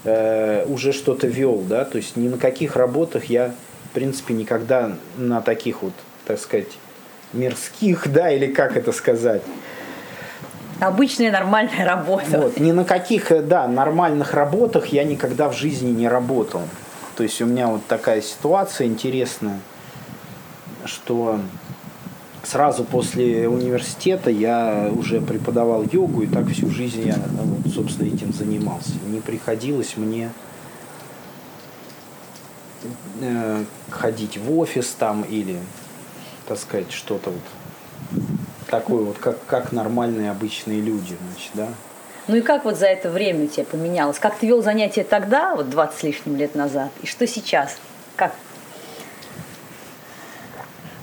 э, 0.03 0.65
уже 0.67 0.93
что-то 0.93 1.27
вел, 1.27 1.63
да, 1.67 1.83
то 1.83 1.97
есть 1.97 2.15
ни 2.15 2.27
на 2.27 2.37
каких 2.37 2.75
работах 2.75 3.25
я 3.25 3.53
в 3.89 3.93
принципе 3.93 4.33
никогда 4.33 4.95
на 5.17 5.41
таких 5.41 5.81
вот, 5.81 5.93
так 6.25 6.39
сказать, 6.39 6.67
мирских, 7.33 8.11
да, 8.11 8.31
или 8.31 8.47
как 8.47 8.77
это 8.77 8.91
сказать, 8.91 9.41
Обычная 10.79 11.31
нормальная 11.31 11.85
работа. 11.85 12.39
Вот, 12.39 12.59
ни 12.59 12.71
на 12.71 12.85
каких, 12.85 13.31
да, 13.47 13.67
нормальных 13.67 14.33
работах 14.33 14.87
я 14.87 15.03
никогда 15.03 15.49
в 15.49 15.55
жизни 15.55 15.89
не 15.89 16.07
работал. 16.07 16.61
То 17.17 17.23
есть 17.23 17.41
у 17.41 17.47
меня 17.47 17.67
вот 17.67 17.83
такая 17.87 18.21
ситуация 18.21 18.85
интересная, 18.85 19.59
что 20.85 21.39
сразу 22.43 22.83
после 22.83 23.49
университета 23.49 24.29
я 24.29 24.91
уже 24.95 25.19
преподавал 25.19 25.83
йогу, 25.91 26.21
и 26.21 26.27
так 26.27 26.47
всю 26.49 26.69
жизнь 26.69 27.07
я 27.07 27.15
вот, 27.15 27.73
собственно, 27.73 28.07
этим 28.07 28.31
занимался. 28.33 28.91
Не 29.07 29.19
приходилось 29.19 29.97
мне 29.97 30.31
э, 33.21 33.63
ходить 33.89 34.37
в 34.37 34.55
офис 34.55 34.95
там 34.97 35.23
или, 35.23 35.59
так 36.47 36.59
сказать, 36.59 36.91
что-то 36.91 37.31
вот 37.31 38.21
такое 38.69 39.03
вот, 39.03 39.17
как, 39.17 39.43
как 39.47 39.71
нормальные 39.71 40.29
обычные 40.29 40.81
люди, 40.81 41.17
значит, 41.31 41.51
да. 41.55 41.69
Ну 42.27 42.35
и 42.35 42.41
как 42.41 42.65
вот 42.65 42.77
за 42.77 42.87
это 42.87 43.09
время 43.09 43.45
у 43.45 43.47
тебя 43.47 43.65
поменялось? 43.65 44.19
Как 44.19 44.37
ты 44.37 44.47
вел 44.47 44.61
занятия 44.61 45.03
тогда, 45.03 45.55
вот 45.55 45.69
20 45.69 45.99
с 45.99 46.03
лишним 46.03 46.35
лет 46.35 46.55
назад, 46.55 46.91
и 47.01 47.07
что 47.07 47.25
сейчас? 47.25 47.77
Как? 48.15 48.33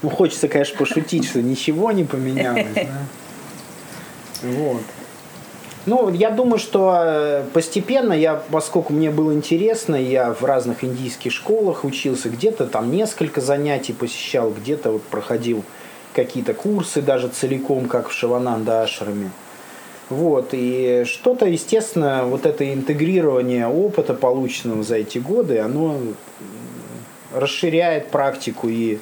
Ну, 0.02 0.10
хочется, 0.10 0.48
конечно, 0.48 0.76
пошутить, 0.76 1.26
что 1.26 1.40
ничего 1.40 1.92
не 1.92 2.04
поменялось? 2.04 2.66
Вот. 4.42 4.82
Ну, 5.86 6.10
я 6.10 6.30
думаю, 6.30 6.58
что 6.58 6.94
э, 6.96 7.44
постепенно 7.52 8.12
я, 8.12 8.42
поскольку 8.50 8.92
мне 8.92 9.10
было 9.10 9.32
интересно, 9.32 9.96
я 9.96 10.34
в 10.34 10.42
разных 10.42 10.84
индийских 10.84 11.32
школах 11.32 11.84
учился, 11.84 12.28
где-то 12.30 12.66
там 12.66 12.90
несколько 12.90 13.40
занятий 13.40 13.92
посещал, 13.92 14.50
где-то 14.50 14.92
вот 14.92 15.02
проходил 15.04 15.64
какие-то 16.14 16.54
курсы 16.54 17.02
даже 17.02 17.28
целиком, 17.28 17.86
как 17.86 18.08
в 18.08 18.12
Шивананда 18.12 18.82
Ашраме. 18.82 19.30
Вот, 20.10 20.50
и 20.52 21.04
что-то, 21.06 21.46
естественно, 21.46 22.24
вот 22.24 22.44
это 22.44 22.72
интегрирование 22.72 23.66
опыта, 23.66 24.12
полученного 24.12 24.82
за 24.82 24.96
эти 24.96 25.18
годы, 25.18 25.60
оно 25.60 25.98
расширяет 27.32 28.10
практику 28.10 28.68
и, 28.68 28.98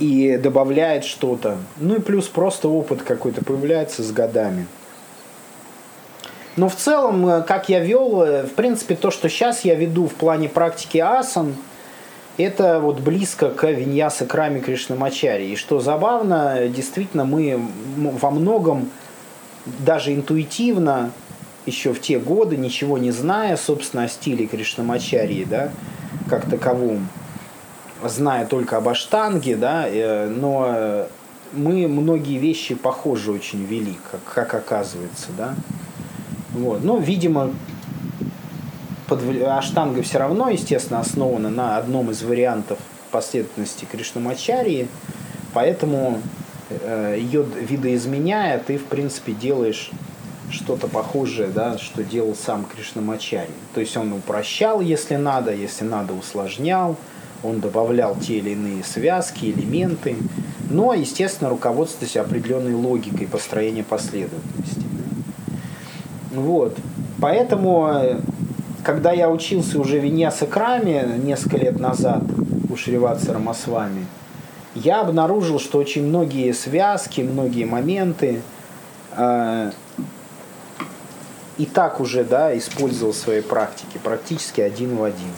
и 0.00 0.36
добавляет 0.36 1.04
что-то. 1.04 1.58
Ну 1.76 1.96
и 1.96 2.00
плюс 2.00 2.26
просто 2.26 2.68
опыт 2.68 3.02
какой-то 3.02 3.44
появляется 3.44 4.02
с 4.02 4.10
годами. 4.10 4.66
Но 6.56 6.68
в 6.68 6.74
целом, 6.74 7.44
как 7.44 7.68
я 7.68 7.78
вел, 7.78 8.24
в 8.44 8.50
принципе, 8.56 8.96
то, 8.96 9.12
что 9.12 9.28
сейчас 9.28 9.64
я 9.64 9.76
веду 9.76 10.08
в 10.08 10.14
плане 10.14 10.48
практики 10.48 10.98
асан– 10.98 11.54
это 12.36 12.80
вот 12.80 13.00
близко 13.00 13.50
к 13.50 13.70
Виньяса 13.70 14.26
Краме 14.26 14.60
Кришнамачари. 14.60 15.46
И 15.46 15.56
что 15.56 15.80
забавно, 15.80 16.68
действительно, 16.68 17.24
мы 17.24 17.60
во 17.96 18.30
многом 18.30 18.90
даже 19.78 20.14
интуитивно 20.14 21.12
еще 21.66 21.92
в 21.92 22.00
те 22.00 22.18
годы, 22.18 22.56
ничего 22.56 22.98
не 22.98 23.10
зная, 23.10 23.56
собственно, 23.56 24.04
о 24.04 24.08
стиле 24.08 24.46
Кришнамачарии, 24.46 25.44
да, 25.44 25.70
как 26.28 26.48
таковом, 26.48 27.08
зная 28.04 28.46
только 28.46 28.78
об 28.78 28.88
Аштанге, 28.88 29.56
да, 29.56 29.84
э, 29.86 30.28
но 30.28 31.06
мы 31.52 31.88
многие 31.88 32.38
вещи 32.38 32.74
похожи 32.74 33.30
очень 33.30 33.64
вели, 33.64 33.98
как, 34.10 34.20
как 34.24 34.54
оказывается, 34.54 35.26
да. 35.36 35.54
Вот. 36.52 36.82
Ну, 36.82 36.98
видимо, 36.98 37.50
под, 39.10 39.20
аштанга 39.42 40.02
все 40.02 40.18
равно, 40.18 40.48
естественно, 40.48 41.00
основана 41.00 41.50
на 41.50 41.76
одном 41.76 42.10
из 42.12 42.22
вариантов 42.22 42.78
последовательности 43.10 43.84
Кришнамачарии, 43.90 44.88
поэтому 45.52 46.22
э, 46.70 47.16
ее 47.18 47.42
видоизменяя, 47.42 48.58
ты, 48.60 48.78
в 48.78 48.84
принципе, 48.84 49.32
делаешь 49.32 49.90
что-то 50.52 50.86
похожее, 50.86 51.48
да, 51.48 51.76
что 51.76 52.04
делал 52.04 52.36
сам 52.36 52.64
Кришнамачари. 52.64 53.50
То 53.74 53.80
есть 53.80 53.96
он 53.96 54.12
упрощал, 54.12 54.80
если 54.80 55.16
надо, 55.16 55.52
если 55.52 55.84
надо, 55.84 56.14
усложнял, 56.14 56.96
он 57.42 57.58
добавлял 57.60 58.16
те 58.16 58.38
или 58.38 58.50
иные 58.50 58.84
связки, 58.84 59.46
элементы, 59.46 60.16
но, 60.68 60.94
естественно, 60.94 61.50
руководствуясь 61.50 62.16
определенной 62.16 62.74
логикой 62.74 63.26
построения 63.26 63.82
последовательности. 63.82 64.84
Вот. 66.30 66.76
Поэтому 67.20 67.88
э, 67.92 68.20
когда 68.90 69.12
я 69.12 69.30
учился 69.30 69.78
уже 69.78 70.00
Виньяса 70.00 70.46
Краме 70.46 71.06
несколько 71.22 71.58
лет 71.58 71.78
назад 71.78 72.24
у 72.68 72.74
Шриватса 72.76 73.32
Рамасвами, 73.32 74.04
я 74.74 75.02
обнаружил, 75.02 75.60
что 75.60 75.78
очень 75.78 76.08
многие 76.08 76.50
связки, 76.50 77.20
многие 77.20 77.66
моменты 77.66 78.42
э, 79.12 79.70
и 81.56 81.66
так 81.66 82.00
уже 82.00 82.24
да, 82.24 82.58
использовал 82.58 83.12
в 83.12 83.16
своей 83.16 83.42
практике, 83.42 84.00
практически 84.02 84.60
один 84.60 84.96
в 84.96 85.04
один. 85.04 85.30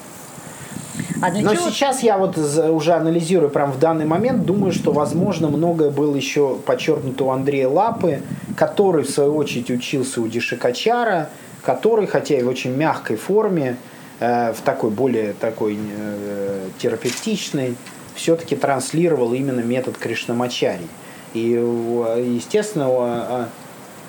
А 1.21 1.31
Но 1.31 1.55
чего? 1.55 1.69
сейчас 1.69 2.03
я 2.03 2.17
вот 2.17 2.39
уже 2.39 2.95
анализирую 2.95 3.51
прям 3.51 3.71
в 3.71 3.79
данный 3.79 4.07
момент, 4.07 4.47
думаю, 4.47 4.73
что, 4.73 4.93
возможно, 4.93 5.49
многое 5.49 5.91
было 5.91 6.17
еще 6.17 6.57
подчеркнуто 6.65 7.25
у 7.25 7.31
Андрея 7.31 7.69
Лапы, 7.69 8.23
который, 8.57 9.05
в 9.05 9.11
свою 9.11 9.37
очередь, 9.37 9.71
учился 9.71 10.23
у 10.23 10.27
Дишикачара, 10.27 11.29
который, 11.63 12.07
хотя 12.07 12.39
и 12.39 12.43
в 12.43 12.49
очень 12.49 12.75
мягкой 12.75 13.17
форме, 13.17 13.77
э, 14.21 14.53
в 14.53 14.61
такой 14.63 14.91
более 14.91 15.33
такой 15.33 15.79
э, 15.79 16.69
терапевтичной, 16.79 17.77
все-таки 18.15 18.57
транслировал 18.57 19.33
именно 19.33 19.61
метод 19.61 19.97
Кришнамачари. 19.97 20.87
И, 21.35 21.49
естественно, 21.49 22.89
у, 22.91 22.99
а, 23.01 23.49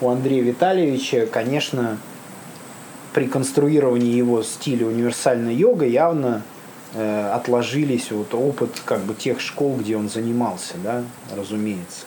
у 0.01 0.09
Андрея 0.09 0.43
Витальевича, 0.43 1.25
конечно, 1.25 1.97
при 3.13 3.27
конструировании 3.27 4.13
его 4.13 4.43
стиля 4.43 4.87
универсальной 4.87 5.55
йога 5.55 5.85
явно 5.85 6.41
э, 6.93 7.31
отложились 7.33 8.11
вот 8.11 8.33
опыт 8.33 8.81
как 8.83 9.01
бы 9.01 9.13
тех 9.13 9.39
школ, 9.39 9.77
где 9.77 9.95
он 9.95 10.09
занимался, 10.09 10.73
да, 10.83 11.03
разумеется. 11.33 12.05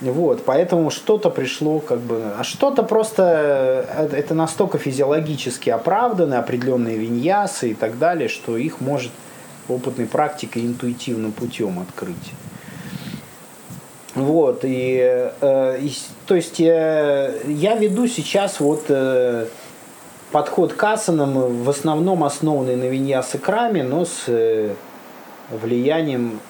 Вот, 0.00 0.44
поэтому 0.46 0.90
что-то 0.90 1.28
пришло 1.28 1.78
как 1.78 1.98
бы, 1.98 2.32
а 2.38 2.42
что-то 2.42 2.82
просто, 2.82 3.84
э, 3.86 4.08
это 4.12 4.34
настолько 4.34 4.78
физиологически 4.78 5.68
оправданы, 5.68 6.34
определенные 6.34 6.96
виньясы 6.96 7.72
и 7.72 7.74
так 7.74 7.98
далее, 7.98 8.28
что 8.28 8.56
их 8.56 8.80
может 8.80 9.12
опытной 9.68 10.06
практикой 10.06 10.64
интуитивным 10.64 11.32
путем 11.32 11.78
открыть. 11.80 12.32
Вот, 14.14 14.60
и, 14.64 15.30
э, 15.40 15.78
и 15.80 15.92
то 16.26 16.34
есть 16.34 16.60
э, 16.60 17.42
я 17.46 17.76
веду 17.76 18.08
сейчас 18.08 18.58
вот 18.58 18.86
э, 18.88 19.46
подход 20.32 20.72
к 20.72 20.82
асанам, 20.82 21.62
в 21.62 21.68
основном 21.68 22.24
основанный 22.24 22.76
на 22.76 22.84
виньяса 22.84 23.38
краме, 23.38 23.82
но 23.82 24.06
с 24.06 24.24
э, 24.28 24.74
влиянием 25.50 26.40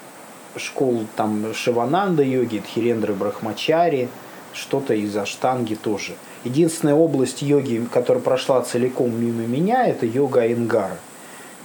школ 0.57 1.05
там 1.16 1.55
Шивананда 1.55 2.22
йоги, 2.22 2.59
Тхирендры 2.59 3.14
Брахмачари, 3.14 4.09
что-то 4.53 4.94
из 4.94 5.16
Аштанги 5.16 5.74
тоже. 5.74 6.14
Единственная 6.44 6.94
область 6.94 7.42
йоги, 7.42 7.86
которая 7.92 8.22
прошла 8.22 8.62
целиком 8.62 9.18
мимо 9.20 9.46
меня, 9.46 9.86
это 9.86 10.07
йога 10.07 10.42
Айнгара. 10.42 10.96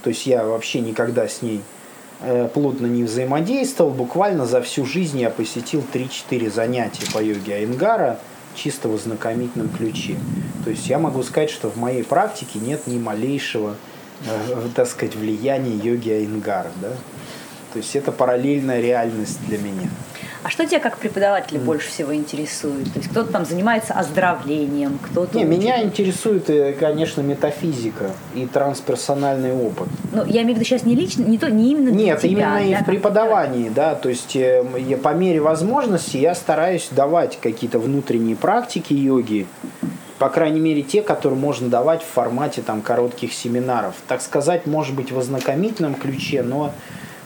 То 0.02 0.10
есть 0.10 0.26
я 0.26 0.44
вообще 0.44 0.80
никогда 0.80 1.26
с 1.26 1.42
ней 1.42 1.62
э, 2.20 2.48
плотно 2.52 2.86
не 2.86 3.04
взаимодействовал. 3.04 3.90
Буквально 3.90 4.46
за 4.46 4.60
всю 4.62 4.84
жизнь 4.84 5.18
я 5.18 5.30
посетил 5.30 5.82
3-4 5.92 6.50
занятия 6.50 7.10
по 7.12 7.22
йоге 7.22 7.56
Айнгара 7.56 8.18
чисто 8.54 8.88
в 8.88 8.94
ознакомительном 8.94 9.68
ключе. 9.68 10.16
То 10.64 10.70
есть 10.70 10.86
я 10.88 10.98
могу 10.98 11.22
сказать, 11.22 11.50
что 11.50 11.70
в 11.70 11.76
моей 11.76 12.04
практике 12.04 12.58
нет 12.58 12.86
ни 12.86 12.98
малейшего, 12.98 13.76
э, 14.26 14.68
так 14.74 14.86
сказать, 14.88 15.14
влияния 15.14 15.74
йоги 15.74 16.10
Айнгара. 16.10 16.70
Да? 16.80 16.92
То 17.76 17.80
есть 17.80 17.94
это 17.94 18.10
параллельная 18.10 18.80
реальность 18.80 19.38
для 19.46 19.58
меня. 19.58 19.90
А 20.42 20.48
что 20.48 20.64
тебя 20.64 20.80
как 20.80 20.96
преподавателя 20.96 21.58
mm. 21.58 21.64
больше 21.64 21.90
всего 21.90 22.14
интересует? 22.14 22.90
То 22.90 23.00
есть 23.00 23.10
кто-то 23.10 23.30
там 23.30 23.44
занимается 23.44 23.92
оздоровлением, 23.92 24.98
кто-то... 25.02 25.36
Не, 25.36 25.44
учит... 25.44 25.58
меня 25.58 25.82
интересует, 25.82 26.48
э, 26.48 26.72
конечно, 26.72 27.20
метафизика 27.20 28.12
и 28.34 28.46
трансперсональный 28.46 29.52
опыт. 29.52 29.88
Ну, 30.10 30.24
я 30.24 30.40
имею 30.40 30.54
в 30.54 30.60
виду 30.60 30.64
сейчас 30.64 30.84
не 30.84 30.94
лично, 30.94 31.24
не, 31.24 31.36
то, 31.36 31.50
не 31.50 31.72
именно 31.72 31.90
Нет, 31.90 32.20
тебя, 32.20 32.30
именно 32.30 32.50
да, 32.54 32.60
и 32.62 32.82
в 32.82 32.86
преподавании, 32.86 33.68
да, 33.68 33.94
то 33.94 34.08
есть 34.08 34.34
э, 34.34 34.64
я, 34.78 34.96
по 34.96 35.12
мере 35.12 35.42
возможности 35.42 36.16
я 36.16 36.34
стараюсь 36.34 36.88
давать 36.92 37.38
какие-то 37.42 37.78
внутренние 37.78 38.36
практики 38.36 38.94
йоги, 38.94 39.46
по 40.18 40.30
крайней 40.30 40.60
мере, 40.60 40.80
те, 40.80 41.02
которые 41.02 41.38
можно 41.38 41.68
давать 41.68 42.02
в 42.02 42.06
формате 42.06 42.62
там 42.62 42.80
коротких 42.80 43.34
семинаров. 43.34 43.96
Так 44.08 44.22
сказать, 44.22 44.64
может 44.66 44.94
быть, 44.94 45.12
в 45.12 45.18
ознакомительном 45.18 45.94
ключе, 45.94 46.42
но 46.42 46.72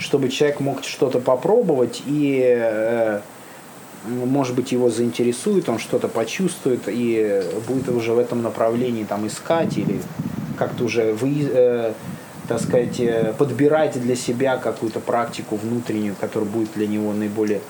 чтобы 0.00 0.30
человек 0.30 0.60
мог 0.60 0.82
что-то 0.82 1.20
попробовать 1.20 2.02
и 2.06 2.42
э, 2.42 3.20
может 4.06 4.56
быть 4.56 4.72
его 4.72 4.88
заинтересует, 4.88 5.68
он 5.68 5.78
что-то 5.78 6.08
почувствует 6.08 6.80
и 6.86 7.42
будет 7.68 7.88
уже 7.90 8.12
в 8.12 8.18
этом 8.18 8.42
направлении 8.42 9.04
там 9.04 9.26
искать 9.26 9.76
или 9.76 10.00
как-то 10.58 10.84
уже 10.84 11.12
вы, 11.12 11.48
э, 11.52 11.92
так 12.48 12.60
сказать, 12.60 12.98
э, 12.98 13.34
подбирать 13.36 14.00
для 14.00 14.16
себя 14.16 14.56
какую-то 14.56 15.00
практику 15.00 15.56
внутреннюю, 15.56 16.16
которая 16.18 16.48
будет 16.48 16.72
для 16.74 16.86
него 16.86 17.12
наиболее 17.12 17.60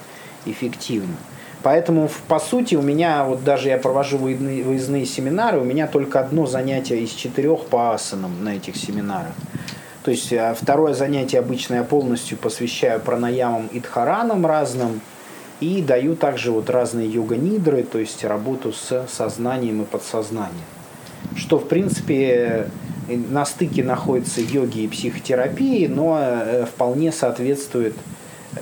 эффективна. 0.46 1.16
Поэтому, 1.62 2.08
по 2.28 2.38
сути, 2.38 2.76
у 2.76 2.82
меня, 2.82 3.24
вот 3.24 3.44
даже 3.44 3.68
я 3.68 3.76
провожу 3.76 4.16
выездные, 4.16 4.62
выездные 4.62 5.04
семинары, 5.04 5.60
у 5.60 5.64
меня 5.64 5.86
только 5.86 6.20
одно 6.20 6.46
занятие 6.46 7.02
из 7.02 7.10
четырех 7.10 7.66
по 7.66 7.92
асанам 7.92 8.42
на 8.42 8.56
этих 8.56 8.76
семинарах. 8.76 9.34
То 10.04 10.10
есть 10.10 10.32
а, 10.32 10.54
второе 10.54 10.94
занятие 10.94 11.38
обычно 11.38 11.74
я 11.74 11.84
полностью 11.84 12.38
посвящаю 12.38 13.00
пранаямам 13.00 13.66
и 13.68 13.80
дхаранам 13.80 14.46
разным. 14.46 15.00
И 15.60 15.82
даю 15.82 16.16
также 16.16 16.52
вот 16.52 16.70
разные 16.70 17.06
йога-нидры, 17.06 17.82
то 17.82 17.98
есть 17.98 18.24
работу 18.24 18.72
с 18.72 19.06
сознанием 19.10 19.82
и 19.82 19.84
подсознанием. 19.84 20.64
Что, 21.36 21.58
в 21.58 21.68
принципе, 21.68 22.70
на 23.08 23.44
стыке 23.44 23.84
находится 23.84 24.40
йоги 24.40 24.80
и 24.80 24.88
психотерапии, 24.88 25.86
но 25.86 26.18
э, 26.18 26.64
вполне 26.64 27.12
соответствует 27.12 27.94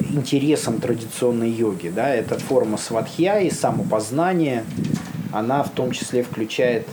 интересам 0.01 0.81
традиционной 0.81 1.51
йоги. 1.51 1.89
Да? 1.89 2.09
Это 2.09 2.37
форма 2.39 2.79
сватхьяи, 2.79 3.49
самопознание. 3.51 4.65
Она 5.33 5.63
в 5.63 5.71
том 5.71 5.93
числе 5.93 6.25
включает 6.25 6.87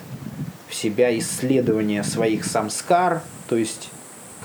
в 0.68 0.76
себя 0.76 1.18
исследование 1.18 2.04
своих 2.04 2.46
самскар, 2.46 3.22
то 3.48 3.56
есть 3.56 3.89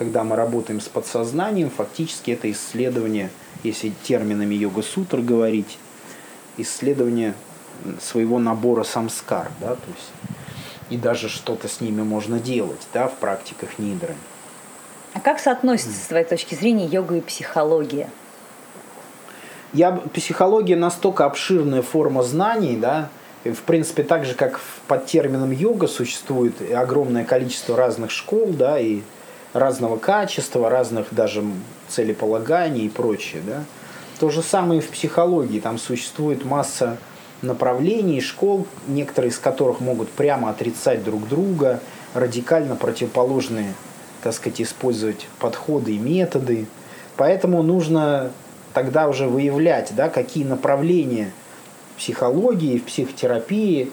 когда 0.00 0.24
мы 0.24 0.34
работаем 0.34 0.80
с 0.80 0.88
подсознанием, 0.88 1.70
фактически 1.70 2.32
это 2.32 2.50
исследование– 2.50 3.30
если 3.62 3.92
терминами 4.02 4.54
йога-сутр 4.54 5.20
говорить, 5.20 5.78
исследование 6.56 7.34
своего 8.00 8.38
набора 8.38 8.84
самскар, 8.84 9.50
да, 9.60 9.74
то 9.74 9.90
есть 9.94 10.12
и 10.90 10.96
даже 10.96 11.28
что-то 11.28 11.68
с 11.68 11.80
ними 11.80 12.02
можно 12.02 12.38
делать, 12.38 12.80
да, 12.92 13.08
в 13.08 13.14
практиках 13.14 13.78
нидры. 13.78 14.14
А 15.14 15.20
как 15.20 15.38
соотносится, 15.38 16.02
с 16.02 16.06
твоей 16.06 16.24
точки 16.24 16.54
зрения, 16.54 16.86
йога 16.86 17.16
и 17.16 17.20
психология? 17.20 18.08
Я, 19.72 19.92
психология 19.92 20.76
настолько 20.76 21.26
обширная 21.26 21.82
форма 21.82 22.22
знаний, 22.22 22.76
да, 22.76 23.08
в 23.44 23.62
принципе, 23.62 24.02
так 24.02 24.24
же, 24.24 24.34
как 24.34 24.60
под 24.88 25.06
термином 25.06 25.52
йога 25.52 25.86
существует 25.86 26.54
огромное 26.72 27.24
количество 27.24 27.76
разных 27.76 28.10
школ, 28.10 28.48
да, 28.48 28.78
и 28.80 29.02
разного 29.52 29.96
качества, 29.96 30.70
разных 30.70 31.12
даже 31.12 31.42
целеполаганий 31.88 32.86
и 32.86 32.88
прочее. 32.88 33.42
Да? 33.46 33.64
То 34.18 34.30
же 34.30 34.42
самое 34.42 34.80
и 34.80 34.82
в 34.82 34.88
психологии. 34.88 35.60
Там 35.60 35.78
существует 35.78 36.44
масса 36.44 36.98
направлений, 37.42 38.20
школ, 38.20 38.66
некоторые 38.86 39.30
из 39.30 39.38
которых 39.38 39.80
могут 39.80 40.10
прямо 40.10 40.50
отрицать 40.50 41.02
друг 41.02 41.28
друга, 41.28 41.80
радикально 42.14 42.76
противоположные, 42.76 43.74
так 44.22 44.34
сказать, 44.34 44.60
использовать 44.60 45.26
подходы 45.38 45.92
и 45.92 45.98
методы. 45.98 46.66
Поэтому 47.16 47.62
нужно 47.62 48.30
тогда 48.74 49.08
уже 49.08 49.26
выявлять, 49.26 49.92
да, 49.96 50.08
какие 50.08 50.44
направления 50.44 51.32
в 51.94 51.98
психологии, 51.98 52.78
в 52.78 52.84
психотерапии 52.84 53.90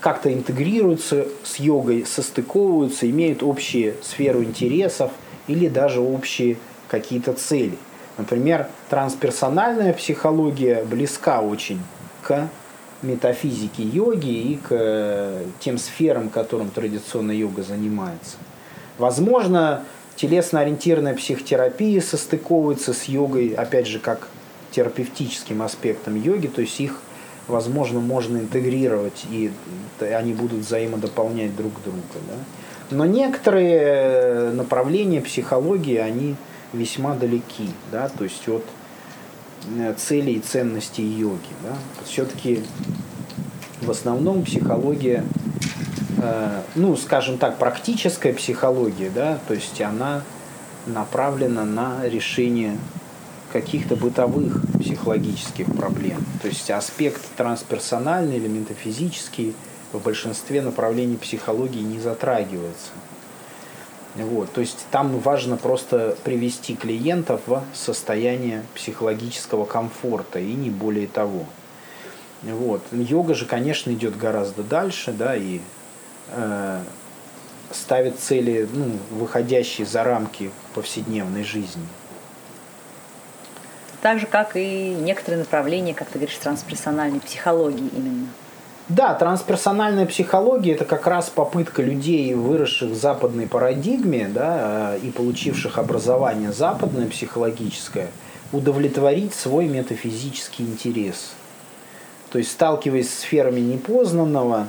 как-то 0.00 0.32
интегрируются 0.32 1.26
с 1.44 1.56
йогой, 1.56 2.06
состыковываются, 2.06 3.08
имеют 3.08 3.42
общие 3.42 3.94
сферу 4.02 4.42
интересов 4.42 5.12
или 5.46 5.68
даже 5.68 6.00
общие 6.00 6.56
какие-то 6.88 7.34
цели. 7.34 7.76
Например, 8.16 8.68
трансперсональная 8.88 9.92
психология 9.92 10.84
близка 10.84 11.40
очень 11.40 11.80
к 12.22 12.48
метафизике 13.02 13.82
йоги 13.82 14.28
и 14.28 14.56
к 14.56 14.68
э, 14.70 15.44
тем 15.60 15.78
сферам, 15.78 16.28
которым 16.28 16.70
традиционная 16.70 17.36
йога 17.36 17.62
занимается. 17.62 18.36
Возможно, 18.98 19.84
телесно-ориентированная 20.16 21.14
психотерапия 21.14 22.00
состыковывается 22.02 22.92
с 22.92 23.04
йогой, 23.04 23.54
опять 23.54 23.86
же, 23.86 23.98
как 23.98 24.28
терапевтическим 24.70 25.62
аспектом 25.62 26.20
йоги, 26.20 26.46
то 26.46 26.60
есть 26.60 26.78
их 26.80 27.00
возможно, 27.50 28.00
можно 28.00 28.38
интегрировать, 28.38 29.26
и 29.30 29.52
они 30.00 30.32
будут 30.32 30.60
взаимодополнять 30.60 31.54
друг 31.56 31.72
друга. 31.84 32.00
Да? 32.28 32.96
Но 32.96 33.04
некоторые 33.04 34.50
направления 34.52 35.20
психологии, 35.20 35.96
они 35.96 36.36
весьма 36.72 37.14
далеки, 37.14 37.70
да, 37.92 38.08
то 38.08 38.24
есть 38.24 38.48
от 38.48 38.64
э, 39.76 39.94
целей 39.96 40.34
и 40.34 40.40
ценностей 40.40 41.04
йоги. 41.04 41.38
Да? 41.62 41.76
Все-таки 42.04 42.62
в 43.80 43.90
основном 43.90 44.44
психология, 44.44 45.24
э, 46.18 46.62
ну, 46.74 46.96
скажем 46.96 47.38
так, 47.38 47.58
практическая 47.58 48.32
психология, 48.32 49.10
да, 49.14 49.38
то 49.48 49.54
есть 49.54 49.80
она 49.80 50.22
направлена 50.86 51.64
на 51.64 52.06
решение 52.06 52.76
каких-то 53.52 53.96
бытовых 53.96 54.62
психологических 54.78 55.66
проблем. 55.74 56.24
То 56.42 56.48
есть 56.48 56.70
аспект 56.70 57.22
трансперсональный 57.36 58.36
или 58.36 58.48
метафизический 58.48 59.54
в 59.92 60.02
большинстве 60.02 60.62
направлений 60.62 61.16
психологии 61.16 61.80
не 61.80 62.00
затрагивается. 62.00 62.90
Вот, 64.16 64.52
то 64.52 64.60
есть 64.60 64.86
там 64.90 65.18
важно 65.20 65.56
просто 65.56 66.16
привести 66.24 66.74
клиентов 66.74 67.42
в 67.46 67.62
состояние 67.72 68.64
психологического 68.74 69.64
комфорта 69.64 70.40
и 70.40 70.52
не 70.52 70.68
более 70.68 71.06
того. 71.06 71.46
Вот. 72.42 72.82
Йога 72.90 73.34
же, 73.34 73.46
конечно, 73.46 73.90
идет 73.92 74.16
гораздо 74.16 74.64
дальше, 74.64 75.12
да, 75.12 75.36
и 75.36 75.60
э, 76.28 76.82
ставит 77.70 78.18
цели, 78.18 78.68
ну, 78.72 78.98
выходящие 79.10 79.86
за 79.86 80.02
рамки 80.02 80.50
повседневной 80.74 81.44
жизни 81.44 81.86
так 84.00 84.18
же, 84.18 84.26
как 84.26 84.56
и 84.56 84.96
некоторые 84.98 85.40
направления, 85.40 85.94
как 85.94 86.08
ты 86.08 86.18
говоришь, 86.18 86.36
трансперсональной 86.36 87.20
психологии 87.20 87.88
именно. 87.96 88.26
Да, 88.88 89.14
трансперсональная 89.14 90.04
психология– 90.06 90.72
это 90.74 90.84
как 90.84 91.06
раз 91.06 91.30
попытка 91.30 91.80
людей, 91.80 92.34
выросших 92.34 92.90
в 92.90 92.94
западной 92.96 93.46
парадигме 93.46 94.26
да, 94.26 94.96
и 94.96 95.10
получивших 95.10 95.78
образование 95.78 96.52
западное 96.52 97.06
психологическое, 97.06 98.08
удовлетворить 98.50 99.32
свой 99.32 99.68
метафизический 99.68 100.64
интерес. 100.64 101.34
То 102.32 102.38
есть, 102.38 102.50
сталкиваясь 102.50 103.10
с 103.10 103.20
сферами 103.20 103.60
непознанного, 103.60 104.66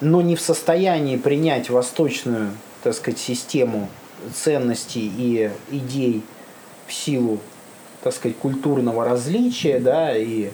но 0.00 0.22
не 0.22 0.34
в 0.34 0.40
состоянии 0.40 1.18
принять 1.18 1.68
восточную, 1.68 2.52
так 2.82 2.94
сказать, 2.94 3.18
систему 3.18 3.90
ценностей 4.34 5.12
и 5.14 5.50
идей 5.70 6.22
в 6.86 6.92
силу 6.94 7.38
так 8.02 8.12
сказать, 8.12 8.36
культурного 8.36 9.04
различия, 9.04 9.78
да, 9.78 10.16
и 10.16 10.50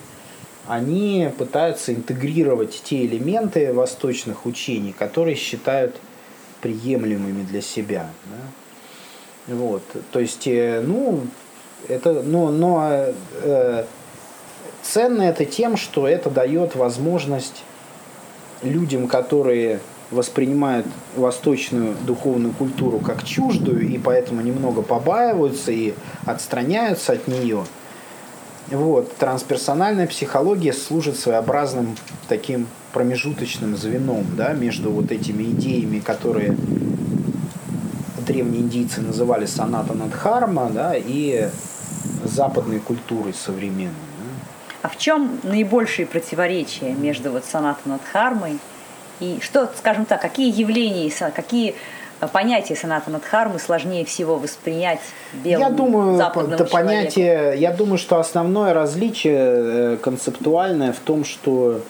они 0.67 1.31
пытаются 1.37 1.93
интегрировать 1.93 2.83
те 2.85 3.05
элементы 3.05 3.73
восточных 3.73 4.47
учений, 4.47 4.95
которые 4.97 5.37
считают 5.37 5.97
приемлемыми 6.61 7.43
для 7.43 7.61
себя. 7.61 8.09
Да. 8.27 9.55
Вот, 9.55 9.83
то 10.13 10.21
есть, 10.21 10.47
э, 10.47 10.81
ну, 10.81 11.23
это, 11.89 12.23
но, 12.23 12.51
но 12.51 13.07
э, 13.43 13.85
ценно 14.83 15.23
это 15.23 15.45
тем, 15.45 15.77
что 15.77 16.07
это 16.07 16.31
дает 16.31 16.77
возможность 16.77 17.65
людям, 18.63 19.09
которые 19.09 19.81
воспринимают 20.13 20.87
восточную 21.17 21.95
духовную 22.07 22.53
культуру 22.53 22.99
как 22.99 23.25
чуждую 23.25 23.89
и 23.89 23.99
поэтому 23.99 24.43
немного 24.43 24.83
побаиваются 24.83 25.73
и 25.73 25.95
отстраняются 26.27 27.15
от 27.15 27.27
нее. 27.27 27.65
Вот. 28.69 29.17
Трансперсональная 29.17 30.07
психология 30.07 30.73
служит 30.73 31.19
своеобразным 31.19 31.97
таким 32.29 32.69
промежуточным 32.93 33.77
звеном 33.77 34.25
да, 34.37 34.53
между 34.53 34.91
вот 34.91 35.11
этими 35.11 35.45
идеями, 35.45 35.99
которые 35.99 36.57
древние 38.27 38.63
индийцы 38.63 39.01
называли 39.01 39.47
саната 39.47 39.95
надхарма, 39.95 40.71
да, 40.71 40.93
и 40.95 41.49
западной 42.25 42.79
культурой 42.79 43.35
современной. 43.35 43.95
А 44.83 44.89
в 44.89 44.99
чем 44.99 45.39
наибольшие 45.43 46.07
противоречия 46.07 46.93
между 46.93 47.31
вот 47.31 47.45
саната 47.45 47.81
надхармой 47.85 48.59
и 49.23 49.41
что, 49.41 49.71
скажем 49.79 50.05
так, 50.05 50.21
какие 50.21 50.53
явления, 50.53 51.13
какие 51.35 51.77
э, 52.21 52.27
понятия 52.27 52.75
саната 52.75 53.11
Надхармы 53.11 53.61
сложнее 53.61 54.05
всего 54.05 54.37
воспринять 54.37 54.99
белому 55.33 55.71
я 55.71 55.77
думаю, 55.77 56.17
западному 56.17 56.55
это 56.55 56.65
понятие, 56.65 57.55
Я 57.57 57.73
думаю, 57.73 57.99
что 57.99 58.19
основное 58.19 58.75
различие 58.75 59.95
э, 59.95 59.97
концептуальное 60.03 60.93
в 60.93 60.99
том, 60.99 61.25
что 61.25 61.81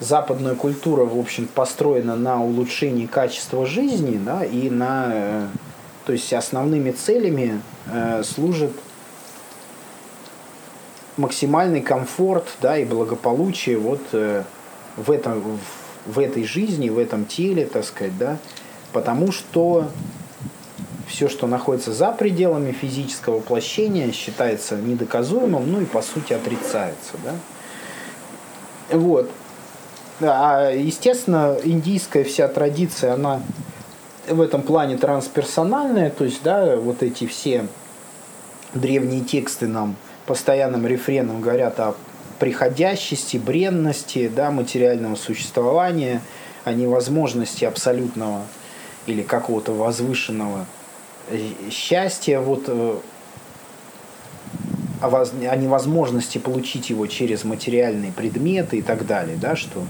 западная 0.00 0.54
культура, 0.54 1.04
в 1.04 1.18
общем, 1.18 1.46
построена 1.46 2.16
на 2.16 2.42
улучшении 2.42 3.06
качества 3.06 3.66
жизни, 3.66 4.16
да, 4.16 4.42
и 4.44 4.70
на, 4.70 5.10
э, 5.12 5.46
то 6.06 6.12
есть 6.12 6.32
основными 6.32 6.90
целями 6.90 7.60
служит 8.24 8.72
максимальный 11.16 11.82
комфорт, 11.82 12.44
да, 12.62 12.78
и 12.78 12.84
благополучие 12.84 13.76
вот 13.76 14.00
в 14.12 15.10
этом, 15.10 15.40
в 15.42 15.81
в 16.06 16.18
этой 16.18 16.44
жизни, 16.44 16.88
в 16.88 16.98
этом 16.98 17.24
теле, 17.24 17.66
так 17.66 17.84
сказать, 17.84 18.16
да, 18.18 18.38
потому 18.92 19.32
что 19.32 19.88
все, 21.06 21.28
что 21.28 21.46
находится 21.46 21.92
за 21.92 22.10
пределами 22.12 22.72
физического 22.72 23.36
воплощения, 23.36 24.12
считается 24.12 24.76
недоказуемым, 24.76 25.70
ну 25.70 25.80
и 25.80 25.84
по 25.84 26.02
сути 26.02 26.32
отрицается, 26.32 27.14
да. 27.24 27.34
Вот. 28.96 29.30
А, 30.20 30.70
естественно, 30.70 31.56
индийская 31.62 32.24
вся 32.24 32.48
традиция, 32.48 33.14
она 33.14 33.42
в 34.28 34.40
этом 34.40 34.62
плане 34.62 34.96
трансперсональная, 34.96 36.10
то 36.10 36.24
есть, 36.24 36.42
да, 36.42 36.76
вот 36.76 37.02
эти 37.02 37.26
все 37.26 37.66
древние 38.74 39.20
тексты 39.20 39.66
нам 39.66 39.96
постоянным 40.26 40.86
рефреном 40.86 41.40
говорят 41.40 41.78
о 41.80 41.94
приходящести, 42.42 43.36
бренности 43.36 44.26
да, 44.26 44.50
материального 44.50 45.14
существования, 45.14 46.20
о 46.64 46.72
невозможности 46.72 47.64
абсолютного 47.64 48.42
или 49.06 49.22
какого-то 49.22 49.70
возвышенного 49.72 50.66
э, 51.30 51.38
счастья, 51.70 52.40
вот, 52.40 52.64
э, 52.66 52.96
о, 55.02 55.08
воз, 55.08 55.32
о 55.48 55.54
невозможности 55.54 56.38
получить 56.38 56.90
его 56.90 57.06
через 57.06 57.44
материальные 57.44 58.10
предметы 58.10 58.78
и 58.78 58.82
так 58.82 59.06
далее, 59.06 59.36
да, 59.40 59.54
что 59.54 59.84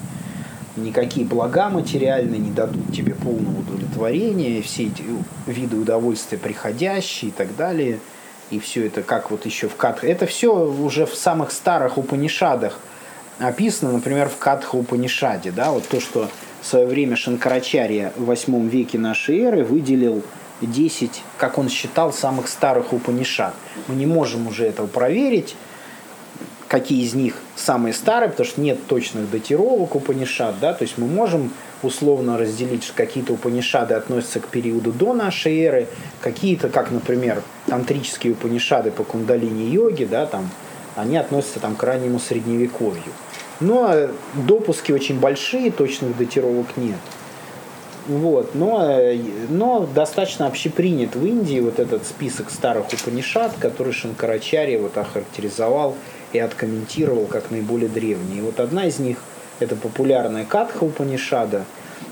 никакие 0.76 1.24
блага 1.24 1.70
материальные 1.70 2.38
не 2.38 2.50
дадут 2.50 2.94
тебе 2.94 3.14
полного 3.14 3.60
удовлетворения, 3.60 4.60
все 4.60 4.88
эти 4.88 5.02
виды 5.46 5.76
удовольствия 5.76 6.36
приходящие 6.36 7.30
и 7.30 7.32
так 7.32 7.56
далее. 7.56 7.98
И 8.52 8.60
все 8.60 8.86
это 8.86 9.02
как 9.02 9.30
вот 9.30 9.46
еще 9.46 9.66
в 9.66 9.76
Катха. 9.76 10.06
Это 10.06 10.26
все 10.26 10.54
уже 10.54 11.06
в 11.06 11.14
самых 11.14 11.52
старых 11.52 11.96
Упанишадах 11.96 12.78
описано, 13.38 13.92
например, 13.92 14.28
в 14.28 14.36
Катха 14.36 14.76
Упанишаде, 14.76 15.50
да, 15.50 15.70
вот 15.70 15.88
то, 15.88 16.00
что 16.00 16.28
в 16.60 16.66
свое 16.66 16.86
время 16.86 17.16
Шанкарачарья 17.16 18.12
в 18.14 18.26
8 18.26 18.68
веке 18.68 18.98
нашей 18.98 19.40
эры 19.40 19.64
выделил 19.64 20.22
10, 20.60 21.22
как 21.38 21.56
он 21.56 21.70
считал, 21.70 22.12
самых 22.12 22.46
старых 22.46 22.92
Упанишад. 22.92 23.54
Мы 23.88 23.94
не 23.94 24.06
можем 24.06 24.46
уже 24.46 24.66
этого 24.66 24.86
проверить, 24.86 25.56
какие 26.68 27.02
из 27.02 27.14
них 27.14 27.36
самые 27.56 27.94
старые, 27.94 28.28
потому 28.28 28.46
что 28.46 28.60
нет 28.60 28.86
точных 28.86 29.30
датировок 29.30 29.94
Упанишад, 29.94 30.60
да, 30.60 30.74
то 30.74 30.82
есть 30.82 30.98
мы 30.98 31.06
можем 31.06 31.50
условно 31.82 32.38
разделить, 32.38 32.84
что 32.84 32.94
какие-то 32.94 33.32
Упанишады 33.32 33.94
относятся 33.94 34.40
к 34.40 34.48
периоду 34.48 34.92
до 34.92 35.12
нашей 35.12 35.58
эры, 35.60 35.88
какие-то, 36.20 36.68
как, 36.68 36.90
например, 36.90 37.42
тантрические 37.66 38.32
Упанишады 38.32 38.90
по 38.90 39.04
кундалини-йоге, 39.04 40.06
да, 40.06 40.26
там, 40.26 40.50
они 40.96 41.16
относятся 41.16 41.60
там, 41.60 41.74
к 41.74 41.82
раннему 41.82 42.18
средневековью. 42.18 43.12
Но 43.60 44.08
допуски 44.34 44.92
очень 44.92 45.18
большие, 45.20 45.70
точных 45.70 46.16
датировок 46.16 46.76
нет. 46.76 46.98
Вот, 48.08 48.56
но, 48.56 48.98
но 49.48 49.86
достаточно 49.94 50.48
общепринят 50.48 51.14
в 51.14 51.24
Индии 51.24 51.60
вот 51.60 51.78
этот 51.78 52.04
список 52.04 52.50
старых 52.50 52.86
Упанишад, 52.92 53.52
который 53.60 53.92
Шанкарачарья 53.92 54.80
вот 54.80 54.98
охарактеризовал 54.98 55.94
и 56.32 56.40
откомментировал 56.40 57.26
как 57.26 57.52
наиболее 57.52 57.88
древние. 57.88 58.38
И 58.38 58.40
вот 58.40 58.58
одна 58.58 58.86
из 58.86 58.98
них– 58.98 59.18
это 59.62 59.76
популярная 59.76 60.44
Катха 60.44 60.84
Упанишада, 60.84 61.64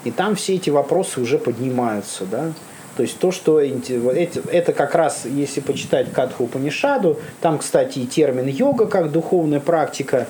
и 0.04 0.10
там 0.10 0.34
все 0.34 0.54
эти 0.54 0.70
вопросы 0.70 1.20
уже 1.20 1.38
поднимаются, 1.38 2.24
да. 2.24 2.52
То 2.96 3.02
есть 3.02 3.18
то, 3.18 3.30
что 3.30 3.60
это 3.60 4.72
как 4.72 4.94
раз, 4.94 5.24
если 5.24 5.60
почитать 5.60 6.12
Катху 6.12 6.44
Упанишаду, 6.44 7.18
там, 7.40 7.58
кстати, 7.58 8.00
и 8.00 8.06
термин 8.06 8.46
йога 8.46 8.86
как 8.86 9.10
духовная 9.10 9.60
практика, 9.60 10.26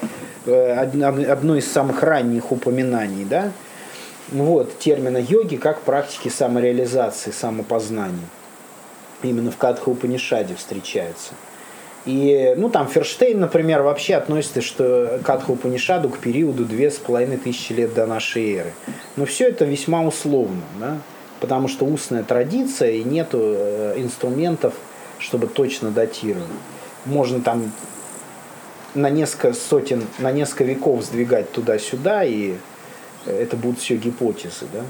э, 0.46 0.72
одно 0.74 1.56
из 1.56 1.70
самых 1.70 2.02
ранних 2.02 2.52
упоминаний, 2.52 3.24
да, 3.24 3.50
вот, 4.30 4.78
термина 4.78 5.18
йоги 5.18 5.56
как 5.56 5.80
практики 5.80 6.28
самореализации, 6.28 7.32
самопознания. 7.32 8.28
Именно 9.22 9.50
в 9.50 9.56
Катха 9.56 9.88
Упанишаде 9.88 10.54
встречается. 10.54 11.32
И, 12.07 12.55
ну, 12.57 12.70
там 12.70 12.88
Ферштейн, 12.88 13.38
например, 13.38 13.82
вообще 13.82 14.14
относится, 14.14 14.62
что 14.62 15.20
Катха 15.22 15.51
Упанишаду 15.51 16.09
к 16.09 16.18
периоду 16.18 16.64
две 16.64 16.90
с 16.90 16.96
половиной 16.96 17.36
тысячи 17.36 17.72
лет 17.72 17.92
до 17.94 18.07
нашей 18.07 18.55
эры. 18.55 18.72
Но 19.16 19.26
все 19.26 19.48
это 19.48 19.66
весьма 19.66 20.03
условно, 20.03 20.62
да? 20.78 20.98
потому 21.40 21.68
что 21.68 21.84
устная 21.84 22.22
традиция 22.22 22.92
и 22.92 23.05
нету 23.05 23.38
э, 23.40 23.94
инструментов, 23.98 24.74
чтобы 25.18 25.46
точно 25.46 25.90
датировать. 25.90 26.48
Можно 27.05 27.42
там 27.42 27.70
на 28.94 29.11
несколько 29.11 29.53
сотен, 29.53 30.07
на 30.18 30.32
несколько 30.32 30.64
веков 30.64 31.03
сдвигать 31.03 31.53
туда-сюда, 31.53 32.24
и 32.24 32.55
это 33.26 33.57
будут 33.57 33.78
все 33.78 33.96
гипотезы. 33.96 34.66
Да? 34.72 34.80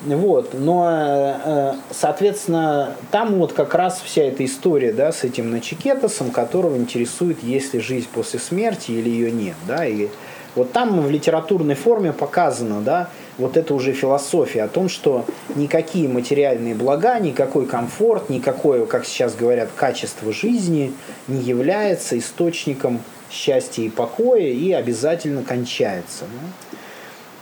Вот, 0.00 0.54
но, 0.54 0.88
э, 0.90 1.72
соответственно, 1.90 2.94
там 3.10 3.34
вот 3.34 3.52
как 3.52 3.74
раз 3.74 4.00
вся 4.00 4.22
эта 4.22 4.44
история, 4.44 4.92
да, 4.92 5.10
с 5.10 5.24
этим 5.24 5.50
Начикетосом, 5.50 6.30
которого 6.30 6.76
интересует, 6.76 7.42
есть 7.42 7.74
ли 7.74 7.80
жизнь 7.80 8.06
после 8.12 8.38
смерти 8.38 8.92
или 8.92 9.08
ее 9.08 9.32
нет, 9.32 9.56
да, 9.66 9.84
и 9.84 10.08
вот 10.54 10.72
там 10.72 11.00
в 11.00 11.10
литературной 11.10 11.74
форме 11.74 12.12
показано, 12.12 12.80
да, 12.80 13.10
вот 13.38 13.56
это 13.56 13.74
уже 13.74 13.92
философия 13.92 14.62
о 14.62 14.68
том, 14.68 14.88
что 14.88 15.24
никакие 15.56 16.08
материальные 16.08 16.74
блага, 16.74 17.18
никакой 17.18 17.66
комфорт, 17.66 18.28
никакое, 18.28 18.86
как 18.86 19.04
сейчас 19.04 19.34
говорят, 19.34 19.68
качество 19.74 20.32
жизни 20.32 20.92
не 21.26 21.40
является 21.40 22.18
источником 22.18 23.00
счастья 23.30 23.82
и 23.82 23.88
покоя 23.88 24.48
и 24.48 24.72
обязательно 24.72 25.42
кончается. 25.42 26.24
Да? 26.24 26.67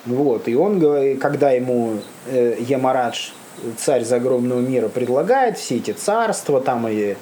Вот. 0.07 0.48
И 0.48 0.54
он, 0.54 0.80
когда 1.18 1.50
ему 1.50 1.98
э, 2.26 2.57
Ямарадж, 2.61 3.30
царь 3.76 4.04
загробного 4.04 4.61
мира, 4.61 4.88
предлагает 4.88 5.59
все 5.59 5.76
эти 5.76 5.90
царства, 5.90 6.61
там 6.61 6.86
и 6.88 7.16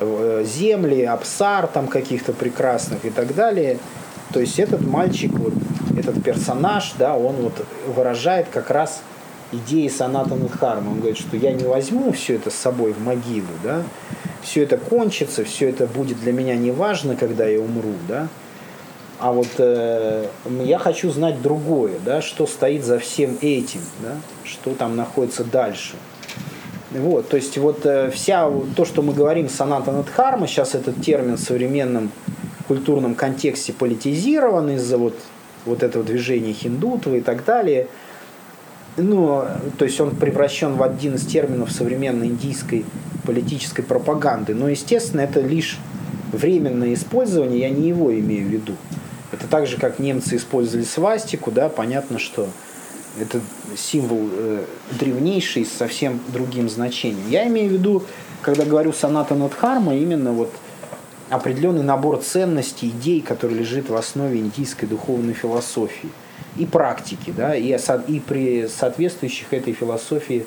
э, 0.00 0.44
земли, 0.46 1.02
абсар 1.02 1.66
там 1.66 1.88
каких-то 1.88 2.32
прекрасных 2.32 3.04
и 3.04 3.10
так 3.10 3.34
далее, 3.34 3.78
то 4.32 4.40
есть 4.40 4.58
этот 4.58 4.86
мальчик, 4.86 5.32
вот, 5.32 5.54
этот 5.96 6.22
персонаж, 6.22 6.92
да, 6.98 7.16
он 7.16 7.36
вот 7.36 7.64
выражает 7.86 8.46
как 8.52 8.70
раз 8.70 9.02
идеи 9.52 9.88
Саната 9.88 10.34
Надхарма. 10.34 10.90
Он 10.90 10.98
говорит, 10.98 11.18
что 11.18 11.36
я 11.36 11.52
не 11.52 11.64
возьму 11.64 12.12
все 12.12 12.34
это 12.36 12.50
с 12.50 12.54
собой 12.54 12.92
в 12.92 13.02
могилу, 13.02 13.46
да, 13.64 13.82
все 14.42 14.62
это 14.62 14.76
кончится, 14.76 15.44
все 15.44 15.70
это 15.70 15.86
будет 15.86 16.20
для 16.20 16.32
меня 16.32 16.56
неважно, 16.56 17.16
когда 17.16 17.46
я 17.46 17.60
умру, 17.60 17.94
да, 18.06 18.28
а 19.18 19.32
вот 19.32 19.48
э, 19.58 20.26
я 20.64 20.78
хочу 20.78 21.10
знать 21.10 21.42
другое, 21.42 21.94
да, 22.04 22.22
что 22.22 22.46
стоит 22.46 22.84
за 22.84 22.98
всем 22.98 23.36
этим, 23.40 23.80
да, 24.00 24.16
что 24.44 24.74
там 24.74 24.96
находится 24.96 25.42
дальше. 25.44 25.94
Вот, 26.90 27.28
то 27.28 27.36
есть 27.36 27.58
вот 27.58 27.84
э, 27.84 28.10
вся 28.10 28.50
то, 28.76 28.84
что 28.84 29.02
мы 29.02 29.12
говорим 29.12 29.48
саната 29.48 29.90
надхарма, 29.92 30.46
сейчас 30.46 30.74
этот 30.74 31.02
термин 31.02 31.36
в 31.36 31.40
современном 31.40 32.10
культурном 32.68 33.14
контексте 33.14 33.72
политизирован 33.72 34.70
из-за 34.70 34.98
вот, 34.98 35.14
вот 35.66 35.82
этого 35.82 36.04
движения 36.04 36.52
хиндутва 36.52 37.16
и 37.16 37.20
так 37.20 37.44
далее. 37.44 37.88
Ну, 38.96 39.44
то 39.78 39.84
есть 39.84 40.00
он 40.00 40.16
превращен 40.16 40.74
в 40.74 40.82
один 40.82 41.16
из 41.16 41.26
терминов 41.26 41.72
современной 41.72 42.26
индийской 42.26 42.84
политической 43.24 43.82
пропаганды. 43.82 44.54
Но, 44.54 44.68
естественно, 44.68 45.20
это 45.20 45.40
лишь 45.40 45.78
временное 46.32 46.94
использование, 46.94 47.60
я 47.60 47.70
не 47.70 47.88
его 47.88 48.12
имею 48.12 48.46
в 48.46 48.50
виду. 48.50 48.74
Это 49.32 49.46
так 49.46 49.66
же, 49.66 49.76
как 49.76 49.98
немцы 49.98 50.36
использовали 50.36 50.84
свастику, 50.84 51.50
да, 51.50 51.68
понятно, 51.68 52.18
что 52.18 52.48
это 53.20 53.40
символ 53.76 54.28
э, 54.32 54.64
древнейший 54.92 55.64
с 55.64 55.72
совсем 55.72 56.20
другим 56.28 56.68
значением. 56.68 57.28
Я 57.28 57.46
имею 57.48 57.70
в 57.70 57.72
виду, 57.72 58.04
когда 58.42 58.64
говорю 58.64 58.92
соната 58.92 59.34
Надхарма, 59.34 59.96
именно 59.96 60.32
вот 60.32 60.52
определенный 61.28 61.82
набор 61.82 62.18
ценностей, 62.22 62.88
идей, 62.88 63.20
который 63.20 63.56
лежит 63.56 63.90
в 63.90 63.96
основе 63.96 64.38
индийской 64.38 64.88
духовной 64.88 65.34
философии 65.34 66.10
и 66.56 66.64
практики, 66.64 67.32
да, 67.36 67.54
и, 67.54 67.76
и 68.08 68.20
при 68.20 68.66
соответствующих 68.66 69.52
этой 69.52 69.72
философии, 69.72 70.46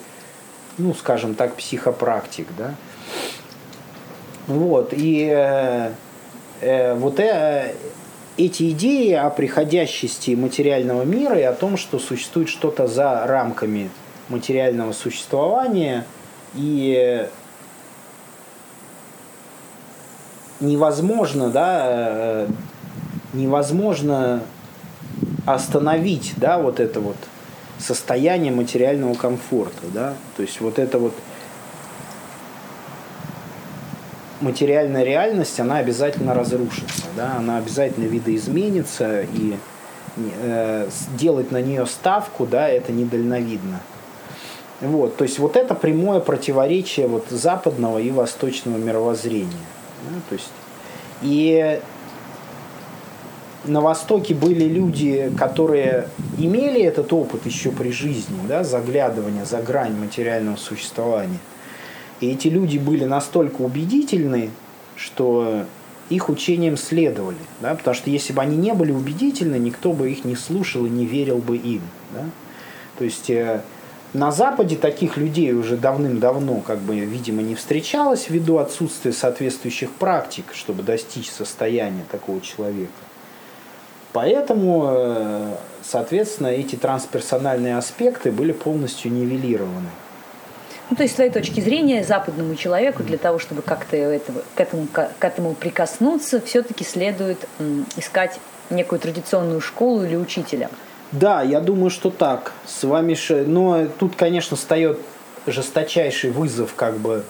ну, 0.77 0.93
скажем 0.93 1.35
так, 1.35 1.55
психопрактик, 1.55 2.47
да. 2.57 2.73
Вот, 4.47 4.93
и 4.93 5.29
э, 5.31 5.91
э, 6.61 6.95
вот 6.95 7.19
э, 7.19 7.75
эти 8.45 8.71
идеи 8.71 9.13
о 9.13 9.29
приходящести 9.29 10.35
материального 10.35 11.03
мира 11.03 11.37
и 11.37 11.43
о 11.43 11.53
том, 11.53 11.77
что 11.77 11.99
существует 11.99 12.49
что-то 12.49 12.87
за 12.87 13.25
рамками 13.27 13.89
материального 14.29 14.93
существования 14.93 16.05
и 16.55 17.27
невозможно, 20.59 21.49
да, 21.49 21.81
э, 21.85 22.47
невозможно 23.33 24.41
остановить, 25.45 26.33
да, 26.37 26.59
вот 26.59 26.79
это 26.79 26.99
вот 26.99 27.17
состояние 27.79 28.51
материального 28.51 29.15
комфорта, 29.15 29.87
да, 29.93 30.13
то 30.37 30.43
есть 30.43 30.61
вот 30.61 30.79
это 30.79 30.99
вот 30.99 31.13
материальная 34.41 35.03
реальность, 35.03 35.59
она 35.59 35.77
обязательно 35.77 36.33
разрушится, 36.33 37.05
да, 37.15 37.35
она 37.37 37.57
обязательно 37.57 38.05
видоизменится, 38.05 39.21
и 39.21 39.55
э, 40.17 40.89
делать 41.17 41.51
на 41.51 41.61
нее 41.61 41.85
ставку, 41.85 42.45
да, 42.45 42.67
это 42.67 42.91
недальновидно. 42.91 43.81
Вот, 44.81 45.15
то 45.15 45.23
есть 45.23 45.37
вот 45.37 45.55
это 45.55 45.75
прямое 45.75 46.19
противоречие 46.19 47.07
вот 47.07 47.27
западного 47.29 47.99
и 47.99 48.09
восточного 48.09 48.77
мировоззрения. 48.77 49.51
Да, 50.09 50.19
то 50.29 50.33
есть, 50.33 50.51
и 51.21 51.79
на 53.65 53.81
Востоке 53.81 54.33
были 54.33 54.65
люди, 54.65 55.31
которые 55.37 56.07
имели 56.39 56.81
этот 56.81 57.13
опыт 57.13 57.45
еще 57.45 57.71
при 57.71 57.91
жизни, 57.91 58.39
да, 58.47 58.63
заглядывания 58.63 59.45
за 59.45 59.61
грань 59.61 59.95
материального 59.95 60.55
существования. 60.55 61.37
И 62.21 62.31
эти 62.31 62.47
люди 62.47 62.77
были 62.77 63.03
настолько 63.03 63.61
убедительны, 63.61 64.51
что 64.95 65.65
их 66.09 66.29
учениям 66.29 66.77
следовали. 66.77 67.37
Да? 67.61 67.75
Потому 67.75 67.95
что 67.95 68.09
если 68.09 68.31
бы 68.33 68.41
они 68.41 68.55
не 68.57 68.73
были 68.73 68.91
убедительны, 68.91 69.55
никто 69.55 69.91
бы 69.93 70.09
их 70.11 70.23
не 70.23 70.35
слушал 70.35 70.85
и 70.85 70.89
не 70.89 71.05
верил 71.05 71.39
бы 71.39 71.57
им. 71.57 71.81
Да? 72.13 72.25
То 72.97 73.03
есть 73.03 73.29
э, 73.29 73.61
на 74.13 74.31
Западе 74.31 74.75
таких 74.75 75.17
людей 75.17 75.53
уже 75.53 75.77
давным-давно, 75.77 76.59
как 76.59 76.79
бы, 76.79 76.99
видимо, 76.99 77.41
не 77.41 77.55
встречалось 77.55 78.29
ввиду 78.29 78.57
отсутствия 78.57 79.13
соответствующих 79.13 79.89
практик, 79.91 80.45
чтобы 80.53 80.83
достичь 80.83 81.29
состояния 81.29 82.05
такого 82.11 82.41
человека. 82.41 82.91
Поэтому, 84.13 84.85
э, 84.89 85.55
соответственно, 85.83 86.47
эти 86.47 86.75
трансперсональные 86.75 87.77
аспекты 87.77 88.31
были 88.31 88.51
полностью 88.51 89.11
нивелированы. 89.11 89.89
Ну, 90.91 90.97
то 90.97 91.03
есть, 91.03 91.13
с 91.13 91.15
твоей 91.15 91.31
точки 91.31 91.61
зрения, 91.61 92.03
западному 92.03 92.53
человеку 92.55 93.01
для 93.01 93.17
того, 93.17 93.39
чтобы 93.39 93.61
как-то 93.61 93.95
этого, 93.95 94.43
к, 94.55 94.59
этому, 94.59 94.87
к 94.87 95.23
этому 95.23 95.53
прикоснуться, 95.53 96.41
все-таки 96.41 96.83
следует 96.83 97.47
искать 97.95 98.41
некую 98.69 98.99
традиционную 98.99 99.61
школу 99.61 100.03
или 100.03 100.17
учителя. 100.17 100.69
Да, 101.13 101.43
я 101.43 101.61
думаю, 101.61 101.91
что 101.91 102.09
так. 102.09 102.51
С 102.65 102.83
вами 102.83 103.13
же, 103.13 103.45
но 103.45 103.87
тут, 103.87 104.17
конечно, 104.17 104.57
встает 104.57 104.99
жесточайший 105.47 106.31
вызов 106.31 106.73
как 106.75 106.97
бы 106.97 107.23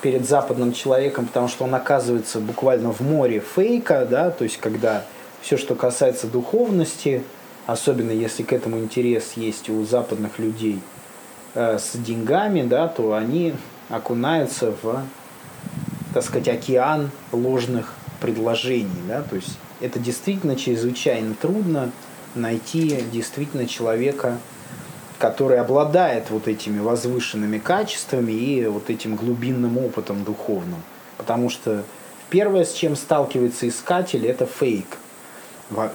перед 0.00 0.26
западным 0.26 0.72
человеком, 0.72 1.26
потому 1.26 1.48
что 1.48 1.64
он 1.64 1.74
оказывается 1.74 2.40
буквально 2.40 2.94
в 2.94 3.00
море 3.00 3.40
фейка, 3.40 4.06
да, 4.08 4.30
то 4.30 4.44
есть 4.44 4.56
когда 4.56 5.04
все, 5.42 5.58
что 5.58 5.74
касается 5.74 6.26
духовности, 6.26 7.24
особенно 7.66 8.10
если 8.10 8.42
к 8.42 8.54
этому 8.54 8.78
интерес 8.78 9.32
есть 9.36 9.68
у 9.68 9.84
западных 9.84 10.38
людей 10.38 10.80
с 11.54 11.92
деньгами, 11.94 12.62
да, 12.62 12.88
то 12.88 13.14
они 13.14 13.54
окунаются 13.88 14.72
в, 14.82 15.04
так 16.14 16.22
сказать, 16.22 16.48
океан 16.48 17.10
ложных 17.32 17.94
предложений, 18.20 19.02
да, 19.08 19.22
то 19.22 19.36
есть 19.36 19.58
это 19.80 19.98
действительно 19.98 20.56
чрезвычайно 20.56 21.34
трудно 21.34 21.90
найти 22.34 23.02
действительно 23.12 23.66
человека, 23.66 24.38
который 25.18 25.58
обладает 25.58 26.30
вот 26.30 26.48
этими 26.48 26.80
возвышенными 26.80 27.58
качествами 27.58 28.32
и 28.32 28.66
вот 28.66 28.88
этим 28.88 29.16
глубинным 29.16 29.78
опытом 29.78 30.24
духовным. 30.24 30.82
Потому 31.18 31.50
что 31.50 31.84
первое, 32.30 32.64
с 32.64 32.72
чем 32.72 32.96
сталкивается 32.96 33.68
искатель, 33.68 34.26
это 34.26 34.46
фейк, 34.46 34.96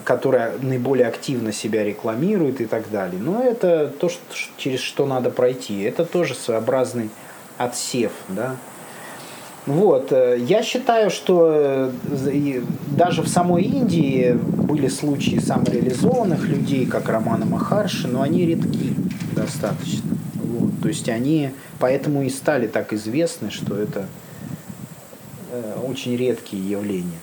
который 0.03 0.57
наиболее 0.61 1.07
активно 1.07 1.51
себя 1.51 1.83
рекламирует 1.83 2.61
и 2.61 2.65
так 2.65 2.89
далее. 2.89 3.21
Но 3.21 3.41
это 3.41 3.91
то, 3.99 4.09
через 4.57 4.79
что 4.79 5.05
надо 5.05 5.29
пройти. 5.29 5.81
Это 5.81 6.05
тоже 6.05 6.33
своеобразный 6.33 7.09
отсев, 7.57 8.11
да, 8.29 8.55
вот. 9.65 10.11
Э, 10.11 10.37
я 10.39 10.61
считаю, 10.61 11.09
что 11.09 11.91
э, 12.03 12.61
даже 12.95 13.21
в 13.21 13.27
самой 13.27 13.63
Индии 13.63 14.33
были 14.33 14.87
случаи 14.87 15.39
самореализованных 15.39 16.47
людей, 16.47 16.85
как 16.85 17.09
Романа 17.09 17.45
Махарши, 17.45 18.07
но 18.07 18.21
они 18.21 18.45
редки 18.45 18.93
достаточно. 19.35 20.11
Вот. 20.35 20.81
То 20.81 20.87
есть 20.87 21.09
они 21.09 21.51
поэтому 21.79 22.23
и 22.23 22.29
стали 22.29 22.67
так 22.67 22.93
известны, 22.93 23.49
что 23.49 23.75
это 23.75 24.05
э, 25.51 25.79
очень 25.83 26.15
редкие 26.15 26.69
явления. 26.69 27.19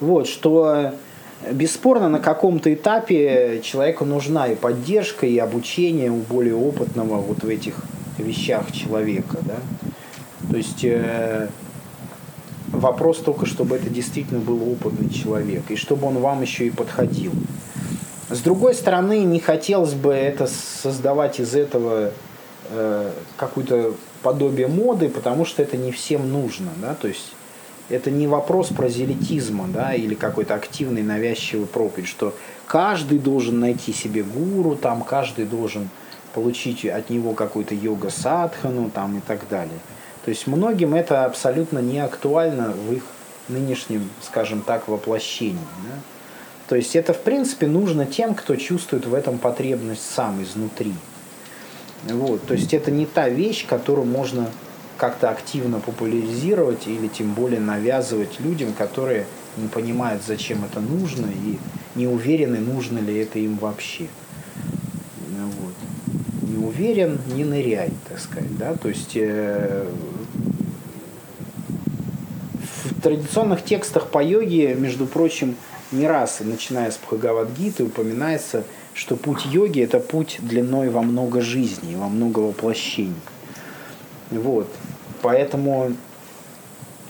Вот, 0.00 0.26
что 0.26 0.92
бесспорно 1.50 2.08
на 2.08 2.18
каком-то 2.18 2.72
этапе 2.72 3.60
человеку 3.62 4.04
нужна 4.04 4.48
и 4.48 4.54
поддержка, 4.54 5.26
и 5.26 5.38
обучение 5.38 6.10
у 6.10 6.16
более 6.16 6.54
опытного 6.54 7.16
вот 7.16 7.42
в 7.42 7.48
этих 7.48 7.74
вещах 8.18 8.72
человека. 8.72 9.38
Да? 9.42 9.56
То 10.50 10.56
есть 10.56 10.84
э, 10.84 11.48
вопрос 12.68 13.18
только, 13.18 13.46
чтобы 13.46 13.76
это 13.76 13.88
действительно 13.88 14.40
был 14.40 14.70
опытный 14.70 15.10
человек, 15.10 15.62
и 15.70 15.76
чтобы 15.76 16.06
он 16.08 16.18
вам 16.18 16.42
еще 16.42 16.66
и 16.66 16.70
подходил. 16.70 17.32
С 18.28 18.40
другой 18.40 18.74
стороны, 18.74 19.24
не 19.24 19.40
хотелось 19.40 19.94
бы 19.94 20.12
это 20.12 20.46
создавать 20.46 21.40
из 21.40 21.54
этого 21.54 22.12
э, 22.70 23.10
какое-то 23.36 23.94
подобие 24.22 24.68
моды, 24.68 25.08
потому 25.08 25.44
что 25.44 25.62
это 25.62 25.76
не 25.76 25.90
всем 25.90 26.30
нужно. 26.30 26.68
Да? 26.80 26.94
То 26.94 27.08
есть 27.08 27.32
это 27.90 28.10
не 28.10 28.26
вопрос 28.26 28.68
прозелитизма 28.68 29.66
да, 29.68 29.94
или 29.94 30.14
какой-то 30.14 30.54
активной 30.54 31.02
навязчивой 31.02 31.66
проповедь, 31.66 32.08
что 32.08 32.34
каждый 32.66 33.18
должен 33.18 33.60
найти 33.60 33.92
себе 33.92 34.22
гуру, 34.22 34.76
там 34.76 35.02
каждый 35.02 35.44
должен 35.44 35.90
получить 36.32 36.86
от 36.86 37.10
него 37.10 37.34
какую-то 37.34 37.74
йога-садхану 37.74 38.90
там, 38.90 39.18
и 39.18 39.20
так 39.20 39.48
далее. 39.48 39.78
То 40.24 40.30
есть 40.30 40.46
многим 40.46 40.94
это 40.94 41.24
абсолютно 41.24 41.80
не 41.80 41.98
актуально 41.98 42.72
в 42.72 42.92
их 42.92 43.02
нынешнем, 43.48 44.08
скажем 44.22 44.62
так, 44.62 44.86
воплощении. 44.86 45.58
Да? 45.84 45.98
То 46.68 46.76
есть 46.76 46.94
это, 46.94 47.12
в 47.12 47.20
принципе, 47.22 47.66
нужно 47.66 48.06
тем, 48.06 48.34
кто 48.34 48.54
чувствует 48.54 49.06
в 49.06 49.14
этом 49.14 49.38
потребность 49.38 50.08
сам 50.08 50.40
изнутри. 50.42 50.94
Вот. 52.04 52.46
То 52.46 52.54
есть 52.54 52.72
это 52.72 52.92
не 52.92 53.06
та 53.06 53.28
вещь, 53.28 53.66
которую 53.66 54.06
можно 54.06 54.48
как-то 55.00 55.30
активно 55.30 55.80
популяризировать 55.80 56.86
или 56.86 57.08
тем 57.08 57.32
более 57.32 57.60
навязывать 57.60 58.38
людям, 58.38 58.72
которые 58.74 59.26
не 59.56 59.66
понимают, 59.66 60.22
зачем 60.24 60.64
это 60.64 60.80
нужно 60.80 61.26
и 61.26 61.58
не 61.94 62.06
уверены, 62.06 62.58
нужно 62.58 62.98
ли 62.98 63.18
это 63.18 63.38
им 63.38 63.56
вообще 63.56 64.06
уверен, 66.80 67.18
не 67.34 67.44
ныряй, 67.44 67.90
так 68.08 68.18
сказать. 68.18 68.56
Да? 68.56 68.74
То 68.74 68.88
есть 68.88 69.12
э, 69.14 69.86
в 72.62 73.00
традиционных 73.02 73.64
текстах 73.64 74.08
по 74.08 74.22
йоге, 74.22 74.74
между 74.74 75.06
прочим, 75.06 75.56
не 75.92 76.06
раз, 76.06 76.40
начиная 76.40 76.90
с 76.90 76.98
Бхагавадгиты, 76.98 77.84
упоминается, 77.84 78.64
что 78.94 79.16
путь 79.16 79.44
йоги– 79.46 79.80
это 79.82 80.00
путь 80.00 80.38
длиной 80.40 80.88
во 80.88 81.02
много 81.02 81.40
жизней, 81.40 81.96
во 81.96 82.08
много 82.08 82.38
воплощений. 82.40 83.14
Вот. 84.30 84.68
Поэтому 85.22 85.92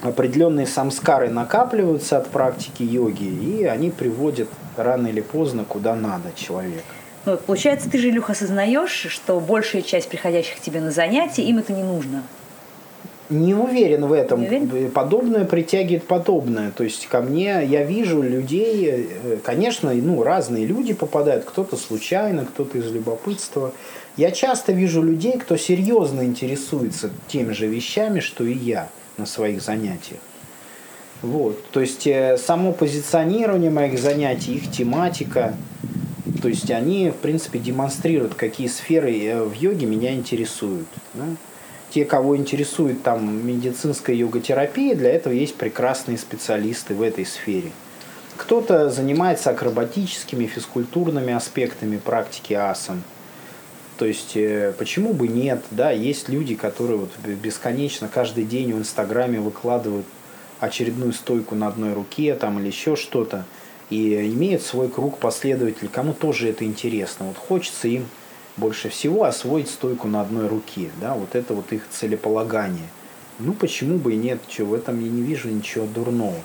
определенные 0.03 0.67
самскары 0.67 1.31
накапливаются 1.31 2.19
от 2.19 2.29
практики 2.29 2.83
йоги, 2.83 3.25
и 3.25 3.65
они 3.65 3.91
приводят 3.91 4.49
рано 4.77 5.09
или 5.09 5.21
поздно 5.21 5.65
куда 5.65 5.95
надо 5.95 6.33
человека. 6.35 6.85
Ну, 7.27 7.37
получается, 7.37 7.91
ты 7.91 7.99
же, 7.99 8.09
Илюха, 8.09 8.33
осознаешь, 8.33 9.07
что 9.09 9.39
большая 9.41 9.83
часть 9.83 10.09
приходящих 10.09 10.57
к 10.57 10.61
тебе 10.61 10.81
на 10.81 10.91
занятия, 10.91 11.43
им 11.43 11.59
это 11.59 11.73
не 11.73 11.83
нужно. 11.83 12.23
Не 13.29 13.55
уверен 13.55 14.07
в 14.07 14.13
этом. 14.13 14.41
уверен? 14.41 14.91
Подобное 14.91 15.45
притягивает 15.45 16.05
подобное. 16.05 16.73
То 16.73 16.83
есть 16.83 17.07
ко 17.07 17.21
мне 17.21 17.65
я 17.65 17.85
вижу 17.85 18.23
людей, 18.23 19.09
э, 19.23 19.37
конечно, 19.45 19.93
ну, 19.93 20.23
разные 20.25 20.67
люди 20.67 20.95
попадают, 20.95 21.45
кто-то 21.45 21.77
случайно, 21.77 22.45
кто-то 22.45 22.79
из 22.79 22.91
любопытства. 22.91 23.73
Я 24.17 24.31
часто 24.31 24.73
вижу 24.73 25.03
людей, 25.03 25.39
кто 25.39 25.57
серьезно 25.57 26.25
интересуется 26.25 27.11
теми 27.29 27.53
же 27.53 27.67
вещами, 27.67 28.21
что 28.21 28.45
и 28.45 28.53
я 28.53 28.89
на 29.17 29.27
своих 29.27 29.63
занятиях. 29.63 30.21
Вот. 31.23 31.71
То 31.71 31.81
есть 31.81 32.07
э, 32.07 32.39
само 32.39 32.73
позиционирование 32.73 33.71
моих 33.71 33.99
занятий, 33.99 34.55
их 34.55 34.71
тематика, 34.71 35.55
то 36.41 36.49
есть 36.49 36.71
они, 36.71 37.11
в 37.11 37.17
принципе, 37.17 37.59
демонстрируют, 37.59 38.35
какие 38.35 38.69
сферы 38.69 39.19
э, 39.23 39.43
в 39.43 39.53
йоге 39.55 39.87
меня 39.87 40.15
интересуют. 40.15 40.89
Да? 41.15 41.25
Те, 41.91 42.05
кого 42.05 42.37
интересует 42.37 43.03
там 43.03 43.47
медицинская 43.47 44.17
йога-терапия, 44.17 44.95
для 44.95 45.11
этого 45.11 45.33
есть 45.33 45.57
прекрасные 45.57 46.19
специалисты 46.19 46.95
в 46.95 47.03
этой 47.03 47.27
сфере. 47.27 47.71
Кто-то 48.37 48.89
занимается 48.89 49.51
акробатическими, 49.51 50.47
физкультурными 50.47 51.33
аспектами 51.33 51.99
практики 51.99 52.55
асан. 52.55 53.03
То 54.01 54.07
есть, 54.07 54.35
э, 54.35 54.73
почему 54.79 55.13
бы 55.13 55.29
нет, 55.29 55.63
да, 55.71 55.91
есть 55.91 56.31
люди, 56.31 56.55
которые 56.55 57.01
вот 57.01 57.11
бесконечно 57.23 58.09
каждый 58.09 58.45
день 58.45 58.73
в 58.73 58.79
Инстаграме 58.79 59.41
выкладывают 59.41 60.07
очередную 60.59 61.13
стойку 61.13 61.55
на 61.55 61.67
одной 61.67 61.93
руке 61.93 62.35
там 62.35 62.59
или 62.59 62.69
еще 62.69 62.97
что-то 62.97 63.45
и 63.91 64.15
имеют 64.33 64.63
свой 64.63 64.89
круг 64.89 65.19
последователей, 65.19 65.91
кому 65.93 66.15
тоже 66.15 66.49
это 66.49 66.65
интересно. 66.65 67.27
Вот 67.27 67.37
хочется 67.37 67.89
им 67.89 68.07
больше 68.57 68.89
всего 68.89 69.25
освоить 69.25 69.69
стойку 69.69 70.09
на 70.09 70.23
одной 70.23 70.49
руке, 70.49 70.89
да, 70.99 71.13
вот 71.13 71.35
это 71.35 71.53
вот 71.53 71.71
их 71.71 71.83
целеполагание. 71.91 72.89
Ну, 73.39 73.53
почему 73.53 73.99
бы 73.99 74.15
и 74.15 74.17
нет, 74.17 74.41
что 74.49 74.65
в 74.65 74.73
этом 74.73 74.99
я 74.99 75.11
не 75.11 75.21
вижу 75.21 75.51
ничего 75.51 75.85
дурного. 75.85 76.41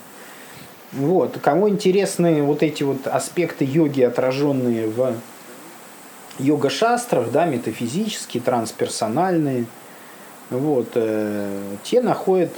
Вот, 0.91 1.37
кому 1.41 1.69
интересны 1.69 2.43
вот 2.43 2.63
эти 2.63 2.83
вот 2.83 3.07
аспекты 3.07 3.63
йоги, 3.63 4.01
отраженные 4.01 4.87
в 4.89 5.15
йога-шастрах, 6.39 7.31
да, 7.31 7.45
метафизические, 7.45 8.41
трансперсональные, 8.41 9.65
вот, 10.49 10.89
э, 10.95 11.75
те 11.83 12.01
находят 12.01 12.51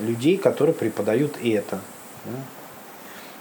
людей, 0.00 0.36
которые 0.36 0.74
преподают 0.74 1.36
это. 1.42 1.80
Да. 2.24 2.32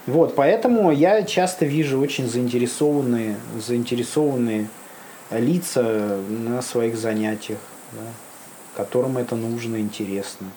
Вот, 0.08 0.36
поэтому 0.36 0.92
я 0.92 1.24
часто 1.24 1.66
вижу 1.66 2.00
очень 2.00 2.28
заинтересованные, 2.28 3.36
заинтересованные 3.60 4.68
лица 5.30 6.20
на 6.28 6.62
своих 6.62 6.98
занятиях, 6.98 7.60
да, 7.92 8.08
которым 8.76 9.18
это 9.18 9.36
нужно, 9.36 9.78
интересно. 9.78 10.48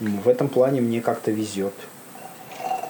В 0.00 0.28
этом 0.28 0.48
плане 0.48 0.80
мне 0.80 1.00
как-то 1.00 1.30
везет. 1.30 1.72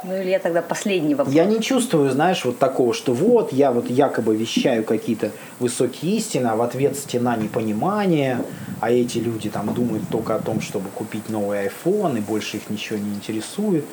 Ну, 0.07 0.15
или 0.17 0.31
я 0.31 0.39
тогда 0.39 0.63
последний 0.63 1.17
вопрос. 1.17 1.35
Я 1.35 1.45
не 1.45 1.61
чувствую, 1.61 2.11
знаешь, 2.13 2.45
вот 2.45 2.59
такого, 2.59 2.95
что 2.95 3.13
вот 3.13 3.53
я 3.53 3.73
вот 3.73 3.91
якобы 3.91 4.37
вещаю 4.37 4.85
какие-то 4.85 5.33
высокие 5.59 6.19
истины, 6.19 6.47
а 6.47 6.55
в 6.55 6.63
ответ 6.63 6.97
стена 6.97 7.37
непонимания, 7.37 8.41
а 8.81 8.93
эти 8.93 9.19
люди 9.19 9.51
там 9.51 9.75
думают 9.75 10.05
только 10.09 10.37
о 10.37 10.39
том, 10.39 10.61
чтобы 10.61 10.91
купить 10.91 11.29
новый 11.29 11.67
iPhone, 11.67 12.19
и 12.19 12.21
больше 12.21 12.59
их 12.59 12.71
ничего 12.71 13.01
не 13.01 13.15
интересует. 13.15 13.85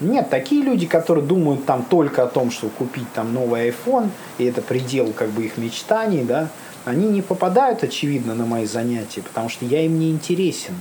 Нет, 0.00 0.28
такие 0.28 0.62
люди, 0.62 0.86
которые 0.86 1.24
думают 1.24 1.66
там 1.66 1.84
только 1.84 2.24
о 2.24 2.26
том, 2.26 2.50
что 2.50 2.68
купить 2.68 3.12
там 3.14 3.32
новый 3.32 3.68
iPhone, 3.68 4.08
и 4.38 4.46
это 4.46 4.62
предел 4.62 5.12
как 5.12 5.28
бы 5.28 5.44
их 5.44 5.56
мечтаний, 5.56 6.24
да, 6.24 6.48
они 6.84 7.06
не 7.06 7.22
попадают, 7.22 7.84
очевидно, 7.84 8.34
на 8.34 8.46
мои 8.46 8.64
занятия, 8.64 9.22
потому 9.22 9.48
что 9.48 9.66
я 9.66 9.82
им 9.82 10.00
не 10.00 10.10
интересен. 10.10 10.74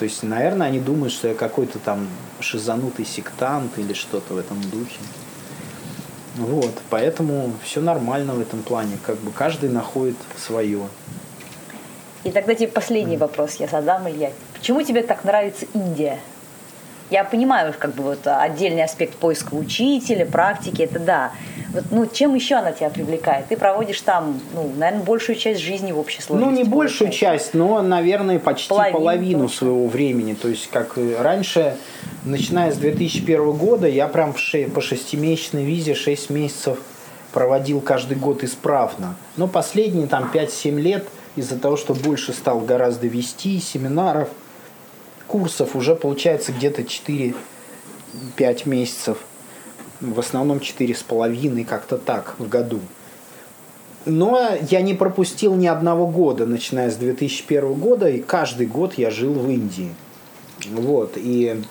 То 0.00 0.04
есть, 0.04 0.22
наверное, 0.22 0.68
они 0.68 0.80
думают, 0.80 1.12
что 1.12 1.28
я 1.28 1.34
какой-то 1.34 1.78
там 1.78 2.08
шизанутый 2.40 3.04
сектант 3.04 3.76
или 3.76 3.92
что-то 3.92 4.32
в 4.32 4.38
этом 4.38 4.58
духе. 4.70 4.98
Вот, 6.36 6.72
поэтому 6.88 7.52
все 7.62 7.82
нормально 7.82 8.32
в 8.32 8.40
этом 8.40 8.62
плане, 8.62 8.96
как 9.04 9.18
бы 9.18 9.30
каждый 9.30 9.68
находит 9.68 10.16
свое. 10.38 10.88
И 12.24 12.30
тогда 12.30 12.54
тебе 12.54 12.68
последний 12.68 13.18
вопрос 13.18 13.56
я 13.56 13.66
задам, 13.66 14.08
Илья. 14.08 14.32
Почему 14.54 14.80
тебе 14.80 15.02
так 15.02 15.22
нравится 15.24 15.66
Индия? 15.74 16.18
Я 17.10 17.24
понимаю, 17.24 17.74
как 17.76 17.94
бы 17.94 18.04
вот 18.04 18.20
отдельный 18.24 18.84
аспект 18.84 19.16
поиска 19.16 19.54
учителя, 19.54 20.24
практики, 20.26 20.82
это 20.82 20.98
да. 21.00 21.32
Вот, 21.72 21.84
ну, 21.90 22.06
чем 22.06 22.34
еще 22.34 22.56
она 22.56 22.72
тебя 22.72 22.90
привлекает? 22.90 23.46
Ты 23.46 23.56
проводишь 23.56 24.00
там, 24.00 24.40
ну, 24.54 24.72
наверное, 24.76 25.04
большую 25.04 25.36
часть 25.36 25.60
жизни 25.60 25.92
в 25.92 25.98
общей 25.98 26.20
сложности. 26.20 26.50
Ну, 26.50 26.56
не 26.56 26.64
большую 26.64 27.10
часть, 27.10 27.54
но, 27.54 27.80
наверное, 27.82 28.38
почти 28.38 28.68
половину, 28.68 28.98
половину 28.98 29.48
своего 29.48 29.86
времени. 29.86 30.34
То 30.34 30.48
есть, 30.48 30.68
как 30.70 30.98
раньше, 31.18 31.76
начиная 32.24 32.72
с 32.72 32.76
2001 32.76 33.52
года, 33.52 33.86
я 33.86 34.08
прям 34.08 34.34
по 34.74 34.80
шестимесячной 34.80 35.64
визе 35.64 35.94
6 35.94 36.30
месяцев 36.30 36.78
проводил 37.32 37.80
каждый 37.80 38.16
год 38.16 38.42
исправно. 38.42 39.14
Но 39.36 39.46
последние 39.46 40.08
там 40.08 40.30
5-7 40.32 40.80
лет 40.80 41.06
из-за 41.36 41.58
того, 41.58 41.76
что 41.76 41.94
больше 41.94 42.32
стал 42.32 42.60
гораздо 42.60 43.06
вести 43.06 43.60
семинаров, 43.60 44.28
курсов 45.30 45.76
уже 45.76 45.94
получается 45.94 46.52
где-то 46.52 46.82
4-5 46.82 47.34
месяцев. 48.64 49.18
В 50.00 50.18
основном 50.18 50.58
4,5, 50.58 51.64
как-то 51.64 51.98
так 51.98 52.34
в 52.38 52.48
году. 52.48 52.80
Но 54.06 54.50
я 54.70 54.80
не 54.80 54.94
пропустил 54.94 55.54
ни 55.54 55.66
одного 55.66 56.06
года, 56.08 56.46
начиная 56.46 56.90
с 56.90 56.96
2001 56.96 57.74
года, 57.74 58.08
и 58.08 58.20
каждый 58.20 58.66
год 58.66 58.94
я 58.94 59.10
жил 59.10 59.34
в 59.34 59.48
Индии. 59.48 59.94
Вот, 60.72 61.12
и 61.16 61.62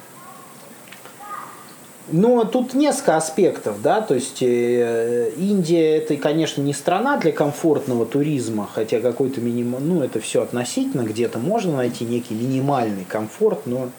но 2.11 2.43
тут 2.43 2.73
несколько 2.73 3.17
аспектов, 3.17 3.81
да, 3.81 4.01
то 4.01 4.15
есть 4.15 4.41
э, 4.41 5.31
Индия 5.37 5.97
это, 5.97 6.15
конечно, 6.15 6.61
не 6.61 6.73
страна 6.73 7.17
для 7.17 7.31
комфортного 7.31 8.05
туризма, 8.05 8.67
хотя 8.71 8.99
какой-то 8.99 9.41
минимум, 9.41 9.87
ну 9.87 10.01
это 10.01 10.19
все 10.19 10.41
относительно, 10.41 11.01
где-то 11.01 11.39
можно 11.39 11.77
найти 11.77 12.05
некий 12.05 12.33
минимальный 12.33 13.05
комфорт, 13.05 13.65
но 13.65 13.89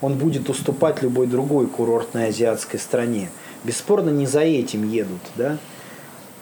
он 0.00 0.14
будет 0.14 0.50
уступать 0.50 1.02
любой 1.02 1.26
другой 1.26 1.66
курортной 1.66 2.28
азиатской 2.28 2.78
стране. 2.78 3.30
Бесспорно, 3.64 4.10
не 4.10 4.26
за 4.26 4.40
этим 4.40 4.88
едут, 4.90 5.20
да. 5.36 5.56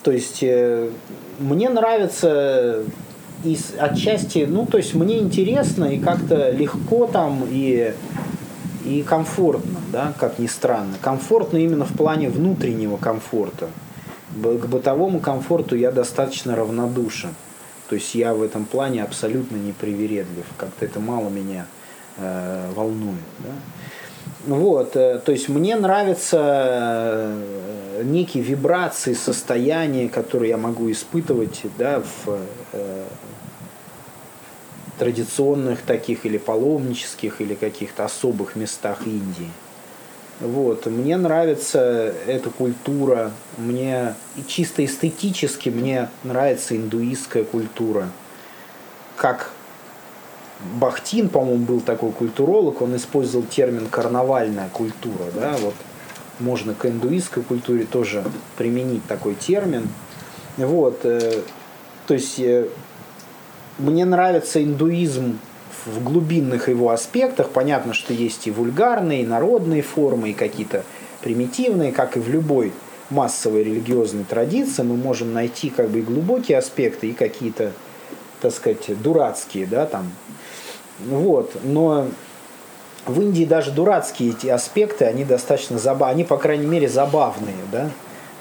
То 0.03 0.11
есть 0.11 0.43
э, 0.43 0.91
мне 1.39 1.68
нравится 1.68 2.83
и 3.45 3.59
отчасти, 3.79 4.47
ну 4.49 4.66
то 4.66 4.79
есть 4.79 4.95
мне 4.95 5.18
интересно 5.18 5.85
и 5.85 5.99
как-то 5.99 6.51
легко 6.51 7.07
там 7.07 7.47
и 7.51 7.93
и 8.85 9.03
комфортно, 9.03 9.80
да, 9.93 10.12
как 10.18 10.39
ни 10.39 10.47
странно. 10.47 10.95
Комфортно 11.01 11.59
именно 11.59 11.85
в 11.85 11.93
плане 11.97 12.28
внутреннего 12.28 12.97
комфорта. 12.97 13.68
К 14.35 14.66
бытовому 14.66 15.20
комфорту 15.20 15.76
я 15.76 15.93
достаточно 15.93 16.57
равнодушен. 16.57 17.35
То 17.89 17.97
есть 17.97 18.14
я 18.14 18.33
в 18.35 18.43
этом 18.43 18.64
плане 18.64 19.03
абсолютно 19.03 19.57
непривередлив. 19.57 20.47
Как-то 20.57 20.85
это 20.85 20.99
мало 21.01 21.28
меня 21.28 21.66
э, 22.16 22.70
волнует. 22.74 23.20
Да? 23.41 23.53
Вот, 24.47 24.97
э, 24.97 25.20
то 25.24 25.30
есть 25.30 25.49
мне 25.49 25.76
нравятся 25.76 26.39
э, 26.41 28.03
некие 28.05 28.43
вибрации, 28.43 29.12
состояния, 29.12 30.09
которые 30.09 30.51
я 30.51 30.57
могу 30.57 30.91
испытывать 30.91 31.62
да, 31.78 32.01
в, 32.01 32.39
э, 32.72 33.05
традиционных 34.99 35.82
таких 35.82 36.26
или 36.26 36.38
паломнических 36.38 37.40
или 37.40 37.55
каких-то 37.55 38.05
особых 38.05 38.57
местах 38.57 39.07
Индии. 39.07 39.51
Вот. 40.40 40.86
Мне 40.86 41.16
нравится 41.16 42.14
эта 42.26 42.51
культура, 42.51 43.32
мне 43.59 44.14
чисто 44.47 44.84
эстетически 44.84 45.68
мне 45.68 46.09
нравится 46.24 46.76
индуистская 46.76 47.45
культура. 47.45 48.09
Как 49.16 49.51
Бахтин, 50.80 51.28
по-моему, 51.28 51.64
был 51.64 51.80
такой 51.80 52.12
культуролог, 52.12 52.82
он 52.82 52.97
использовал 52.97 53.47
термин 53.47 53.86
карнавальная 53.88 54.68
культура, 54.68 55.30
да, 55.34 55.57
вот 55.61 55.74
можно 56.38 56.74
к 56.74 56.86
индуистской 56.86 57.43
культуре 57.43 57.84
тоже 57.84 58.24
применить 58.57 59.07
такой 59.07 59.34
термин. 59.34 59.88
Вот, 60.57 61.01
э, 61.05 61.43
то 62.07 62.14
есть 62.14 62.38
э, 62.38 62.68
мне 63.79 64.05
нравится 64.05 64.62
индуизм 64.62 65.39
в 65.87 66.03
глубинных 66.03 66.68
его 66.68 66.91
аспектах. 66.91 67.51
Понятно, 67.51 67.95
что 67.95 68.12
есть 68.12 68.47
и 68.47 68.51
вульгарные, 68.51 69.23
и 69.23 69.27
народные 69.27 69.83
формы, 69.83 70.31
и 70.31 70.35
какие-то 70.35 70.85
примитивные, 71.23 71.93
как 71.93 72.16
и 72.16 72.20
в 72.20 72.29
любой 72.29 72.73
массовой 73.11 73.64
религиозной 73.64 74.25
традиции, 74.25 74.83
мы 74.83 74.97
можем 74.97 75.33
найти 75.33 75.70
как 75.70 75.91
бы 75.91 76.01
и 76.01 76.03
глубокие 76.03 76.59
аспекты, 76.59 77.09
и 77.09 77.12
какие-то, 77.12 77.73
так 78.41 78.53
сказать, 78.53 79.03
дурацкие, 79.03 79.66
да, 79.66 79.87
там. 79.87 80.11
Вот, 81.07 81.53
но 81.62 82.09
в 83.07 83.20
Индии 83.20 83.45
даже 83.45 83.70
дурацкие 83.70 84.31
эти 84.31 84.47
аспекты, 84.47 85.05
они 85.05 85.25
достаточно 85.25 85.79
забавные, 85.79 86.14
они, 86.14 86.25
по 86.25 86.39
крайней 86.39 86.66
мере, 86.66 86.89
забавные, 86.89 87.57
да, 87.70 87.91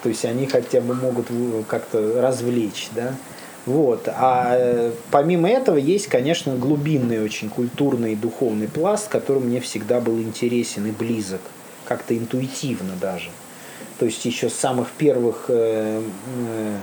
то 0.03 0.09
есть 0.09 0.25
они 0.25 0.47
хотя 0.47 0.81
бы 0.81 0.93
могут 0.93 1.27
как-то 1.67 2.21
развлечь, 2.21 2.89
да. 2.95 3.15
Вот. 3.65 4.07
А 4.07 4.55
э, 4.57 4.91
помимо 5.11 5.49
этого 5.49 5.77
есть, 5.77 6.07
конечно, 6.07 6.55
глубинный 6.55 7.23
очень 7.23 7.49
культурный 7.49 8.13
и 8.13 8.15
духовный 8.15 8.67
пласт, 8.67 9.07
который 9.07 9.41
мне 9.41 9.59
всегда 9.59 9.99
был 9.99 10.19
интересен 10.19 10.87
и 10.87 10.91
близок, 10.91 11.41
как-то 11.85 12.17
интуитивно 12.17 12.93
даже. 12.99 13.29
То 13.99 14.05
есть 14.05 14.25
еще 14.25 14.49
с 14.49 14.55
самых 14.55 14.89
первых 14.91 15.45
э, 15.49 16.01
э, 16.01 16.77